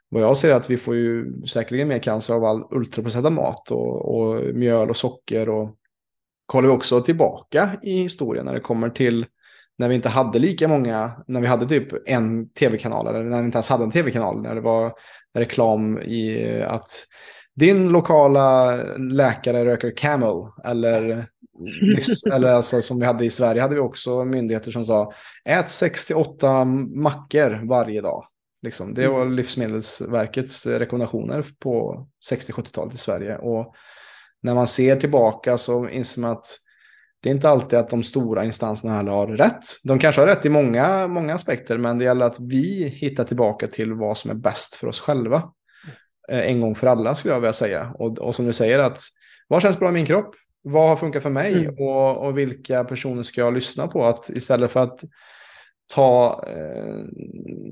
[0.10, 3.72] vad jag ser är att vi får ju säkerligen mer cancer av all ultraprocessad mat
[3.72, 5.76] och, och mjöl och socker och
[6.46, 9.26] kollar vi också tillbaka i historien när det kommer till
[9.82, 13.46] när vi inte hade lika många, när vi hade typ en tv-kanal eller när vi
[13.46, 14.94] inte ens hade en tv-kanal, när det var
[15.34, 16.90] reklam i att
[17.56, 21.26] din lokala läkare röker Camel eller,
[22.34, 25.14] eller alltså, som vi hade i Sverige hade vi också myndigheter som sa
[25.46, 28.26] ät 68 mackor varje dag.
[28.62, 28.94] Liksom.
[28.94, 29.34] Det var mm.
[29.34, 33.38] Livsmedelsverkets rekommendationer på 60-70-talet i Sverige.
[33.38, 33.74] Och
[34.42, 36.46] när man ser tillbaka så inser man att
[37.22, 39.64] det är inte alltid att de stora instanserna heller har rätt.
[39.84, 43.68] De kanske har rätt i många, många aspekter, men det gäller att vi hittar tillbaka
[43.68, 45.44] till vad som är bäst för oss själva.
[46.30, 47.96] Eh, en gång för alla skulle jag vilja säga.
[48.00, 49.00] Och, och som du säger, att
[49.48, 50.36] vad känns bra i min kropp?
[50.62, 51.54] Vad har funkat för mig?
[51.54, 51.76] Mm.
[51.80, 54.06] Och, och, vilka personer ska jag lyssna på?
[54.06, 55.04] Att istället för att
[55.94, 56.96] ta eh,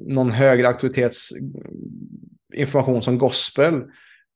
[0.08, 3.84] någon högre auktoritetsinformation som gospel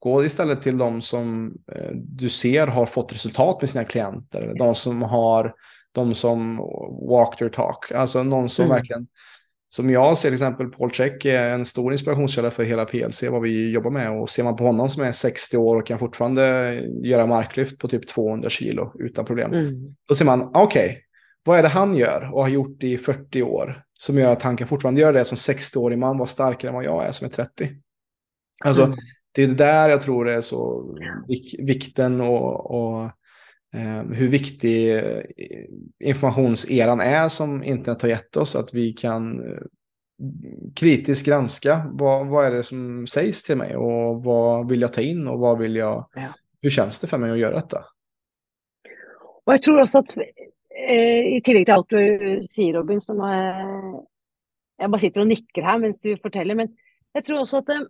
[0.03, 4.53] Gå istället till de som eh, du ser har fått resultat med sina klienter.
[4.57, 5.53] De som har,
[5.91, 6.57] de som
[7.09, 7.91] walk their talk.
[7.91, 8.75] Alltså någon som mm.
[8.75, 9.07] verkligen,
[9.67, 13.41] som jag ser till exempel Paul Check är en stor inspirationskälla för hela PLC, vad
[13.41, 14.11] vi jobbar med.
[14.11, 16.73] Och ser man på honom som är 60 år och kan fortfarande
[17.03, 19.53] göra marklyft på typ 200 kilo utan problem.
[19.53, 19.95] Mm.
[20.07, 20.97] Då ser man, okej, okay,
[21.43, 24.57] vad är det han gör och har gjort i 40 år som gör att han
[24.57, 27.31] kan fortfarande göra det som 60-årig man, vara starkare än vad jag är som är
[27.31, 27.69] 30.
[28.65, 28.97] Alltså, mm
[29.35, 30.89] det är där jag tror det är så
[31.27, 33.03] vik vikten och, och
[33.73, 35.21] eh, hur viktig eh,
[35.99, 38.55] informationseran är som internet har gett oss.
[38.55, 39.41] Att vi kan
[40.17, 44.93] kritisk kritiskt granska vad, vad är det som sägs till mig och vad vill jag
[44.93, 46.27] ta in och vad vill jag, ja.
[46.61, 47.77] hur känns det för mig att göra detta?
[49.45, 50.17] Och jag tror också att
[50.89, 54.01] eh, i tillägg till allt du säger Robin, som eh,
[54.77, 56.75] jag bara sitter och nickar här medan du berättar, men
[57.11, 57.81] jag tror också att eh,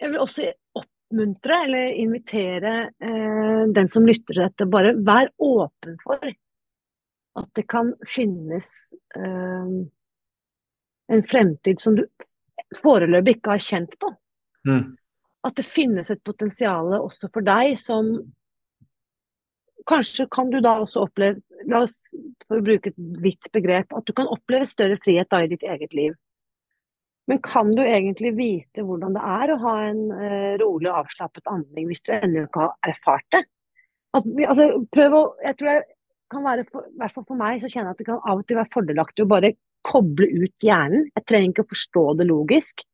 [0.00, 0.48] jeg vil også
[0.80, 6.24] oppmuntre eller invitere eh, den som lytter til dette, bare vær åpen for
[7.34, 8.68] at det kan finnes
[9.18, 9.70] eh,
[11.14, 12.04] en fremtid som du
[12.82, 14.12] foreløpig ikke har kjent på.
[14.68, 14.94] Mm.
[15.44, 18.16] At det finnes et potensial også for deg som
[19.84, 21.92] Kanskje kan du da også oppleve, la oss
[22.46, 25.66] for å bruke et vidt begrep, at du kan oppleve større frihet da i ditt
[25.68, 26.14] eget liv.
[27.30, 31.48] Men kan du egentlig vite hvordan det er å ha en uh, rolig og avslappet
[31.48, 33.44] andring hvis du ennå ikke har erfart det?
[34.14, 35.84] At, altså, prøv å, jeg tror jeg
[36.34, 38.42] kan være, for, i hvert fall for meg, så kjenner jeg at det kan av
[38.42, 41.08] og til være fordelaktig å bare koble ut hjernen.
[41.16, 42.84] Jeg trenger ikke å forstå det logisk.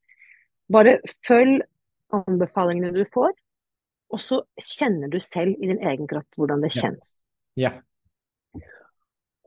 [0.70, 0.96] Bare
[1.26, 1.60] følg
[2.14, 3.34] anbefalingene du får,
[4.10, 7.20] og så kjenner du selv i din egen kropp hvordan det kjennes.
[7.58, 7.70] Ja.
[7.70, 7.89] ja.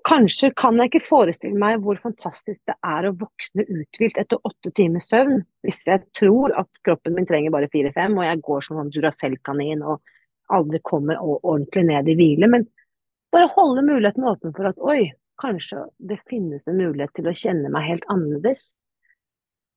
[0.03, 4.73] Kanskje kan jeg ikke forestille meg hvor fantastisk det er å våkne uthvilt etter åtte
[4.75, 8.81] timers søvn, hvis jeg tror at kroppen min trenger bare fire-fem, og jeg går som
[8.81, 10.01] en Duracell-kanin og
[10.51, 12.51] aldri kommer ordentlig ned i hvile.
[12.51, 12.67] Men
[13.31, 17.71] bare holde muligheten åpen for at oi, kanskje det finnes en mulighet til å kjenne
[17.71, 18.67] meg helt annerledes.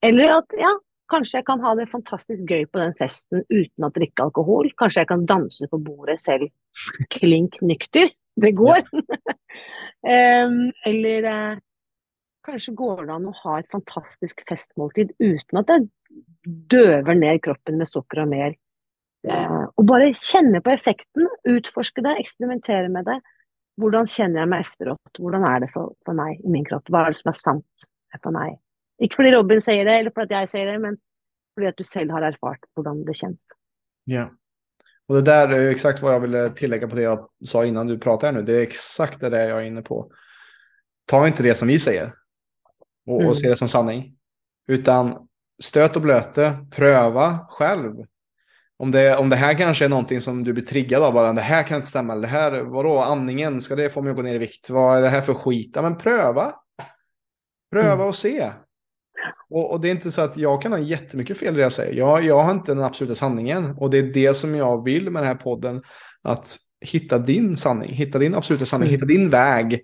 [0.04, 0.74] Eller at ja,
[1.12, 4.68] kanskje jeg kan ha det fantastisk gøy på den festen uten å drikke alkohol.
[4.74, 6.50] Kanskje jeg kan danse på bordet selv
[7.14, 8.10] klink nykter.
[8.36, 8.82] Det går.
[8.92, 10.58] um,
[10.90, 11.58] eller uh,
[12.46, 15.80] kanskje går det an å ha et fantastisk festmåltid uten at det
[16.70, 18.54] døver ned kroppen med sukker og mer.
[19.26, 23.18] Uh, og bare kjenne på effekten, utforske det, eksperimentere med det.
[23.80, 25.18] hvordan kjenner jeg meg efteråt?
[25.18, 26.86] Hvordan er det for, for meg i min kropp?
[26.88, 27.88] Hva er det som er sant
[28.22, 28.56] for meg?
[29.02, 30.96] Ikke fordi Robin sier det, eller fordi jeg sier det, men
[31.56, 33.56] fordi at du selv har erfart hvordan det kjennes.
[34.08, 34.28] Ja.
[35.08, 37.98] Och det där är exakt vad jag ville tillägga på det jag sa innan du
[37.98, 38.42] pratade nu.
[38.42, 40.10] Det är exakt det där jag är inne på.
[41.06, 42.12] Ta inte det som vi säger
[43.06, 43.28] och, Mm.
[43.28, 44.16] och se det som sanning.
[44.68, 45.28] Utan
[45.62, 47.94] stöt och blöte, pröva själv.
[48.78, 51.40] Om det, om det här kanske är någonting som du blir triggad av, bara, det
[51.40, 54.34] här kan inte stämma, det här, vadå, andningen, ska det få mig att gå ner
[54.34, 54.70] i vikt?
[54.70, 55.70] Vad är det här för skit?
[55.74, 56.54] Ja, men pröva.
[57.72, 58.06] Pröva Mm.
[58.06, 58.52] och se.
[59.50, 61.72] Och, och det är inte så att jag kan ha jättemycket fel i det jag
[61.72, 61.94] säger.
[61.94, 63.74] Jag, jag har inte den absoluta sanningen.
[63.76, 65.82] Och det är det som jag vill med den här podden.
[66.22, 68.94] Att hitta din sanning, hitta din absoluta sanning, Mm.
[68.94, 69.82] hitta din väg.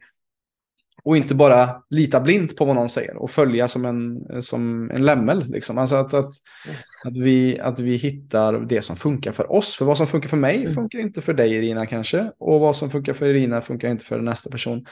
[1.05, 5.05] Och inte bara lita blint på vad någon säger och följa som en, som en
[5.05, 5.45] lämmel.
[5.51, 5.79] Liksom.
[5.79, 6.31] Alltså att, att,
[6.69, 6.81] Yes.
[7.05, 9.77] att, vi, att vi hittar det som funkar för oss.
[9.77, 10.75] För vad som funkar för mig Mm.
[10.75, 12.31] funkar inte för dig Irina kanske.
[12.39, 14.87] Och vad som funkar för Irina funkar inte för nästa person.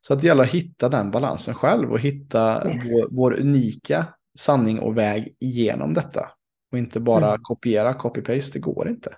[0.00, 2.84] Så att det gäller att hitta den balansen själv och hitta Yes.
[2.84, 4.06] vår, vår unika
[4.38, 6.30] sanning och väg igenom detta.
[6.72, 7.40] Och inte bara Mm.
[7.42, 9.10] kopiera, copy-paste, det går inte.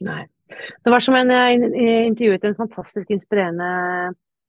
[0.00, 0.26] Nei.
[0.84, 3.64] Det var som en jeg in- eh, intervjuet en fantastisk inspirerende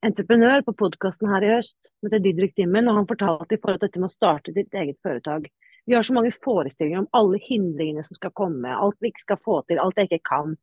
[0.06, 3.82] entreprenør på podkasten her i høst, som heter Didrik Dimmen, og han fortalte i forhold
[3.82, 5.48] til dette med å starte ditt eget foretak.
[5.86, 9.40] Vi har så mange forestillinger om alle hindringene som skal komme, alt vi ikke skal
[9.42, 10.54] få til, alt jeg ikke kan.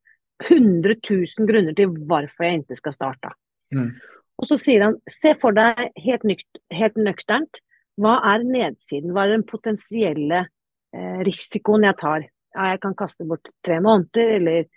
[0.47, 3.33] 100 000 grunner til hvorfor jeg ikke skal starte.
[3.75, 3.91] Mm.
[4.39, 7.59] Og så sier han, se for deg helt, nykt, helt nøkternt,
[7.99, 10.45] hva er nedsiden, hva er den potensielle
[10.95, 12.27] eh, risikoen jeg tar?
[12.55, 14.69] Ja, jeg kan kaste bort tre måneder, eller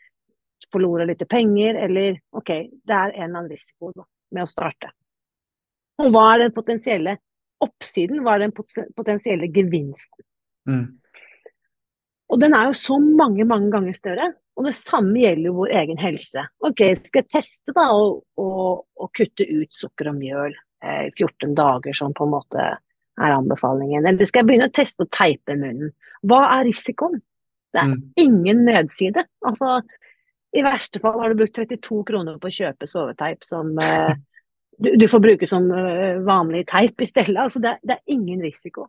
[0.72, 2.50] forlore litt penger, eller ok,
[2.82, 4.90] det er en eller annen risiko da, med å starte.
[6.02, 7.16] Og hva er den potensielle
[7.62, 8.54] oppsiden, hva er den
[8.96, 10.24] potensielle gevinsten?
[10.68, 10.86] Mm.
[12.32, 14.30] Og den er jo så mange, mange ganger større.
[14.56, 16.44] Og det samme gjelder jo vår egen helse.
[16.64, 18.48] Ok, skal jeg teste da å,
[19.16, 20.52] kutte ut sukker og mjøl
[20.84, 24.06] eh, i 14 dager, som på en måte er anbefalingen?
[24.08, 25.92] Eller skal jeg begynne å teste å teipe munnen?
[26.24, 27.20] Hva er risikoen?
[27.72, 28.00] Det er Mm.
[28.20, 29.24] ingen nedside.
[29.44, 29.80] Altså,
[30.52, 34.14] i verste fall har du brukt 32 kroner på å kjøpe soveteip som eh,
[34.78, 37.36] du, du får bruke som eh, vanlig teip i stedet.
[37.38, 38.88] Altså, det, det er ingen risiko.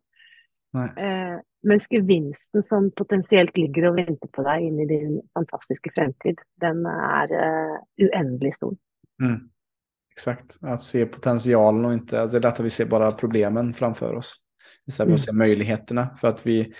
[0.73, 6.41] Eh, mens gevinsten som potensielt ligger og venter på deg inn i din fantastiske fremtid,
[6.61, 7.76] den er eh,
[8.07, 8.76] uendelig stor.
[9.22, 9.49] Mm.
[10.14, 14.14] Exakt, att se potentialen och inte, det är lätt att vi ser bara problemen framför
[14.14, 14.35] oss.
[14.88, 16.18] Istället för att se möjligheterna.
[16.22, 16.73] För att vi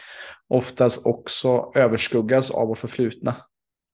[0.48, 3.36] oftast också överskuggas av vårt förflutna.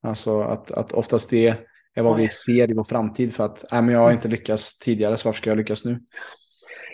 [0.03, 1.47] Alltså att, att oftast det
[1.95, 3.35] är vad vi ser i vår framtid.
[3.35, 5.99] För att äh, men jag har inte lyckats tidigare, så varför ska jag lyckas nu?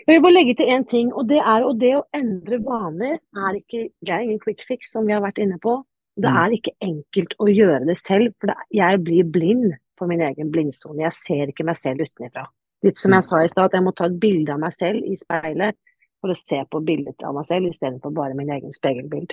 [0.06, 3.16] Jeg vil bare legge til én ting, og det er og det å endre vaner
[3.34, 5.82] er ikke Det er ingen quick fix, som vi har vært inne på.
[6.16, 6.36] Det Mm.
[6.36, 11.02] er ikke enkelt å gjøre det selv, for jeg blir blind på min egen blindsone.
[11.02, 12.46] Jeg ser ikke meg selv utenfra.
[12.84, 13.16] Litt som Mm.
[13.16, 15.74] jeg sa i stad, at jeg må ta et bilde av meg selv i speilet
[16.20, 19.32] for å se på bildet av meg selv istedenfor bare min egen speilbild.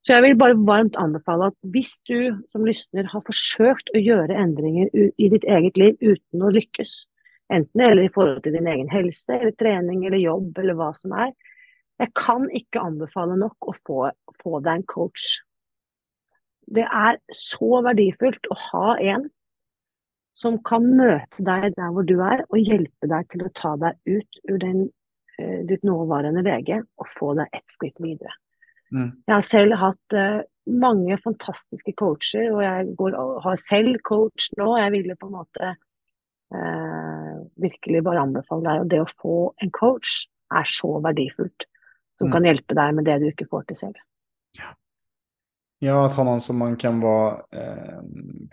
[0.00, 4.38] Så jeg vil bare varmt anbefale at hvis du som lysner har forsøkt å gjøre
[4.42, 6.94] endringer i ditt eget liv uten å lykkes,
[7.52, 11.12] enten eller i forhold til din egen helse, eller trening, eller jobb, eller hva som
[11.12, 11.34] er,
[12.00, 14.00] jeg kan ikke anbefale nok å få,
[14.40, 15.26] få deg en coach.
[16.70, 19.28] Det er så verdifullt å ha en
[20.40, 23.98] som kan møte deg der hvor du er, og hjelpe deg til å ta deg
[24.08, 24.86] ut ur den,
[25.36, 28.32] eh, ditt nåværende VG og få deg ett skritt videre.
[28.92, 29.10] Mm.
[29.26, 34.76] Jeg har selv hatt uh, mange fantastiske coacher, og jeg går, har selv coach nå.
[34.78, 35.72] Jeg ville på en måte
[36.54, 38.80] uh, virkelig bare anbefale deg.
[38.84, 41.66] Og det å få en coach er så verdifullt.
[42.18, 42.32] Som Mm.
[42.32, 43.94] kan hjelpe deg med det du ikke får til selv.
[45.82, 48.00] Ja, att ha någon som man kan vara, eh,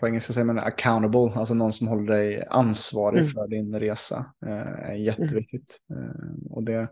[0.00, 3.28] på engelska säger man accountable, alltså någon som håller dig ansvarig Mm.
[3.30, 4.32] för din resa.
[4.46, 5.78] Eh, är jätteviktigt.
[5.90, 6.88] Eh, och det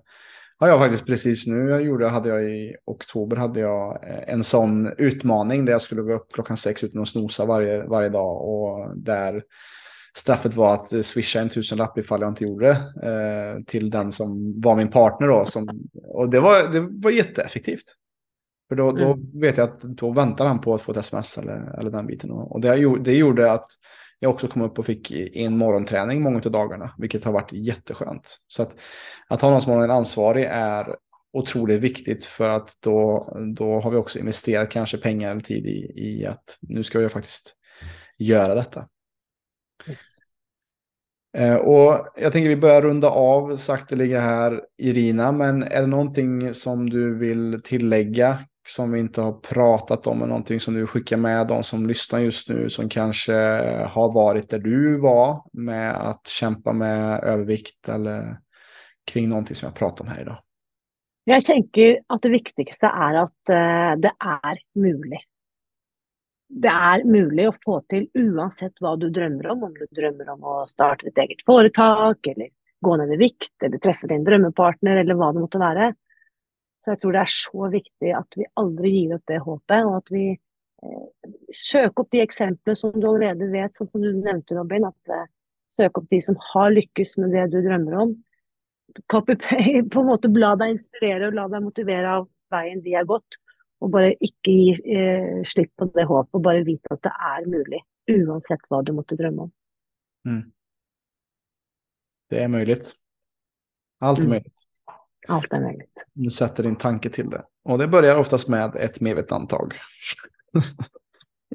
[0.59, 4.45] har jag faktiskt precis nu, jag gjorde, hade jag i oktober, hade jag eh, en
[4.45, 8.43] sån utmaning där jag skulle gå upp klockan sex utan att snosa varje, varje dag.
[8.43, 9.43] Och där
[10.17, 12.73] straffet var att swisha en tusenlapp ifall jag inte gjorde det
[13.11, 15.45] eh, till den som var min partner då.
[15.45, 15.69] Som,
[16.05, 17.85] och det var, det var jätteeffektivt.
[18.69, 19.41] För då, då Mm.
[19.41, 22.31] vet jag att då väntar han på att få ett sms eller, eller den biten.
[22.31, 23.67] Och och det, det gjorde att
[24.19, 28.39] jag också kom upp och fick in morgonträning många av dagarna, vilket har varit jätteskönt.
[28.47, 28.75] Så att,
[29.29, 30.97] att ha någon som har en ansvarig är
[31.33, 35.93] otroligt viktigt för att då, då har vi också investerat kanske pengar eller tid i,
[35.97, 37.55] i att nu ska jag faktiskt
[38.19, 38.89] göra detta.
[39.89, 40.17] Yes.
[41.61, 45.33] Och jag tänker vi börjar runda av sakteliga här, Irina.
[45.33, 50.29] Men är det någonting som du vill tillägga som vi inte har pratat om, eller
[50.29, 53.33] någonting som du skickar med de som lyssnar just nu, som kanske
[53.89, 58.37] har varit där du var med att kämpa med övervikt eller
[59.13, 60.39] kring någonting som jag pratar om här idag?
[61.27, 65.19] Jeg tenker at det viktigste er at uh, det er mulig.
[66.47, 69.65] Det er mulig å få til uansett hva du drømmer om.
[69.67, 73.83] Om du drømmer om å starte et eget foretak, eller gå ned i vikt, eller
[73.83, 75.91] treffe din drømmepartner, eller hva det måtte være.
[76.87, 79.97] Så jeg tror det er så viktig at vi aldri gir opp det håpet, og
[79.97, 84.55] at vi eh, søker opp de eksemplene som du allerede vet, sånn som du nevnte,
[84.55, 84.87] Robin.
[84.87, 85.25] At eh,
[85.75, 88.15] søk opp de som har lykkes med det du drømmer om
[89.11, 93.09] copy-pay, på en måte la deg inspirere og la deg motivere av veien de har
[93.11, 93.41] gått.
[93.83, 97.51] Og bare ikke gi eh, slipp på det håpet, og bare vite at det er
[97.51, 97.83] mulig.
[98.15, 99.53] Uansett hva du måtte drømme om.
[100.31, 100.45] Mm.
[102.31, 102.79] Det er mulig.
[104.07, 104.33] Alt er mm.
[104.33, 104.66] mulig.
[105.33, 105.89] Alt er mulig.
[106.15, 107.43] Du setter din tanke til det.
[107.67, 109.77] Og det begynner oftest med et medvetantag.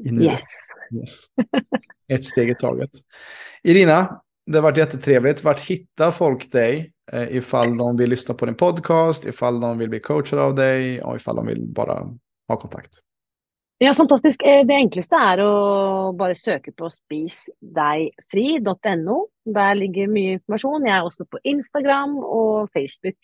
[0.05, 0.49] yes.
[0.93, 1.21] yes.
[2.11, 3.01] Et steg i taget.
[3.63, 4.03] Irina,
[4.47, 5.45] det har vært jättetrevligt.
[5.45, 9.89] Vart hittar folk deg Eh, ifall de vill lyssna på din podcast, ifall de vill
[9.89, 12.07] bli coachade av deg, og ifall de vill bare
[12.47, 12.99] ha kontakt.
[13.81, 14.43] Ja, fantastisk.
[14.47, 19.27] Eh, det enkleste er å bare søke på spisdegfri.no.
[19.57, 20.85] Der ligger mye informasjon.
[20.87, 23.17] Jeg er også på Instagram og Facebook.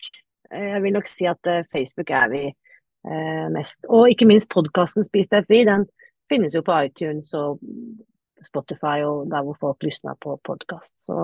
[0.54, 2.46] Eh, jeg vil nok si at Facebook er vi
[3.54, 3.86] mest.
[3.88, 5.62] Og ikke minst podkasten Spis deg fri.
[5.64, 5.86] Den
[6.28, 7.60] finnes jo på iTunes og
[8.44, 10.94] Spotify og der hvor folk lysner på podkast.
[11.00, 11.16] Så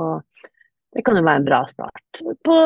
[0.95, 2.23] det kan jo være en bra start.
[2.47, 2.57] På,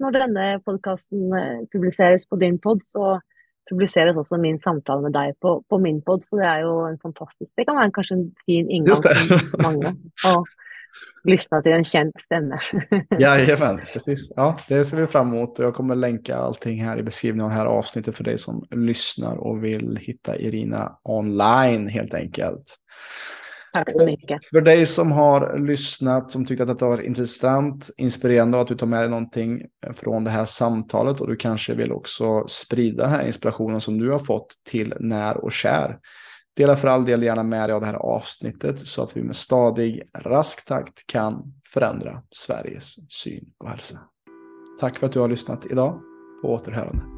[0.00, 3.18] Når denne podkasten eh, publiseres på din pod, så
[3.68, 6.96] publiseres også min samtale med deg på, på, min pod, så det er jo en
[7.02, 9.92] fantastisk Det kan være kanskje en fin inngang for mange.
[10.30, 10.40] å
[11.28, 12.60] lyssna til en kjent stämma.
[13.20, 14.32] Jajamän, precis.
[14.36, 15.58] Ja, det ser vi fram emot.
[15.58, 19.40] Jeg kommer länka allting her i beskrivningen av det här avsnittet for deg som lyssnar
[19.40, 22.78] og vil hitta Irina online helt enkelt.
[23.72, 24.44] Tack så mycket.
[24.44, 28.74] För dig som har lyssnat, som tyckte att detta var intressant, inspirerande och att du
[28.74, 29.62] tar med dig någonting
[29.94, 34.10] från det här samtalet och du kanske vill också sprida den här inspirationen som du
[34.10, 35.98] har fått till när och kär.
[36.58, 39.36] Dela för all del gärna med dig av det här avsnittet så att vi med
[39.36, 43.98] stadig, rask takt kan förändra Sveriges syn på hälsa.
[44.80, 46.00] Tack för att du har lyssnat idag.
[46.42, 47.17] På återhörande.